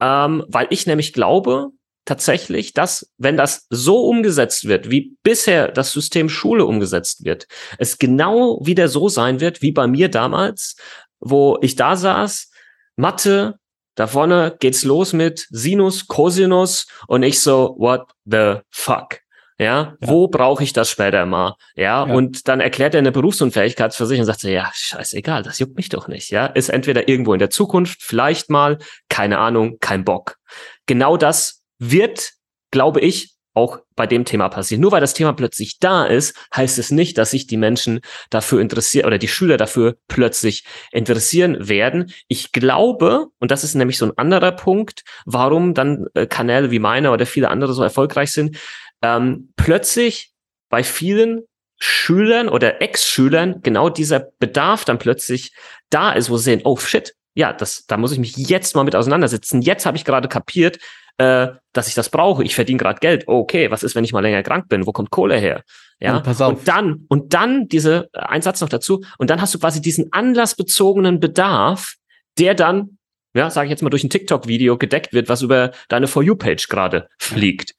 ähm, 0.00 0.44
weil 0.48 0.66
ich 0.70 0.86
nämlich 0.86 1.12
glaube 1.12 1.70
tatsächlich, 2.06 2.72
dass 2.72 3.12
wenn 3.18 3.36
das 3.36 3.66
so 3.68 4.06
umgesetzt 4.08 4.66
wird, 4.66 4.90
wie 4.90 5.16
bisher 5.22 5.68
das 5.68 5.92
System 5.92 6.30
Schule 6.30 6.64
umgesetzt 6.64 7.24
wird, 7.24 7.46
es 7.78 7.98
genau 7.98 8.58
wieder 8.64 8.88
so 8.88 9.10
sein 9.10 9.40
wird 9.40 9.60
wie 9.60 9.72
bei 9.72 9.86
mir 9.86 10.08
damals, 10.08 10.76
wo 11.20 11.58
ich 11.60 11.76
da 11.76 11.96
saß, 11.96 12.50
Mathe, 12.96 13.56
da 13.96 14.06
vorne 14.06 14.56
geht's 14.58 14.84
los 14.84 15.12
mit 15.12 15.46
Sinus, 15.50 16.06
Cosinus 16.06 16.86
und 17.08 17.22
ich 17.22 17.40
so, 17.40 17.74
what 17.78 18.06
the 18.24 18.56
fuck? 18.70 19.20
Ja, 19.58 19.64
Ja. 19.64 19.96
wo 20.00 20.28
brauche 20.28 20.62
ich 20.62 20.74
das 20.74 20.90
später 20.90 21.24
mal? 21.24 21.54
Ja, 21.76 22.06
Ja. 22.06 22.14
und 22.14 22.46
dann 22.46 22.60
erklärt 22.60 22.94
er 22.94 22.98
eine 22.98 23.10
Berufsunfähigkeitsversicherung 23.10 24.20
und 24.20 24.26
sagt 24.26 24.40
so, 24.40 24.48
ja, 24.48 24.70
scheißegal, 24.74 25.42
das 25.42 25.58
juckt 25.58 25.76
mich 25.76 25.88
doch 25.88 26.08
nicht. 26.08 26.30
Ja, 26.30 26.44
ist 26.44 26.68
entweder 26.68 27.08
irgendwo 27.08 27.32
in 27.32 27.38
der 27.38 27.48
Zukunft, 27.48 28.02
vielleicht 28.02 28.50
mal, 28.50 28.76
keine 29.08 29.38
Ahnung, 29.38 29.78
kein 29.80 30.04
Bock. 30.04 30.36
Genau 30.84 31.16
das 31.16 31.62
wird, 31.78 32.32
glaube 32.70 33.00
ich, 33.00 33.36
auch 33.56 33.78
bei 33.96 34.06
dem 34.06 34.26
Thema 34.26 34.50
passieren. 34.50 34.82
Nur 34.82 34.92
weil 34.92 35.00
das 35.00 35.14
Thema 35.14 35.32
plötzlich 35.32 35.78
da 35.78 36.04
ist, 36.04 36.36
heißt 36.54 36.78
es 36.78 36.90
nicht, 36.90 37.16
dass 37.16 37.30
sich 37.30 37.46
die 37.46 37.56
Menschen 37.56 38.00
dafür 38.28 38.60
interessieren 38.60 39.06
oder 39.06 39.16
die 39.16 39.28
Schüler 39.28 39.56
dafür 39.56 39.96
plötzlich 40.08 40.64
interessieren 40.92 41.66
werden. 41.66 42.12
Ich 42.28 42.52
glaube, 42.52 43.28
und 43.38 43.50
das 43.50 43.64
ist 43.64 43.74
nämlich 43.74 43.96
so 43.96 44.04
ein 44.04 44.18
anderer 44.18 44.52
Punkt, 44.52 45.04
warum 45.24 45.72
dann 45.72 46.06
äh, 46.12 46.26
Kanäle 46.26 46.70
wie 46.70 46.78
meiner 46.78 47.12
oder 47.12 47.24
viele 47.24 47.48
andere 47.48 47.72
so 47.72 47.82
erfolgreich 47.82 48.30
sind, 48.30 48.58
ähm, 49.00 49.52
plötzlich 49.56 50.32
bei 50.68 50.84
vielen 50.84 51.42
Schülern 51.78 52.48
oder 52.50 52.82
Ex-Schülern 52.82 53.62
genau 53.62 53.88
dieser 53.88 54.20
Bedarf 54.38 54.84
dann 54.84 54.98
plötzlich 54.98 55.54
da 55.88 56.12
ist, 56.12 56.28
wo 56.28 56.36
sie 56.36 56.44
sehen, 56.44 56.60
oh 56.64 56.76
shit, 56.76 57.14
ja, 57.34 57.52
das, 57.52 57.84
da 57.86 57.96
muss 57.96 58.12
ich 58.12 58.18
mich 58.18 58.36
jetzt 58.36 58.74
mal 58.76 58.84
mit 58.84 58.96
auseinandersetzen. 58.96 59.60
Jetzt 59.60 59.84
habe 59.86 59.96
ich 59.96 60.04
gerade 60.04 60.28
kapiert, 60.28 60.78
äh, 61.18 61.48
dass 61.72 61.88
ich 61.88 61.94
das 61.94 62.10
brauche. 62.10 62.44
Ich 62.44 62.54
verdiene 62.54 62.78
gerade 62.78 63.00
Geld. 63.00 63.24
Okay, 63.26 63.70
was 63.70 63.82
ist, 63.82 63.94
wenn 63.94 64.04
ich 64.04 64.12
mal 64.12 64.20
länger 64.20 64.42
krank 64.42 64.68
bin? 64.68 64.86
Wo 64.86 64.92
kommt 64.92 65.10
Kohle 65.10 65.36
her? 65.36 65.62
Ja, 65.98 66.18
und 66.18 66.68
dann 66.68 67.06
und 67.08 67.32
dann 67.32 67.68
diese 67.68 68.10
äh, 68.12 68.18
ein 68.18 68.42
Satz 68.42 68.60
noch 68.60 68.68
dazu 68.68 69.02
und 69.18 69.30
dann 69.30 69.40
hast 69.40 69.54
du 69.54 69.58
quasi 69.58 69.80
diesen 69.80 70.12
anlassbezogenen 70.12 71.20
Bedarf, 71.20 71.94
der 72.38 72.54
dann, 72.54 72.98
ja, 73.34 73.48
sage 73.48 73.66
ich 73.66 73.70
jetzt 73.70 73.82
mal 73.82 73.88
durch 73.88 74.04
ein 74.04 74.10
TikTok-Video 74.10 74.76
gedeckt 74.76 75.14
wird, 75.14 75.30
was 75.30 75.40
über 75.40 75.72
deine 75.88 76.06
For 76.06 76.22
You-Page 76.22 76.68
gerade 76.68 77.08
fliegt. 77.18 77.74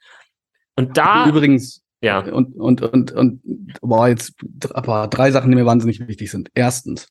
Und 0.76 0.98
da, 0.98 1.28
Übrigens, 1.28 1.84
ja, 2.02 2.20
Und, 2.20 2.56
und, 2.56 2.82
und, 2.82 3.12
und, 3.12 3.42
boah, 3.82 4.08
jetzt, 4.08 4.34
aber 4.72 5.08
drei 5.08 5.32
Sachen, 5.32 5.50
die 5.50 5.56
mir 5.56 5.66
wahnsinnig 5.66 6.00
wichtig 6.08 6.32
sind. 6.32 6.50
Erstens, 6.54 7.10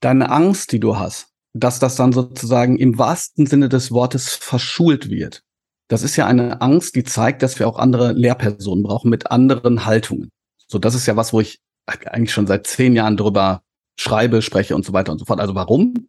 deine 0.00 0.30
Angst, 0.30 0.72
die 0.72 0.80
du 0.80 0.98
hast, 0.98 1.29
dass 1.52 1.78
das 1.78 1.96
dann 1.96 2.12
sozusagen 2.12 2.78
im 2.78 2.98
wahrsten 2.98 3.46
Sinne 3.46 3.68
des 3.68 3.90
Wortes 3.90 4.34
verschult 4.34 5.10
wird. 5.10 5.42
Das 5.88 6.02
ist 6.02 6.16
ja 6.16 6.26
eine 6.26 6.60
Angst, 6.60 6.94
die 6.94 7.02
zeigt, 7.02 7.42
dass 7.42 7.58
wir 7.58 7.66
auch 7.66 7.78
andere 7.78 8.12
Lehrpersonen 8.12 8.84
brauchen 8.84 9.10
mit 9.10 9.30
anderen 9.30 9.84
Haltungen. 9.86 10.30
So, 10.68 10.78
das 10.78 10.94
ist 10.94 11.06
ja 11.06 11.16
was, 11.16 11.32
wo 11.32 11.40
ich 11.40 11.58
eigentlich 11.86 12.32
schon 12.32 12.46
seit 12.46 12.66
zehn 12.66 12.94
Jahren 12.94 13.16
drüber 13.16 13.62
schreibe, 13.98 14.40
spreche 14.40 14.76
und 14.76 14.84
so 14.84 14.92
weiter 14.92 15.10
und 15.10 15.18
so 15.18 15.24
fort. 15.24 15.40
Also 15.40 15.54
warum? 15.54 16.08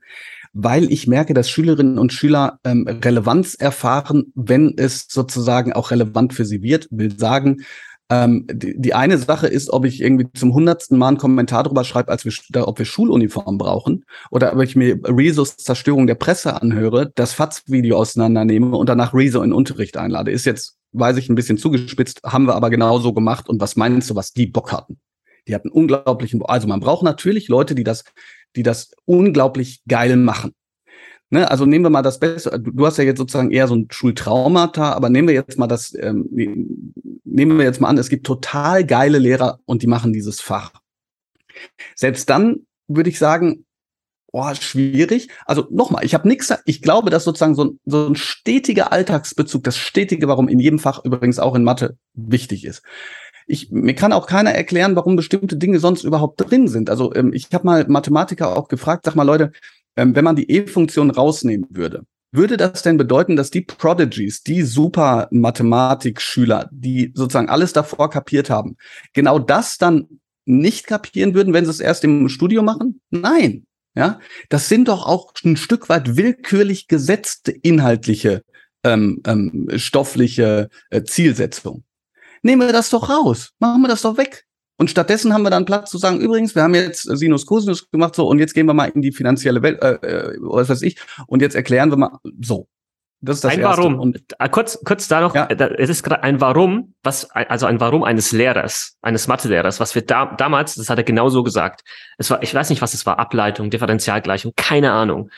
Weil 0.54 0.92
ich 0.92 1.08
merke, 1.08 1.34
dass 1.34 1.50
Schülerinnen 1.50 1.98
und 1.98 2.14
Schüler 2.14 2.60
ähm, 2.64 2.88
Relevanz 2.88 3.56
erfahren, 3.56 4.32
wenn 4.36 4.76
es 4.78 5.08
sozusagen 5.10 5.74
auch 5.74 5.92
relevant 5.92 6.34
für 6.34 6.46
sie 6.46 6.62
wird. 6.62 6.88
Will 6.92 7.18
sagen, 7.18 7.64
ähm, 8.12 8.46
die, 8.52 8.80
die 8.80 8.94
eine 8.94 9.18
Sache 9.18 9.48
ist, 9.48 9.72
ob 9.72 9.86
ich 9.86 10.02
irgendwie 10.02 10.28
zum 10.34 10.54
hundertsten 10.54 10.98
Mal 10.98 11.08
einen 11.08 11.18
Kommentar 11.18 11.64
drüber 11.64 11.86
schreibe, 11.86 12.12
als 12.12 12.26
wir, 12.26 12.68
ob 12.68 12.78
wir 12.78 12.86
Schuluniformen 12.86 13.58
brauchen, 13.58 14.04
oder 14.30 14.54
ob 14.54 14.62
ich 14.62 14.76
mir 14.76 15.00
Rezos 15.06 15.56
Zerstörung 15.56 16.08
der 16.08 16.16
Presse 16.16 16.62
anhöre, 16.62 17.12
das 17.16 17.32
FATS-Video 17.34 17.98
auseinandernehme 17.98 18.76
und 18.76 18.90
danach 18.90 19.14
Rezo 19.14 19.42
in 19.42 19.54
Unterricht 19.54 19.96
einlade. 19.96 20.30
Ist 20.30 20.46
jetzt, 20.46 20.78
weiß 20.92 21.16
ich, 21.18 21.30
ein 21.30 21.36
bisschen 21.36 21.58
zugespitzt, 21.58 22.22
haben 22.26 22.48
wir 22.48 22.56
aber 22.56 22.70
genauso 22.70 23.14
gemacht. 23.14 23.48
Und 23.48 23.62
was 23.62 23.78
meinst 23.78 24.10
du, 24.10 24.16
was 24.16 24.34
die 24.34 24.48
Bock 24.48 24.74
hatten? 24.74 25.00
Die 25.48 25.56
hatten 25.56 25.70
unglaublichen, 25.70 26.44
also 26.44 26.68
man 26.68 26.82
braucht 26.82 27.04
natürlich 27.04 27.48
Leute, 27.48 27.76
die 27.76 27.86
das, 27.86 28.04
die 28.58 28.64
das 28.64 28.92
unglaublich 29.06 29.82
geil 29.88 30.18
machen. 30.18 30.52
Ne, 31.34 31.50
also 31.50 31.66
nehmen 31.66 31.86
wir 31.86 31.90
mal 31.90 32.02
das 32.02 32.20
Beste. 32.20 32.60
Du, 32.60 32.86
hast 32.86 32.98
ja 32.98 33.06
jetzt 33.06 33.18
sozusagen 33.18 33.52
eher 33.52 33.70
so 33.70 33.76
ein 33.76 33.88
Schultraumata, 33.90 34.92
aber 34.92 35.10
nehmen 35.10 35.30
wir 35.30 35.36
jetzt 35.36 35.58
mal 35.58 35.68
das, 35.68 35.96
ähm, 35.98 36.28
nehmen 37.24 37.58
wir 37.58 37.64
jetzt 37.64 37.80
mal 37.80 37.88
an, 37.88 37.98
es 37.98 38.10
gibt 38.10 38.26
total 38.26 38.86
geile 38.86 39.18
Lehrer 39.18 39.60
und 39.66 39.82
die 39.82 39.88
machen 39.88 40.12
dieses 40.12 40.42
Fach. 40.42 40.74
Selbst 41.96 42.30
dann 42.30 42.68
würde 42.90 43.10
ich 43.10 43.18
sagen, 43.18 43.66
oh, 44.34 44.54
schwierig. 44.56 45.30
Also 45.46 45.68
nochmal, 45.72 46.04
ich 46.04 46.14
habe 46.14 46.28
nichts, 46.28 46.54
ich 46.66 46.82
glaube, 46.82 47.10
dass 47.10 47.24
sozusagen 47.24 47.56
so 47.56 47.64
ein, 47.64 47.80
so 47.86 48.08
ein 48.08 48.16
stetiger 48.16 48.92
Alltagsbezug, 48.92 49.64
das 49.64 49.78
stetige 49.78 50.28
Warum 50.28 50.50
in 50.50 50.60
jedem 50.60 50.80
Fach 50.80 51.04
übrigens 51.06 51.40
auch 51.40 51.56
in 51.56 51.64
Mathe 51.64 51.96
wichtig 52.14 52.66
ist. 52.66 52.82
Ich, 53.48 53.72
mir 53.72 53.96
kann 53.96 54.12
auch 54.12 54.28
keiner 54.28 54.52
erklären, 54.52 54.98
warum 54.98 55.16
bestimmte 55.16 55.56
Dinge 55.56 55.80
sonst 55.80 56.04
überhaupt 56.04 56.42
drin 56.42 56.68
sind. 56.68 56.90
Also 56.90 57.14
ähm, 57.16 57.32
ich 57.34 57.48
habe 57.54 57.66
mal 57.66 57.86
Mathematiker 57.88 58.58
auch 58.58 58.68
gefragt, 58.68 59.06
sag 59.06 59.16
mal 59.16 59.24
Leute, 59.24 59.52
ähm, 59.96 60.16
wenn 60.16 60.24
man 60.24 60.36
die 60.36 60.50
E-Funktion 60.50 61.12
rausnehmen 61.12 61.68
würde, 61.70 62.06
würde 62.32 62.58
das 62.58 62.82
denn 62.82 62.98
bedeuten, 62.98 63.36
dass 63.36 63.52
die 63.52 63.62
Prodigies, 63.62 64.44
die 64.44 64.62
super 64.64 65.28
Mathematikschüler, 65.32 66.70
die 66.72 67.12
sozusagen 67.14 67.50
alles 67.50 67.74
davor 67.74 68.10
kapiert 68.10 68.50
haben, 68.50 68.78
genau 69.14 69.38
das 69.38 69.78
dann 69.78 70.08
nicht 70.46 70.88
kapieren 70.88 71.34
würden, 71.34 71.54
wenn 71.54 71.66
sie 71.66 71.72
es 71.72 71.80
erst 71.80 72.04
im 72.04 72.30
Studio 72.30 72.64
machen? 72.64 73.02
Nein. 73.10 73.66
Ja, 73.94 74.20
das 74.48 74.70
sind 74.70 74.88
doch 74.88 75.06
auch 75.06 75.34
ein 75.44 75.58
Stück 75.58 75.90
weit 75.90 76.16
willkürlich 76.16 76.88
gesetzte 76.88 77.52
inhaltliche, 77.52 78.42
ähm, 78.86 79.22
ähm, 79.26 79.68
stoffliche 79.76 80.70
äh, 80.90 81.04
Zielsetzung. 81.04 81.84
Nehmen 82.42 82.66
wir 82.66 82.72
das 82.72 82.90
doch 82.90 83.10
raus, 83.10 83.52
machen 83.60 83.82
wir 83.82 83.90
das 83.90 84.02
doch 84.02 84.16
weg. 84.16 84.46
Und 84.82 84.90
stattdessen 84.90 85.32
haben 85.32 85.44
wir 85.44 85.52
dann 85.52 85.66
Platz 85.66 85.92
zu 85.92 86.00
sagen, 86.00 86.20
übrigens, 86.20 86.56
wir 86.56 86.64
haben 86.64 86.74
jetzt 86.74 87.04
Sinus 87.04 87.46
Cosinus 87.46 87.92
gemacht, 87.92 88.16
so, 88.16 88.28
und 88.28 88.40
jetzt 88.40 88.56
gehen 88.56 88.66
wir 88.66 88.74
mal 88.74 88.86
in 88.86 89.04
die 89.04 89.12
finanzielle 89.12 89.62
Welt, 89.62 89.80
äh, 89.80 89.92
äh, 89.92 90.38
was 90.40 90.70
weiß 90.70 90.82
ich, 90.82 90.98
und 91.28 91.44
jetzt 91.44 91.56
erklären 91.56 91.92
wir 91.92 91.98
mal, 91.98 92.18
so. 92.42 92.68
Das 93.20 93.36
ist 93.36 93.44
das 93.44 93.52
ein 93.52 93.60
Erste. 93.60 93.78
Warum. 93.78 94.00
Und 94.00 94.24
Äh, 94.40 94.50
kurz, 94.50 94.80
kurz 94.84 95.08
da 95.08 95.22
noch, 95.22 95.36
Ja. 95.36 95.46
äh, 95.46 95.76
es 95.78 95.92
ist 95.92 96.02
gerade 96.02 96.24
ein 96.24 96.42
Warum, 96.42 96.96
was, 97.04 97.30
also 97.30 97.68
ein 97.68 97.80
Warum 97.80 98.04
eines 98.04 98.32
Lehrers, 98.32 98.98
eines 99.04 99.28
Mathelehrers, 99.28 99.80
was 99.80 99.94
wir 99.94 100.04
da, 100.04 100.26
damals, 100.36 100.74
das 100.74 100.90
hat 100.90 100.98
er 100.98 101.04
genau 101.04 101.30
so 101.30 101.44
gesagt. 101.44 101.82
Es 102.18 102.32
war, 102.32 102.42
ich 102.42 102.52
weiß 102.52 102.72
nicht, 102.72 102.82
was 102.82 102.96
es 102.96 103.06
war, 103.06 103.20
Ableitung, 103.20 103.70
Differentialgleichung, 103.70 104.54
keine 104.58 104.94
Ahnung. 104.94 105.30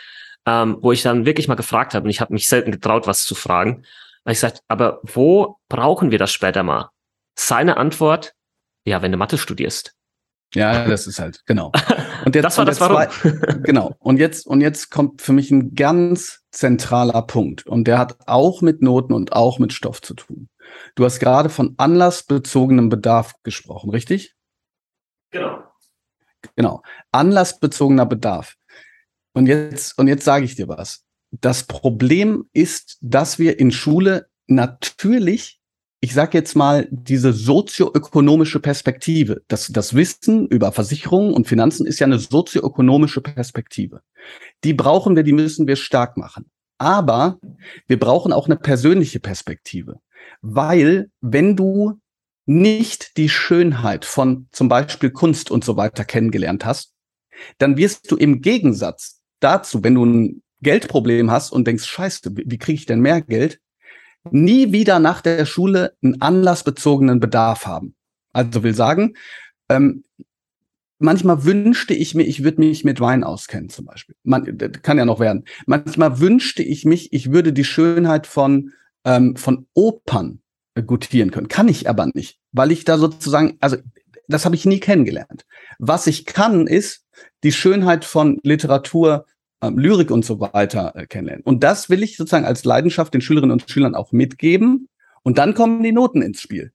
Ähm, 0.45 0.77
wo 0.79 0.93
ich 0.93 1.01
dann 1.01 1.25
wirklich 1.25 1.49
mal 1.49 1.55
gefragt 1.55 1.95
habe, 1.95 2.05
und 2.05 2.11
ich 2.11 2.21
habe 2.21 2.31
mich 2.31 2.47
selten 2.47 2.71
getraut, 2.71 3.07
was 3.07 3.25
zu 3.25 3.35
fragen. 3.35 3.83
Weil 4.23 4.31
ich 4.35 4.37
gesagt, 4.39 4.61
aber 4.69 5.01
wo 5.03 5.57
brauchen 5.67 6.11
wir 6.11 6.17
das 6.17 6.31
später 6.31 6.63
mal? 6.63 6.91
Seine 7.37 7.75
Antwort, 7.75 8.35
ja, 8.85 9.01
wenn 9.01 9.11
du 9.11 9.17
Mathe 9.17 9.37
studierst. 9.37 9.95
ja, 10.53 10.87
das 10.87 11.07
ist 11.07 11.19
halt, 11.19 11.41
genau. 11.45 11.71
Und 12.25 12.35
jetzt, 12.35 12.45
das 12.45 12.57
war 12.57 12.65
das 12.65 12.79
Warum. 12.79 13.09
Zwei, 13.09 13.31
genau. 13.63 13.95
Und 13.99 14.17
jetzt, 14.17 14.47
und 14.47 14.61
jetzt 14.61 14.89
kommt 14.89 15.21
für 15.21 15.33
mich 15.33 15.51
ein 15.51 15.75
ganz 15.75 16.41
zentraler 16.51 17.21
Punkt. 17.23 17.65
Und 17.67 17.85
der 17.85 17.97
hat 17.97 18.17
auch 18.27 18.61
mit 18.61 18.81
Noten 18.81 19.11
und 19.11 19.33
auch 19.33 19.59
mit 19.59 19.73
Stoff 19.73 20.01
zu 20.01 20.13
tun. 20.13 20.47
Du 20.95 21.03
hast 21.03 21.19
gerade 21.19 21.49
von 21.49 21.73
anlassbezogenem 21.77 22.87
Bedarf 22.87 23.33
gesprochen, 23.43 23.89
richtig? 23.89 24.35
Genau. 25.31 25.63
Genau. 26.55 26.81
Anlassbezogener 27.11 28.05
Bedarf. 28.05 28.55
Und 29.33 29.47
jetzt, 29.47 29.97
und 29.97 30.07
jetzt 30.07 30.23
sage 30.23 30.45
ich 30.45 30.55
dir 30.55 30.67
was. 30.67 31.05
Das 31.31 31.63
Problem 31.63 32.47
ist, 32.53 32.97
dass 33.01 33.39
wir 33.39 33.59
in 33.59 33.71
Schule 33.71 34.27
natürlich 34.47 35.59
ich 36.03 36.13
sage 36.13 36.37
jetzt 36.37 36.57
mal, 36.57 36.85
diese 36.91 37.31
sozioökonomische 37.31 38.59
Perspektive, 38.59 39.41
das, 39.47 39.67
das 39.67 39.93
Wissen 39.93 40.49
über 40.49 40.73
Versicherungen 40.73 41.33
und 41.33 41.47
Finanzen 41.47 41.85
ist 41.85 41.99
ja 41.99 42.05
eine 42.05 42.19
sozioökonomische 42.19 43.21
Perspektive. 43.21 44.01
Die 44.65 44.73
brauchen 44.73 45.15
wir, 45.15 45.23
die 45.23 45.31
müssen 45.31 45.65
wir 45.65 45.77
stark 45.77 46.17
machen. 46.17 46.51
Aber 46.77 47.39
wir 47.87 47.97
brauchen 47.97 48.33
auch 48.33 48.47
eine 48.47 48.57
persönliche 48.57 49.21
Perspektive, 49.21 50.01
weil 50.41 51.09
wenn 51.21 51.55
du 51.55 52.01
nicht 52.45 53.15
die 53.15 53.29
Schönheit 53.29 54.03
von 54.03 54.49
zum 54.51 54.67
Beispiel 54.67 55.09
Kunst 55.09 55.51
und 55.51 55.63
so 55.63 55.77
weiter 55.77 56.03
kennengelernt 56.03 56.65
hast, 56.65 56.91
dann 57.59 57.77
wirst 57.77 58.11
du 58.11 58.17
im 58.17 58.41
Gegensatz 58.41 59.21
dazu, 59.39 59.81
wenn 59.85 59.95
du 59.95 60.05
ein 60.05 60.43
Geldproblem 60.61 61.31
hast 61.31 61.53
und 61.53 61.65
denkst, 61.65 61.85
scheiße, 61.85 62.35
wie 62.35 62.57
kriege 62.57 62.75
ich 62.75 62.85
denn 62.85 62.99
mehr 62.99 63.21
Geld, 63.21 63.61
nie 64.31 64.71
wieder 64.71 64.99
nach 64.99 65.21
der 65.21 65.45
Schule 65.45 65.93
einen 66.01 66.21
anlassbezogenen 66.21 67.19
Bedarf 67.19 67.65
haben. 67.65 67.95
Also 68.31 68.63
will 68.63 68.73
sagen, 68.73 69.15
ähm, 69.69 70.03
manchmal 70.99 71.43
wünschte 71.43 71.93
ich 71.93 72.15
mir, 72.15 72.23
ich 72.23 72.43
würde 72.43 72.61
mich 72.61 72.83
mit 72.83 72.99
Wein 72.99 73.23
auskennen 73.23 73.69
zum 73.69 73.85
Beispiel. 73.85 74.15
Man, 74.23 74.57
das 74.57 74.81
kann 74.81 74.97
ja 74.97 75.05
noch 75.05 75.19
werden. 75.19 75.45
Manchmal 75.65 76.19
wünschte 76.19 76.63
ich 76.63 76.85
mich, 76.85 77.13
ich 77.13 77.31
würde 77.31 77.53
die 77.53 77.65
Schönheit 77.65 78.25
von, 78.25 78.71
ähm, 79.03 79.35
von 79.35 79.67
Opern 79.73 80.39
gutieren 80.87 81.31
können. 81.31 81.49
Kann 81.49 81.67
ich 81.67 81.87
aber 81.89 82.09
nicht, 82.13 82.39
weil 82.51 82.71
ich 82.71 82.85
da 82.85 82.97
sozusagen, 82.97 83.57
also 83.59 83.77
das 84.27 84.45
habe 84.45 84.55
ich 84.55 84.65
nie 84.65 84.79
kennengelernt. 84.79 85.45
Was 85.77 86.07
ich 86.07 86.25
kann, 86.25 86.65
ist 86.65 87.05
die 87.43 87.51
Schönheit 87.51 88.05
von 88.05 88.39
Literatur 88.43 89.25
Lyrik 89.69 90.11
und 90.11 90.25
so 90.25 90.39
weiter 90.39 90.93
äh, 90.95 91.05
kennenlernen. 91.05 91.43
Und 91.43 91.63
das 91.63 91.89
will 91.89 92.03
ich 92.03 92.17
sozusagen 92.17 92.45
als 92.45 92.63
Leidenschaft 92.65 93.13
den 93.13 93.21
Schülerinnen 93.21 93.51
und 93.51 93.69
Schülern 93.69 93.95
auch 93.95 94.11
mitgeben. 94.11 94.89
Und 95.23 95.37
dann 95.37 95.53
kommen 95.53 95.83
die 95.83 95.91
Noten 95.91 96.21
ins 96.21 96.41
Spiel. 96.41 96.71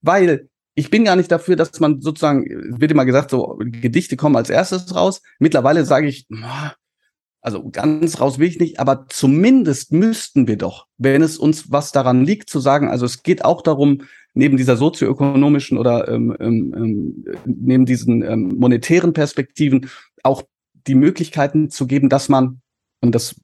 Weil 0.00 0.48
ich 0.74 0.90
bin 0.90 1.04
gar 1.04 1.16
nicht 1.16 1.30
dafür, 1.30 1.56
dass 1.56 1.78
man 1.80 2.00
sozusagen, 2.00 2.80
wird 2.80 2.90
immer 2.90 3.04
gesagt, 3.04 3.30
so 3.30 3.58
Gedichte 3.60 4.16
kommen 4.16 4.36
als 4.36 4.50
erstes 4.50 4.94
raus. 4.94 5.22
Mittlerweile 5.38 5.84
sage 5.84 6.08
ich, 6.08 6.26
also 7.42 7.68
ganz 7.70 8.20
raus 8.20 8.38
will 8.38 8.48
ich 8.48 8.58
nicht, 8.58 8.80
aber 8.80 9.06
zumindest 9.08 9.92
müssten 9.92 10.46
wir 10.46 10.56
doch, 10.56 10.86
wenn 10.96 11.22
es 11.22 11.36
uns 11.36 11.70
was 11.70 11.92
daran 11.92 12.24
liegt, 12.24 12.48
zu 12.48 12.60
sagen, 12.60 12.88
also 12.88 13.04
es 13.04 13.22
geht 13.22 13.44
auch 13.44 13.62
darum, 13.62 14.02
neben 14.34 14.56
dieser 14.56 14.76
sozioökonomischen 14.76 15.76
oder 15.76 16.08
ähm, 16.08 16.34
ähm, 16.40 16.74
ähm 16.74 17.24
neben 17.44 17.84
diesen 17.84 18.22
ähm, 18.22 18.54
monetären 18.56 19.12
Perspektiven 19.12 19.90
auch 20.22 20.44
die 20.86 20.94
Möglichkeiten 20.94 21.70
zu 21.70 21.86
geben, 21.86 22.08
dass 22.08 22.28
man, 22.28 22.60
und 23.00 23.14
das 23.14 23.34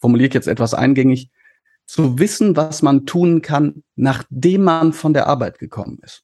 formuliere 0.00 0.28
ich 0.28 0.34
jetzt 0.34 0.48
etwas 0.48 0.74
eingängig, 0.74 1.30
zu 1.86 2.18
wissen, 2.18 2.56
was 2.56 2.82
man 2.82 3.06
tun 3.06 3.42
kann, 3.42 3.82
nachdem 3.96 4.62
man 4.62 4.92
von 4.92 5.12
der 5.12 5.26
Arbeit 5.26 5.58
gekommen 5.58 5.98
ist. 6.02 6.22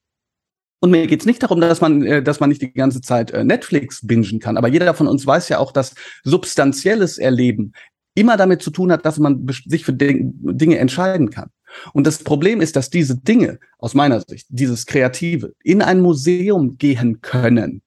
Und 0.83 0.91
mir 0.91 1.07
geht 1.07 1.21
es 1.21 1.27
nicht 1.27 1.43
darum, 1.43 1.61
dass 1.61 1.83
man, 1.83 2.03
äh, 2.03 2.23
dass 2.23 2.41
man 2.41 2.49
nicht 2.49 2.63
die 2.63 2.73
ganze 2.73 3.03
Zeit 3.03 3.31
äh, 3.33 3.45
Netflix 3.45 4.07
bingen 4.07 4.41
kann, 4.41 4.57
aber 4.57 4.69
jeder 4.69 4.95
von 4.95 5.07
uns 5.07 5.27
weiß 5.27 5.51
ja 5.51 5.59
auch, 5.59 5.73
dass 5.73 5.95
substanzielles 6.25 7.19
Erleben 7.19 7.75
immer 8.15 8.37
damit 8.37 8.63
zu 8.63 8.71
tun 8.71 8.91
hat, 8.91 9.05
dass 9.05 9.19
man 9.19 9.47
sich 9.67 9.85
für 9.85 9.93
Dinge 9.93 10.79
entscheiden 10.79 11.31
kann. 11.31 11.51
Und 11.93 12.07
das 12.07 12.25
Problem 12.25 12.61
ist, 12.61 12.77
dass 12.77 12.91
diese 12.91 13.17
Dinge, 13.17 13.61
aus 13.79 13.95
meiner 13.95 14.21
Sicht, 14.21 14.47
dieses 14.49 14.87
Kreative, 14.87 15.55
in 15.63 15.83
ein 15.83 16.01
Museum 16.01 16.77
gehen 16.77 17.21
können, 17.21 17.83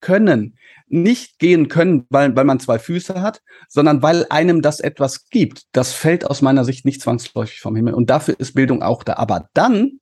können, 0.00 0.56
nicht 0.92 1.38
gehen 1.38 1.68
können, 1.68 2.06
weil, 2.10 2.36
weil 2.36 2.44
man 2.44 2.60
zwei 2.60 2.78
Füße 2.78 3.20
hat, 3.20 3.40
sondern 3.68 4.02
weil 4.02 4.26
einem 4.28 4.62
das 4.62 4.80
etwas 4.80 5.28
gibt. 5.30 5.64
Das 5.72 5.92
fällt 5.92 6.26
aus 6.26 6.42
meiner 6.42 6.64
Sicht 6.64 6.84
nicht 6.84 7.00
zwangsläufig 7.00 7.60
vom 7.60 7.74
Himmel. 7.74 7.94
Und 7.94 8.10
dafür 8.10 8.38
ist 8.38 8.54
Bildung 8.54 8.82
auch 8.82 9.02
da. 9.02 9.14
Aber 9.14 9.48
dann 9.54 10.00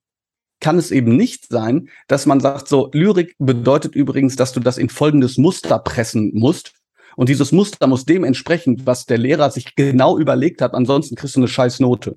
kann 0.61 0.79
es 0.79 0.91
eben 0.91 1.17
nicht 1.17 1.49
sein, 1.49 1.89
dass 2.09 2.27
man 2.27 2.41
sagt, 2.41 2.69
so, 2.69 2.91
Lyrik 2.93 3.35
bedeutet 3.39 3.95
übrigens, 3.95 4.37
dass 4.37 4.53
du 4.53 4.61
das 4.61 4.79
in 4.79 4.89
folgendes 4.89 5.39
Muster 5.39 5.79
pressen 5.79 6.33
musst. 6.35 6.75
Und 7.17 7.29
dieses 7.29 7.53
Muster 7.53 7.87
muss 7.87 8.05
dementsprechend, 8.05 8.87
was 8.87 9.07
der 9.07 9.19
Lehrer 9.19 9.51
sich 9.51 9.75
genau 9.75 10.19
überlegt 10.19 10.61
hat, 10.61 10.75
ansonsten 10.75 11.17
kriegst 11.17 11.37
du 11.37 11.41
eine 11.41 11.49
scheiß 11.49 11.81
Note. 11.81 12.17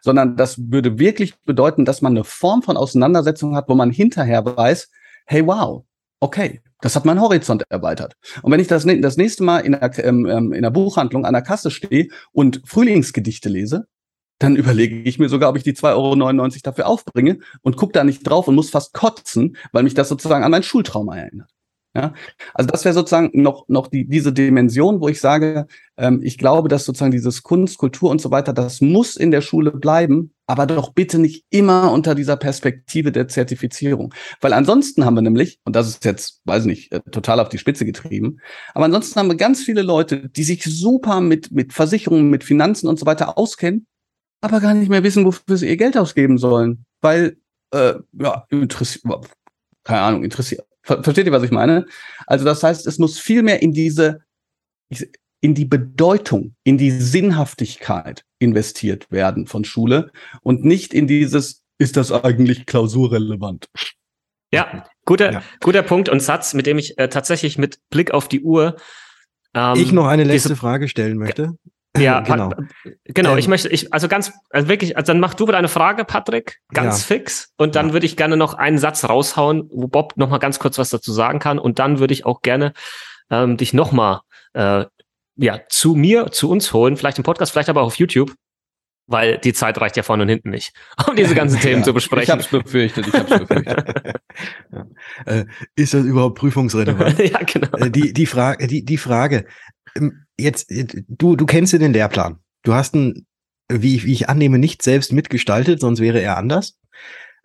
Sondern 0.00 0.36
das 0.36 0.58
würde 0.58 0.98
wirklich 0.98 1.34
bedeuten, 1.44 1.84
dass 1.84 2.02
man 2.02 2.12
eine 2.12 2.24
Form 2.24 2.62
von 2.62 2.76
Auseinandersetzung 2.76 3.56
hat, 3.56 3.68
wo 3.68 3.74
man 3.74 3.90
hinterher 3.90 4.44
weiß, 4.44 4.88
hey 5.26 5.46
wow, 5.46 5.84
okay, 6.22 6.62
das 6.80 6.96
hat 6.96 7.04
meinen 7.04 7.20
Horizont 7.20 7.64
erweitert. 7.68 8.14
Und 8.42 8.52
wenn 8.52 8.60
ich 8.60 8.68
das, 8.68 8.86
das 8.86 9.16
nächste 9.16 9.42
Mal 9.42 9.60
in 9.60 9.72
der, 9.72 10.04
ähm, 10.04 10.26
ähm, 10.26 10.52
in 10.52 10.62
der 10.62 10.70
Buchhandlung 10.70 11.26
an 11.26 11.32
der 11.32 11.42
Kasse 11.42 11.70
stehe 11.70 12.08
und 12.32 12.62
Frühlingsgedichte 12.64 13.48
lese, 13.48 13.86
dann 14.38 14.56
überlege 14.56 15.02
ich 15.02 15.18
mir 15.18 15.28
sogar, 15.28 15.50
ob 15.50 15.56
ich 15.56 15.62
die 15.62 15.74
2,99 15.74 15.94
Euro 15.94 16.48
dafür 16.62 16.86
aufbringe 16.86 17.38
und 17.62 17.76
gucke 17.76 17.92
da 17.92 18.04
nicht 18.04 18.22
drauf 18.22 18.48
und 18.48 18.54
muss 18.54 18.70
fast 18.70 18.92
kotzen, 18.92 19.56
weil 19.72 19.82
mich 19.82 19.94
das 19.94 20.08
sozusagen 20.08 20.44
an 20.44 20.50
mein 20.50 20.62
Schultrauma 20.62 21.16
erinnert. 21.16 21.51
Ja, 21.94 22.14
also 22.54 22.70
das 22.70 22.86
wäre 22.86 22.94
sozusagen 22.94 23.30
noch, 23.34 23.68
noch 23.68 23.86
die, 23.86 24.06
diese 24.06 24.32
Dimension, 24.32 25.02
wo 25.02 25.08
ich 25.08 25.20
sage, 25.20 25.66
ähm, 25.98 26.20
ich 26.22 26.38
glaube, 26.38 26.70
dass 26.70 26.86
sozusagen 26.86 27.12
dieses 27.12 27.42
Kunst, 27.42 27.76
Kultur 27.76 28.10
und 28.10 28.18
so 28.18 28.30
weiter, 28.30 28.54
das 28.54 28.80
muss 28.80 29.14
in 29.14 29.30
der 29.30 29.42
Schule 29.42 29.72
bleiben, 29.72 30.32
aber 30.46 30.66
doch 30.66 30.94
bitte 30.94 31.18
nicht 31.18 31.44
immer 31.50 31.92
unter 31.92 32.14
dieser 32.14 32.36
Perspektive 32.36 33.12
der 33.12 33.28
Zertifizierung. 33.28 34.14
Weil 34.40 34.54
ansonsten 34.54 35.04
haben 35.04 35.16
wir 35.16 35.20
nämlich, 35.20 35.58
und 35.64 35.76
das 35.76 35.86
ist 35.86 36.06
jetzt, 36.06 36.40
weiß 36.46 36.64
nicht, 36.64 36.92
äh, 36.92 37.00
total 37.10 37.40
auf 37.40 37.50
die 37.50 37.58
Spitze 37.58 37.84
getrieben, 37.84 38.40
aber 38.72 38.86
ansonsten 38.86 39.20
haben 39.20 39.28
wir 39.28 39.36
ganz 39.36 39.62
viele 39.62 39.82
Leute, 39.82 40.30
die 40.30 40.44
sich 40.44 40.64
super 40.64 41.20
mit, 41.20 41.52
mit 41.52 41.74
Versicherungen, 41.74 42.30
mit 42.30 42.42
Finanzen 42.42 42.88
und 42.88 42.98
so 42.98 43.04
weiter 43.04 43.36
auskennen, 43.36 43.86
aber 44.40 44.60
gar 44.60 44.72
nicht 44.72 44.88
mehr 44.88 45.04
wissen, 45.04 45.26
wofür 45.26 45.58
sie 45.58 45.68
ihr 45.68 45.76
Geld 45.76 45.98
ausgeben 45.98 46.38
sollen. 46.38 46.86
Weil, 47.02 47.36
äh, 47.70 47.94
ja, 48.12 48.46
interessiert, 48.48 49.04
keine 49.84 50.00
Ahnung, 50.00 50.24
interessiert 50.24 50.64
Versteht 50.82 51.26
ihr, 51.26 51.32
was 51.32 51.42
ich 51.42 51.50
meine? 51.50 51.86
Also 52.26 52.44
das 52.44 52.62
heißt, 52.62 52.86
es 52.86 52.98
muss 52.98 53.18
viel 53.18 53.42
mehr 53.42 53.62
in 53.62 53.72
diese, 53.72 54.22
in 55.40 55.54
die 55.54 55.64
Bedeutung, 55.64 56.54
in 56.64 56.78
die 56.78 56.90
Sinnhaftigkeit 56.90 58.24
investiert 58.38 59.10
werden 59.10 59.46
von 59.46 59.64
Schule 59.64 60.10
und 60.42 60.64
nicht 60.64 60.92
in 60.92 61.06
dieses, 61.06 61.62
ist 61.78 61.96
das 61.96 62.12
eigentlich 62.12 62.66
klausurrelevant? 62.66 63.66
Ja, 64.52 64.86
guter, 65.04 65.32
ja. 65.32 65.42
guter 65.60 65.82
Punkt 65.82 66.08
und 66.08 66.20
Satz, 66.20 66.52
mit 66.52 66.66
dem 66.66 66.78
ich 66.78 66.98
äh, 66.98 67.08
tatsächlich 67.08 67.58
mit 67.58 67.78
Blick 67.90 68.10
auf 68.10 68.28
die 68.28 68.42
Uhr 68.42 68.76
ähm, 69.54 69.76
ich 69.76 69.92
noch 69.92 70.06
eine 70.06 70.24
letzte 70.24 70.56
Frage 70.56 70.88
stellen 70.88 71.18
möchte. 71.18 71.56
Ja, 71.98 72.20
genau. 72.26 72.52
Genau, 73.04 73.32
ähm, 73.32 73.38
ich 73.38 73.48
möchte, 73.48 73.68
ich, 73.68 73.92
also 73.92 74.08
ganz, 74.08 74.32
also 74.50 74.68
wirklich, 74.68 74.96
also 74.96 75.12
dann 75.12 75.20
mach 75.20 75.34
du 75.34 75.46
deine 75.46 75.68
Frage, 75.68 76.04
Patrick, 76.04 76.60
ganz 76.72 77.00
ja. 77.00 77.16
fix. 77.16 77.52
Und 77.56 77.74
dann 77.74 77.88
ja. 77.88 77.92
würde 77.92 78.06
ich 78.06 78.16
gerne 78.16 78.36
noch 78.36 78.54
einen 78.54 78.78
Satz 78.78 79.04
raushauen, 79.04 79.68
wo 79.70 79.88
Bob 79.88 80.14
noch 80.16 80.30
mal 80.30 80.38
ganz 80.38 80.58
kurz 80.58 80.78
was 80.78 80.90
dazu 80.90 81.12
sagen 81.12 81.38
kann. 81.38 81.58
Und 81.58 81.78
dann 81.78 81.98
würde 81.98 82.14
ich 82.14 82.24
auch 82.24 82.40
gerne 82.42 82.72
ähm, 83.30 83.56
dich 83.56 83.72
noch 83.74 83.92
mal, 83.92 84.22
äh, 84.54 84.84
ja, 85.36 85.60
zu 85.68 85.94
mir, 85.94 86.30
zu 86.30 86.50
uns 86.50 86.72
holen, 86.72 86.96
vielleicht 86.96 87.18
im 87.18 87.24
Podcast, 87.24 87.52
vielleicht 87.52 87.70
aber 87.70 87.82
auch 87.82 87.86
auf 87.86 87.96
YouTube, 87.96 88.34
weil 89.06 89.38
die 89.38 89.52
Zeit 89.52 89.80
reicht 89.80 89.96
ja 89.96 90.02
vorne 90.02 90.22
und 90.22 90.28
hinten 90.28 90.50
nicht, 90.50 90.72
um 91.08 91.16
diese 91.16 91.34
ganzen 91.34 91.60
Themen 91.60 91.80
ja, 91.80 91.84
zu 91.84 91.94
besprechen. 91.94 92.24
Ich 92.24 92.30
hab's 92.30 92.48
befürchtet, 92.48 93.06
ich 93.06 93.14
hab's 93.14 93.38
befürchtet. 93.38 94.20
äh, 95.26 95.44
ist 95.74 95.94
das 95.94 96.04
überhaupt 96.04 96.38
prüfungsrelevant? 96.38 97.18
ja, 97.18 97.38
genau. 97.44 97.76
Äh, 97.78 97.90
die, 97.90 98.12
die 98.12 98.26
Frage, 98.26 98.66
die, 98.66 98.84
die 98.84 98.98
Frage, 98.98 99.46
jetzt, 100.38 100.72
du, 101.08 101.36
du 101.36 101.46
kennst 101.46 101.72
ja 101.72 101.78
den 101.78 101.92
Lehrplan. 101.92 102.38
Du 102.62 102.74
hast 102.74 102.94
ihn, 102.94 103.26
wie, 103.68 104.04
wie 104.04 104.12
ich 104.12 104.28
annehme, 104.28 104.58
nicht 104.58 104.82
selbst 104.82 105.12
mitgestaltet, 105.12 105.80
sonst 105.80 106.00
wäre 106.00 106.20
er 106.20 106.36
anders. 106.36 106.78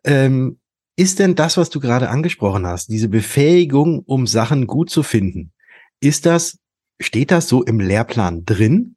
Ähm, 0.04 0.60
ist 0.95 1.20
denn 1.20 1.36
das, 1.36 1.58
was 1.58 1.70
du 1.70 1.80
gerade 1.80 2.10
angesprochen 2.10 2.66
hast, 2.66 2.88
diese 2.88 3.10
Befähigung, 3.10 4.00
um 4.00 4.26
Sachen 4.26 4.66
gut 4.66 4.89
zu 4.89 5.04
finden, 5.04 5.54
ist 6.00 6.26
das, 6.26 6.60
steht 7.00 7.32
das 7.32 7.48
so 7.48 7.64
im 7.64 7.80
Lehrplan 7.80 8.45
drin? 8.45 8.95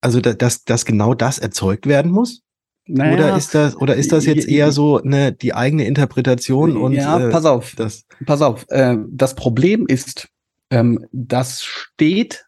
Also, 0.00 0.20
dass, 0.20 0.64
dass 0.64 0.84
genau 0.84 1.14
das 1.14 1.38
erzeugt 1.38 1.86
werden 1.86 2.12
muss? 2.12 2.42
Naja, 2.86 3.14
oder 3.14 3.36
ist 3.36 3.54
das 3.54 3.76
oder 3.76 3.96
ist 3.96 4.12
das 4.12 4.26
jetzt 4.26 4.46
eher 4.46 4.70
so 4.70 5.00
eine 5.00 5.32
die 5.32 5.54
eigene 5.54 5.86
Interpretation 5.86 6.76
und 6.76 6.92
ja, 6.92 7.18
äh, 7.18 7.30
pass 7.30 7.46
auf, 7.46 7.74
das 7.76 8.04
pass 8.26 8.42
auf. 8.42 8.66
Äh, 8.68 8.98
das 9.08 9.34
Problem 9.34 9.86
ist, 9.86 10.28
ähm, 10.70 11.06
das 11.10 11.64
steht 11.64 12.43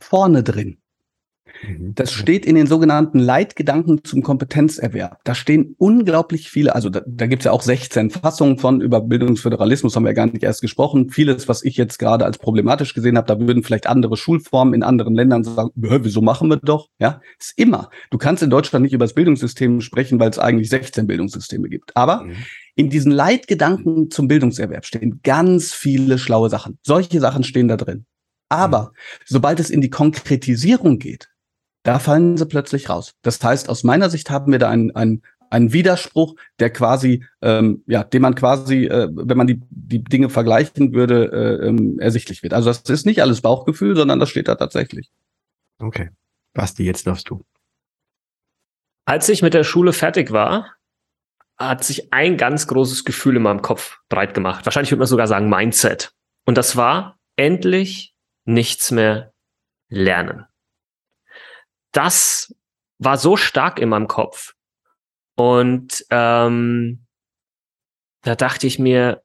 vorne 0.00 0.42
drin. 0.42 0.78
Mhm. 1.62 1.94
Das 1.94 2.12
steht 2.12 2.46
in 2.46 2.54
den 2.54 2.66
sogenannten 2.66 3.18
Leitgedanken 3.18 4.04
zum 4.04 4.22
Kompetenzerwerb. 4.22 5.18
Da 5.24 5.34
stehen 5.34 5.74
unglaublich 5.78 6.50
viele, 6.50 6.74
also 6.74 6.90
da, 6.90 7.02
da 7.06 7.26
gibt 7.26 7.42
es 7.42 7.44
ja 7.44 7.52
auch 7.52 7.62
16 7.62 8.10
Fassungen 8.10 8.58
von, 8.58 8.80
über 8.80 9.00
Bildungsföderalismus 9.00 9.96
haben 9.96 10.04
wir 10.04 10.10
ja 10.10 10.14
gar 10.14 10.26
nicht 10.26 10.42
erst 10.42 10.60
gesprochen. 10.60 11.10
Vieles, 11.10 11.48
was 11.48 11.64
ich 11.64 11.76
jetzt 11.76 11.98
gerade 11.98 12.24
als 12.24 12.38
problematisch 12.38 12.94
gesehen 12.94 13.16
habe, 13.16 13.26
da 13.26 13.38
würden 13.40 13.62
vielleicht 13.62 13.86
andere 13.86 14.16
Schulformen 14.16 14.74
in 14.74 14.82
anderen 14.82 15.14
Ländern 15.14 15.44
sagen, 15.44 15.70
wieso 15.74 16.22
machen 16.22 16.48
wir 16.48 16.56
doch? 16.56 16.88
Ja, 16.98 17.20
ist 17.38 17.54
immer. 17.56 17.90
Du 18.10 18.18
kannst 18.18 18.42
in 18.42 18.50
Deutschland 18.50 18.82
nicht 18.82 18.92
über 18.92 19.04
das 19.04 19.14
Bildungssystem 19.14 19.80
sprechen, 19.80 20.20
weil 20.20 20.30
es 20.30 20.38
eigentlich 20.38 20.68
16 20.68 21.06
Bildungssysteme 21.06 21.68
gibt. 21.68 21.96
Aber 21.96 22.24
mhm. 22.24 22.36
in 22.74 22.90
diesen 22.90 23.12
Leitgedanken 23.12 24.10
zum 24.10 24.28
Bildungserwerb 24.28 24.84
stehen 24.84 25.20
ganz 25.22 25.72
viele 25.72 26.18
schlaue 26.18 26.50
Sachen. 26.50 26.78
Solche 26.82 27.20
Sachen 27.20 27.44
stehen 27.44 27.68
da 27.68 27.76
drin. 27.76 28.06
Aber 28.48 28.92
mhm. 28.92 29.22
sobald 29.26 29.60
es 29.60 29.70
in 29.70 29.80
die 29.80 29.90
Konkretisierung 29.90 30.98
geht, 30.98 31.28
da 31.82 31.98
fallen 31.98 32.36
sie 32.36 32.46
plötzlich 32.46 32.88
raus. 32.88 33.14
Das 33.22 33.42
heißt, 33.42 33.68
aus 33.68 33.84
meiner 33.84 34.10
Sicht 34.10 34.30
haben 34.30 34.52
wir 34.52 34.58
da 34.58 34.68
einen, 34.68 34.94
einen, 34.94 35.22
einen 35.50 35.72
Widerspruch, 35.72 36.34
der 36.58 36.70
quasi, 36.70 37.24
ähm, 37.40 37.82
ja, 37.86 38.04
den 38.04 38.22
man 38.22 38.34
quasi, 38.34 38.84
äh, 38.86 39.08
wenn 39.10 39.36
man 39.38 39.46
die, 39.46 39.60
die 39.70 40.02
Dinge 40.02 40.28
vergleichen 40.28 40.92
würde, 40.92 41.30
äh, 41.32 41.68
ähm, 41.68 41.98
ersichtlich 41.98 42.42
wird. 42.42 42.52
Also 42.52 42.70
das 42.70 42.82
ist 42.88 43.06
nicht 43.06 43.22
alles 43.22 43.40
Bauchgefühl, 43.40 43.96
sondern 43.96 44.20
das 44.20 44.28
steht 44.28 44.48
da 44.48 44.56
tatsächlich. 44.56 45.10
Okay. 45.78 46.10
Basti, 46.52 46.84
jetzt 46.84 47.06
darfst 47.06 47.30
du. 47.30 47.44
Als 49.06 49.28
ich 49.28 49.42
mit 49.42 49.54
der 49.54 49.64
Schule 49.64 49.92
fertig 49.92 50.32
war, 50.32 50.74
hat 51.56 51.84
sich 51.84 52.12
ein 52.12 52.36
ganz 52.36 52.66
großes 52.66 53.04
Gefühl 53.04 53.36
in 53.36 53.42
meinem 53.42 53.62
Kopf 53.62 53.98
breit 54.08 54.34
gemacht. 54.34 54.66
Wahrscheinlich 54.66 54.90
würde 54.90 55.00
man 55.00 55.08
sogar 55.08 55.26
sagen 55.26 55.48
Mindset. 55.48 56.12
Und 56.44 56.58
das 56.58 56.76
war 56.76 57.18
endlich 57.36 58.14
nichts 58.48 58.90
mehr 58.90 59.32
lernen 59.88 60.48
das 61.92 62.54
war 62.98 63.16
so 63.18 63.36
stark 63.36 63.78
in 63.78 63.88
meinem 63.88 64.08
Kopf. 64.08 64.54
Und 65.36 66.04
ähm, 66.10 67.06
da 68.22 68.34
dachte 68.34 68.66
ich 68.66 68.78
mir, 68.78 69.22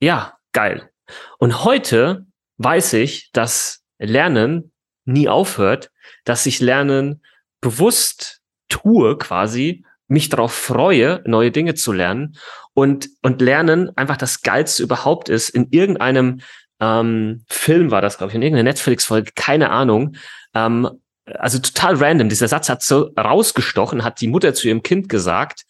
ja, 0.00 0.38
geil. 0.52 0.90
Und 1.38 1.64
heute 1.64 2.26
weiß 2.58 2.94
ich, 2.94 3.30
dass 3.32 3.84
Lernen 3.98 4.72
nie 5.04 5.28
aufhört, 5.28 5.90
dass 6.24 6.46
ich 6.46 6.60
Lernen 6.60 7.22
bewusst 7.60 8.40
tue 8.68 9.16
quasi, 9.18 9.84
mich 10.06 10.28
darauf 10.28 10.52
freue, 10.54 11.22
neue 11.26 11.50
Dinge 11.50 11.74
zu 11.74 11.92
lernen 11.92 12.36
und, 12.72 13.10
und 13.22 13.40
Lernen 13.42 13.94
einfach 13.96 14.16
das 14.16 14.42
Geilste 14.42 14.82
überhaupt 14.82 15.28
ist. 15.28 15.50
In 15.50 15.68
irgendeinem 15.70 16.40
ähm, 16.80 17.44
Film 17.48 17.90
war 17.90 18.02
das, 18.02 18.18
glaube 18.18 18.30
ich, 18.30 18.36
in 18.36 18.42
irgendeiner 18.42 18.70
Netflix-Folge, 18.70 19.32
keine 19.34 19.70
Ahnung, 19.70 20.16
ähm, 20.54 20.88
also 21.24 21.58
total 21.58 21.96
random. 21.96 22.28
Dieser 22.28 22.48
Satz 22.48 22.68
hat 22.68 22.82
so 22.82 23.10
rausgestochen, 23.18 24.04
hat 24.04 24.20
die 24.20 24.28
Mutter 24.28 24.54
zu 24.54 24.68
ihrem 24.68 24.82
Kind 24.82 25.08
gesagt, 25.08 25.64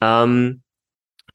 ähm, 0.00 0.62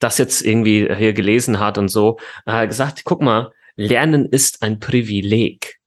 das 0.00 0.18
jetzt 0.18 0.42
irgendwie 0.42 0.92
hier 0.94 1.12
gelesen 1.12 1.60
hat 1.60 1.78
und 1.78 1.88
so, 1.88 2.18
äh, 2.46 2.66
gesagt, 2.66 3.02
guck 3.04 3.22
mal, 3.22 3.52
Lernen 3.76 4.26
ist 4.26 4.62
ein 4.62 4.80
Privileg. 4.80 5.78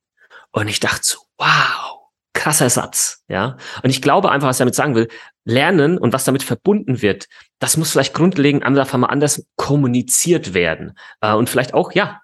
Und 0.51 0.67
ich 0.67 0.79
dachte 0.79 1.01
so, 1.03 1.19
wow, 1.37 2.09
krasser 2.33 2.69
Satz, 2.69 3.23
ja. 3.27 3.57
Und 3.83 3.89
ich 3.89 4.01
glaube 4.01 4.31
einfach, 4.31 4.47
was 4.47 4.59
er 4.59 4.65
damit 4.65 4.75
sagen 4.75 4.95
will, 4.95 5.07
Lernen 5.45 5.97
und 5.97 6.13
was 6.13 6.23
damit 6.23 6.43
verbunden 6.43 7.01
wird, 7.01 7.27
das 7.59 7.77
muss 7.77 7.91
vielleicht 7.91 8.13
grundlegend 8.13 8.63
einfach 8.63 8.97
mal 8.97 9.07
anders 9.07 9.45
kommuniziert 9.55 10.53
werden. 10.53 10.97
Äh, 11.21 11.33
und 11.33 11.49
vielleicht 11.49 11.73
auch, 11.73 11.91
ja, 11.91 12.21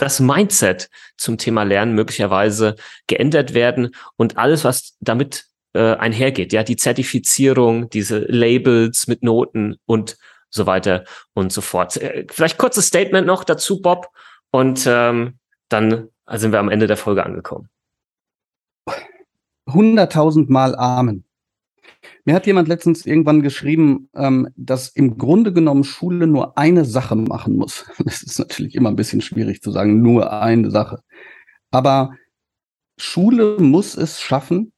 das 0.00 0.20
Mindset 0.20 0.88
zum 1.16 1.38
Thema 1.38 1.62
Lernen 1.62 1.94
möglicherweise 1.94 2.76
geändert 3.06 3.54
werden 3.54 3.94
und 4.16 4.38
alles, 4.38 4.64
was 4.64 4.96
damit 5.00 5.46
äh, 5.74 5.94
einhergeht, 5.94 6.52
ja, 6.52 6.62
die 6.62 6.76
Zertifizierung, 6.76 7.90
diese 7.90 8.20
Labels 8.20 9.06
mit 9.06 9.22
Noten 9.22 9.76
und 9.86 10.16
so 10.48 10.66
weiter 10.66 11.04
und 11.34 11.52
so 11.52 11.60
fort. 11.60 11.96
Äh, 11.96 12.26
vielleicht 12.30 12.58
kurzes 12.58 12.86
Statement 12.86 13.26
noch 13.26 13.44
dazu, 13.44 13.80
Bob, 13.80 14.08
und 14.50 14.84
ähm, 14.86 15.38
dann 15.68 16.08
sind 16.32 16.52
wir 16.52 16.58
am 16.58 16.70
Ende 16.70 16.86
der 16.86 16.96
Folge 16.96 17.24
angekommen. 17.24 17.68
Hunderttausend 19.68 20.50
Mal 20.50 20.74
Amen. 20.74 21.24
Mir 22.30 22.36
hat 22.36 22.46
jemand 22.46 22.68
letztens 22.68 23.06
irgendwann 23.06 23.42
geschrieben, 23.42 24.08
ähm, 24.14 24.50
dass 24.54 24.88
im 24.90 25.18
Grunde 25.18 25.52
genommen 25.52 25.82
Schule 25.82 26.28
nur 26.28 26.56
eine 26.56 26.84
Sache 26.84 27.16
machen 27.16 27.56
muss. 27.56 27.86
Das 28.04 28.22
ist 28.22 28.38
natürlich 28.38 28.76
immer 28.76 28.88
ein 28.88 28.94
bisschen 28.94 29.20
schwierig 29.20 29.62
zu 29.62 29.72
sagen, 29.72 30.00
nur 30.00 30.32
eine 30.32 30.70
Sache. 30.70 31.02
Aber 31.72 32.14
Schule 32.98 33.56
muss 33.58 33.96
es 33.96 34.20
schaffen, 34.20 34.72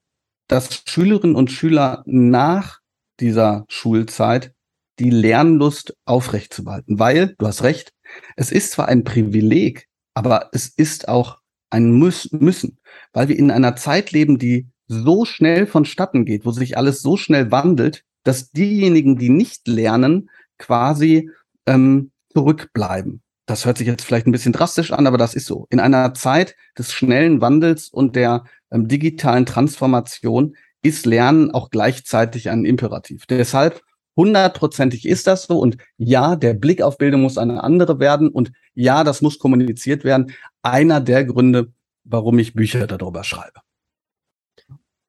dass 0.47 0.83
Schülerinnen 0.87 1.37
und 1.37 1.53
Schüler 1.53 2.03
nach 2.07 2.81
dieser 3.21 3.67
Schulzeit 3.69 4.55
die 4.99 5.11
Lernlust 5.11 5.95
aufrechtzuerhalten. 6.07 6.99
Weil, 6.99 7.35
du 7.37 7.47
hast 7.47 7.65
recht, 7.65 7.93
es 8.35 8.51
ist 8.51 8.71
zwar 8.71 8.89
ein 8.89 9.05
Privileg, 9.05 9.89
aber 10.15 10.49
es 10.53 10.69
ist 10.69 11.07
auch 11.07 11.37
ein 11.69 11.99
Müssen, 11.99 12.79
weil 13.13 13.29
wir 13.29 13.39
in 13.39 13.51
einer 13.51 13.77
Zeit 13.77 14.11
leben, 14.11 14.39
die 14.39 14.72
so 14.89 15.25
schnell 15.25 15.67
vonstatten 15.67 16.25
geht, 16.25 16.45
wo 16.45 16.51
sich 16.51 16.77
alles 16.77 17.03
so 17.03 17.17
schnell 17.17 17.51
wandelt, 17.51 18.05
dass 18.25 18.51
diejenigen, 18.51 19.17
die 19.17 19.29
nicht 19.29 19.67
lernen, 19.69 20.31
quasi 20.59 21.31
ähm, 21.67 22.11
zurückbleiben. 22.33 23.23
Das 23.47 23.67
hört 23.67 23.79
sich 23.79 23.87
jetzt 23.87 24.05
vielleicht 24.05 24.27
ein 24.27 24.33
bisschen 24.33 24.53
drastisch 24.53 24.93
an, 24.93 25.07
aber 25.07 25.19
das 25.19 25.35
ist 25.35 25.47
so. 25.47 25.67
In 25.71 25.81
einer 25.81 26.15
Zeit 26.15 26.55
des 26.79 26.93
schnellen 26.93 27.41
Wandels 27.41 27.89
und 27.89 28.15
der 28.15 28.45
ähm, 28.71 28.89
digitalen 28.89 29.47
Transformation 29.47 30.57
ist 30.83 31.07
Lernen 31.07 31.51
auch 31.51 31.71
gleichzeitig 31.71 32.51
ein 32.51 32.65
Imperativ. 32.65 33.27
Deshalb 33.27 33.83
hundertprozentig 34.17 35.07
ist 35.07 35.27
das 35.27 35.45
so 35.45 35.59
und 35.59 35.77
ja, 35.97 36.37
der 36.37 36.55
Blick 36.55 36.83
auf 36.83 36.99
Bildung 36.99 37.23
muss 37.23 37.39
eine 37.39 37.63
andere 37.65 37.99
werden 37.99 38.29
und 38.29 38.53
ja, 38.75 39.05
das 39.05 39.23
muss 39.23 39.39
kommuniziert 39.39 40.05
werden. 40.05 40.33
Einer 40.63 41.01
der 41.01 41.25
Gründe, 41.25 41.73
warum 42.05 42.39
ich 42.39 42.55
Bücher 42.55 42.87
darüber 42.87 43.25
schreibe. 43.25 43.61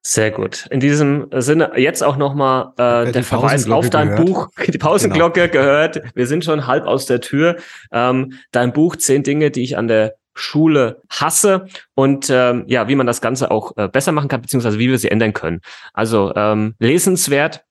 Sehr 0.06 0.32
gut. 0.32 0.68
In 0.70 0.82
diesem 0.82 1.28
Sinne 1.32 1.72
jetzt 1.78 2.04
auch 2.04 2.18
nochmal 2.18 2.74
äh, 2.78 3.12
der 3.12 3.24
Verweis 3.24 3.70
auf 3.70 3.90
dein 3.90 4.10
gehört. 4.10 4.26
Buch. 4.26 4.50
Die 4.68 4.78
Pausenglocke 4.78 5.48
genau. 5.48 5.64
gehört. 5.64 6.02
Wir 6.14 6.28
sind 6.28 6.44
schon 6.44 6.68
halb 6.68 6.86
aus 6.86 7.06
der 7.06 7.22
Tür. 7.22 7.56
Ähm, 7.92 8.34
dein 8.52 8.74
Buch 8.74 8.98
Zehn 8.98 9.24
Dinge, 9.24 9.50
die 9.50 9.64
ich 9.64 9.78
an 9.78 9.88
der 9.88 10.16
Schule 10.36 11.02
hasse 11.10 11.68
und 11.96 12.30
ähm, 12.30 12.66
ja, 12.68 12.88
wie 12.90 12.96
man 12.96 13.08
das 13.08 13.22
Ganze 13.22 13.50
auch 13.50 13.78
äh, 13.78 13.88
besser 13.88 14.12
machen 14.12 14.28
kann, 14.28 14.42
beziehungsweise 14.42 14.78
wie 14.78 14.90
wir 14.90 14.98
sie 14.98 15.10
ändern 15.10 15.32
können. 15.32 15.62
Also 15.94 16.34
ähm, 16.36 16.76
lesenswert. 16.80 17.64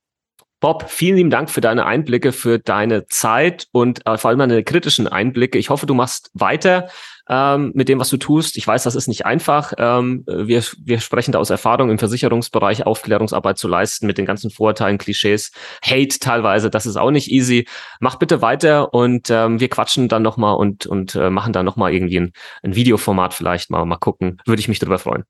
Bob, 0.60 0.88
vielen 0.88 1.16
lieben 1.16 1.30
Dank 1.30 1.50
für 1.50 1.60
deine 1.60 1.86
Einblicke, 1.86 2.30
für 2.30 2.60
deine 2.60 3.06
Zeit 3.08 3.66
und 3.72 4.06
äh, 4.06 4.16
vor 4.16 4.30
allem 4.30 4.38
deine 4.38 4.62
kritischen 4.62 5.08
Einblicke. 5.08 5.58
Ich 5.58 5.70
hoffe, 5.70 5.86
du 5.86 5.94
machst 5.94 6.30
weiter 6.34 6.88
ähm, 7.28 7.72
mit 7.74 7.88
dem, 7.88 7.98
was 7.98 8.10
du 8.10 8.16
tust. 8.16 8.56
Ich 8.56 8.66
weiß, 8.66 8.82
das 8.82 8.94
ist 8.94 9.08
nicht 9.08 9.26
einfach. 9.26 9.72
Ähm, 9.78 10.24
wir, 10.26 10.62
wir 10.84 11.00
sprechen 11.00 11.32
da 11.32 11.38
aus 11.38 11.50
Erfahrung 11.50 11.90
im 11.90 11.98
Versicherungsbereich, 11.98 12.86
Aufklärungsarbeit 12.86 13.58
zu 13.58 13.68
leisten 13.68 14.06
mit 14.06 14.18
den 14.18 14.26
ganzen 14.26 14.50
Vorurteilen, 14.50 14.98
Klischees, 14.98 15.52
Hate 15.84 16.18
teilweise. 16.18 16.70
Das 16.70 16.86
ist 16.86 16.96
auch 16.96 17.10
nicht 17.10 17.30
easy. 17.30 17.66
Mach 18.00 18.16
bitte 18.16 18.42
weiter 18.42 18.92
und 18.94 19.30
ähm, 19.30 19.60
wir 19.60 19.68
quatschen 19.68 20.08
dann 20.08 20.22
nochmal 20.22 20.56
und, 20.56 20.86
und 20.86 21.14
äh, 21.14 21.30
machen 21.30 21.52
dann 21.52 21.64
nochmal 21.64 21.92
irgendwie 21.92 22.20
ein, 22.20 22.32
ein 22.62 22.74
Videoformat 22.74 23.34
vielleicht 23.34 23.70
mal. 23.70 23.84
Mal 23.84 23.96
gucken. 23.96 24.40
Würde 24.46 24.60
ich 24.60 24.68
mich 24.68 24.78
darüber 24.78 24.98
freuen. 24.98 25.24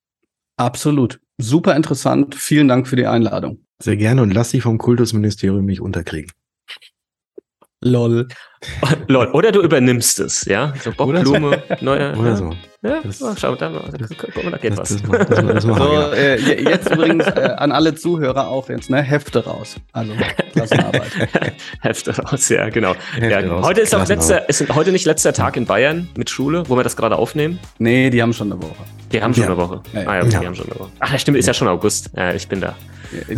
Absolut. 0.57 1.21
Super 1.39 1.75
interessant. 1.75 2.35
Vielen 2.35 2.69
Dank 2.69 2.87
für 2.87 2.97
die 2.97 3.07
Einladung. 3.07 3.65
Sehr 3.83 3.97
gerne 3.97 4.23
und 4.23 4.33
lass 4.33 4.51
dich 4.51 4.63
vom 4.63 4.79
Kultusministerium 4.79 5.65
nicht 5.65 5.81
unterkriegen. 5.81 6.31
Lol. 7.83 8.29
Lol. 9.09 9.27
Oder 9.33 9.51
du 9.51 9.61
übernimmst 9.61 10.21
es, 10.21 10.45
ja? 10.45 10.73
So 10.81 10.93
Bob 10.93 11.09
Oder 11.09 11.23
Blume, 11.23 11.63
so. 11.69 11.85
neuer. 11.85 12.17
Oder 12.19 12.37
so. 12.37 12.51
Ja, 12.83 13.01
das, 13.03 13.23
schau, 13.39 13.55
da, 13.55 13.69
da, 13.71 13.81
guck 14.17 14.45
mal, 14.45 14.51
da 14.51 14.57
geht 14.59 14.79
das, 14.79 15.03
was. 15.09 15.27
Das, 15.27 15.29
das, 15.29 15.47
das 15.47 15.63
so, 15.65 16.13
äh, 16.13 16.63
jetzt 16.63 16.91
übrigens 16.91 17.27
äh, 17.27 17.55
an 17.57 17.73
alle 17.73 17.95
Zuhörer 17.95 18.49
auch 18.49 18.69
jetzt, 18.69 18.89
ne? 18.89 19.03
Hefte 19.03 19.45
raus. 19.45 19.77
Also 19.93 20.13
Klassenarbeit. 20.53 21.11
Hefte 21.81 22.17
raus, 22.17 22.49
ja, 22.49 22.69
genau. 22.71 22.95
Hefte 23.15 23.31
ja, 23.31 23.53
raus, 23.53 23.67
heute 23.67 23.81
ist 23.81 23.95
auch 23.95 24.07
letzter, 24.07 24.49
ist 24.49 24.75
heute 24.75 24.93
nicht 24.93 25.05
letzter 25.05 25.33
Tag 25.33 25.57
in 25.57 25.67
Bayern 25.67 26.09
mit 26.17 26.31
Schule, 26.31 26.69
wo 26.69 26.77
wir 26.77 26.85
das 26.85 26.97
gerade 26.97 27.17
aufnehmen? 27.17 27.59
Nee, 27.79 28.11
die 28.11 28.23
haben 28.23 28.33
schon 28.33 28.53
eine 28.53 28.63
Woche. 28.63 28.85
Die 29.13 29.23
haben 29.23 29.35
schon 29.35 29.45
ja. 29.45 29.51
eine 29.51 29.59
Woche. 29.59 29.83
Ah, 29.95 29.99
ja, 29.99 30.21
okay, 30.21 30.39
die 30.41 30.47
haben 30.47 30.55
schon 30.55 30.71
eine 30.71 30.81
Woche. 30.81 30.91
Ach, 31.01 31.19
stimmt, 31.19 31.37
ist 31.37 31.47
ja 31.47 31.55
schon 31.55 31.69
August. 31.69 32.11
Ja, 32.17 32.33
ich 32.33 32.49
bin 32.49 32.61
da. 32.61 32.77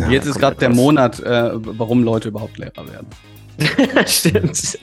Jetzt 0.09 0.25
ist 0.25 0.39
gerade 0.39 0.55
der 0.55 0.69
Monat, 0.69 1.19
äh, 1.19 1.51
warum 1.53 2.03
Leute 2.03 2.29
überhaupt 2.29 2.57
Lehrer 2.57 2.87
werden. 2.87 3.07
Stimmt. 4.05 4.77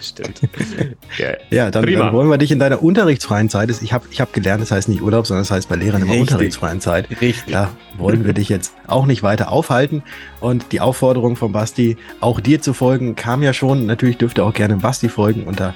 Stimmt. 0.00 0.40
Geil. 1.18 1.38
Ja, 1.50 1.70
dann, 1.70 1.86
dann, 1.86 2.12
wollen 2.12 2.28
wir 2.28 2.38
dich 2.38 2.50
in 2.50 2.58
deiner 2.58 2.82
unterrichtsfreien 2.82 3.48
Zeit, 3.48 3.70
ich 3.70 3.92
habe 3.92 4.06
ich 4.10 4.20
hab 4.20 4.32
gelernt, 4.32 4.62
das 4.62 4.70
heißt 4.70 4.88
nicht 4.88 5.02
Urlaub, 5.02 5.26
sondern 5.26 5.42
das 5.42 5.50
heißt 5.50 5.68
bei 5.68 5.76
Lehrern 5.76 6.02
immer 6.02 6.12
Richtig. 6.12 6.32
unterrichtsfreien 6.32 6.80
Zeit. 6.80 7.08
Richtig. 7.10 7.52
Da 7.52 7.70
wollen 7.96 8.24
wir 8.24 8.32
dich 8.32 8.48
jetzt 8.48 8.74
auch 8.86 9.06
nicht 9.06 9.22
weiter 9.22 9.52
aufhalten. 9.52 10.02
Und 10.40 10.72
die 10.72 10.80
Aufforderung 10.80 11.36
von 11.36 11.52
Basti, 11.52 11.96
auch 12.20 12.40
dir 12.40 12.60
zu 12.60 12.72
folgen, 12.74 13.14
kam 13.16 13.42
ja 13.42 13.52
schon. 13.52 13.86
Natürlich 13.86 14.18
dürft 14.18 14.38
ihr 14.38 14.44
auch 14.44 14.54
gerne 14.54 14.76
Basti 14.76 15.08
folgen 15.08 15.44
unter 15.44 15.74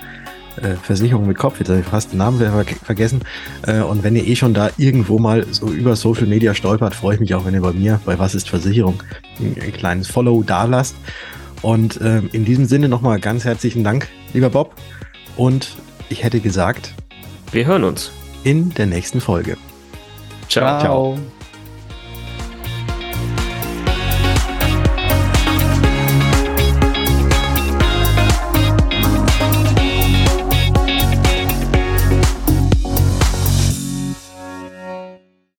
äh, 0.56 0.74
Versicherung 0.74 1.26
mit 1.26 1.38
Kopf, 1.38 1.58
jetzt 1.58 1.68
habe 1.68 1.80
ich 1.80 1.86
fast 1.86 2.12
den 2.12 2.18
Namen 2.18 2.38
ver 2.38 2.64
vergessen. 2.82 3.20
Äh, 3.66 3.80
und 3.80 4.02
wenn 4.02 4.16
ihr 4.16 4.26
eh 4.26 4.36
schon 4.36 4.54
da 4.54 4.70
irgendwo 4.76 5.18
mal 5.18 5.46
so 5.50 5.68
über 5.68 5.96
Social 5.96 6.26
Media 6.26 6.54
stolpert, 6.54 6.94
freue 6.94 7.14
ich 7.14 7.20
mich 7.20 7.34
auch, 7.34 7.44
wenn 7.44 7.54
ihr 7.54 7.60
bei 7.60 7.72
mir 7.72 8.00
bei 8.04 8.18
Was 8.18 8.34
ist 8.34 8.48
Versicherung 8.48 9.02
ein, 9.38 9.56
ein 9.60 9.72
kleines 9.72 10.08
Follow 10.08 10.42
da 10.42 10.64
lasst. 10.64 10.96
Und 11.62 12.00
äh, 12.00 12.18
in 12.32 12.44
diesem 12.44 12.66
Sinne 12.66 12.88
nochmal 12.88 13.20
ganz 13.20 13.44
herzlichen 13.44 13.84
Dank, 13.84 14.08
lieber 14.32 14.50
Bob. 14.50 14.74
Und 15.36 15.76
ich 16.08 16.24
hätte 16.24 16.40
gesagt, 16.40 16.94
wir 17.52 17.66
hören 17.66 17.84
uns 17.84 18.12
in 18.44 18.70
der 18.74 18.86
nächsten 18.86 19.20
Folge. 19.20 19.56
Ciao. 20.48 20.80
Ciao. 20.80 21.18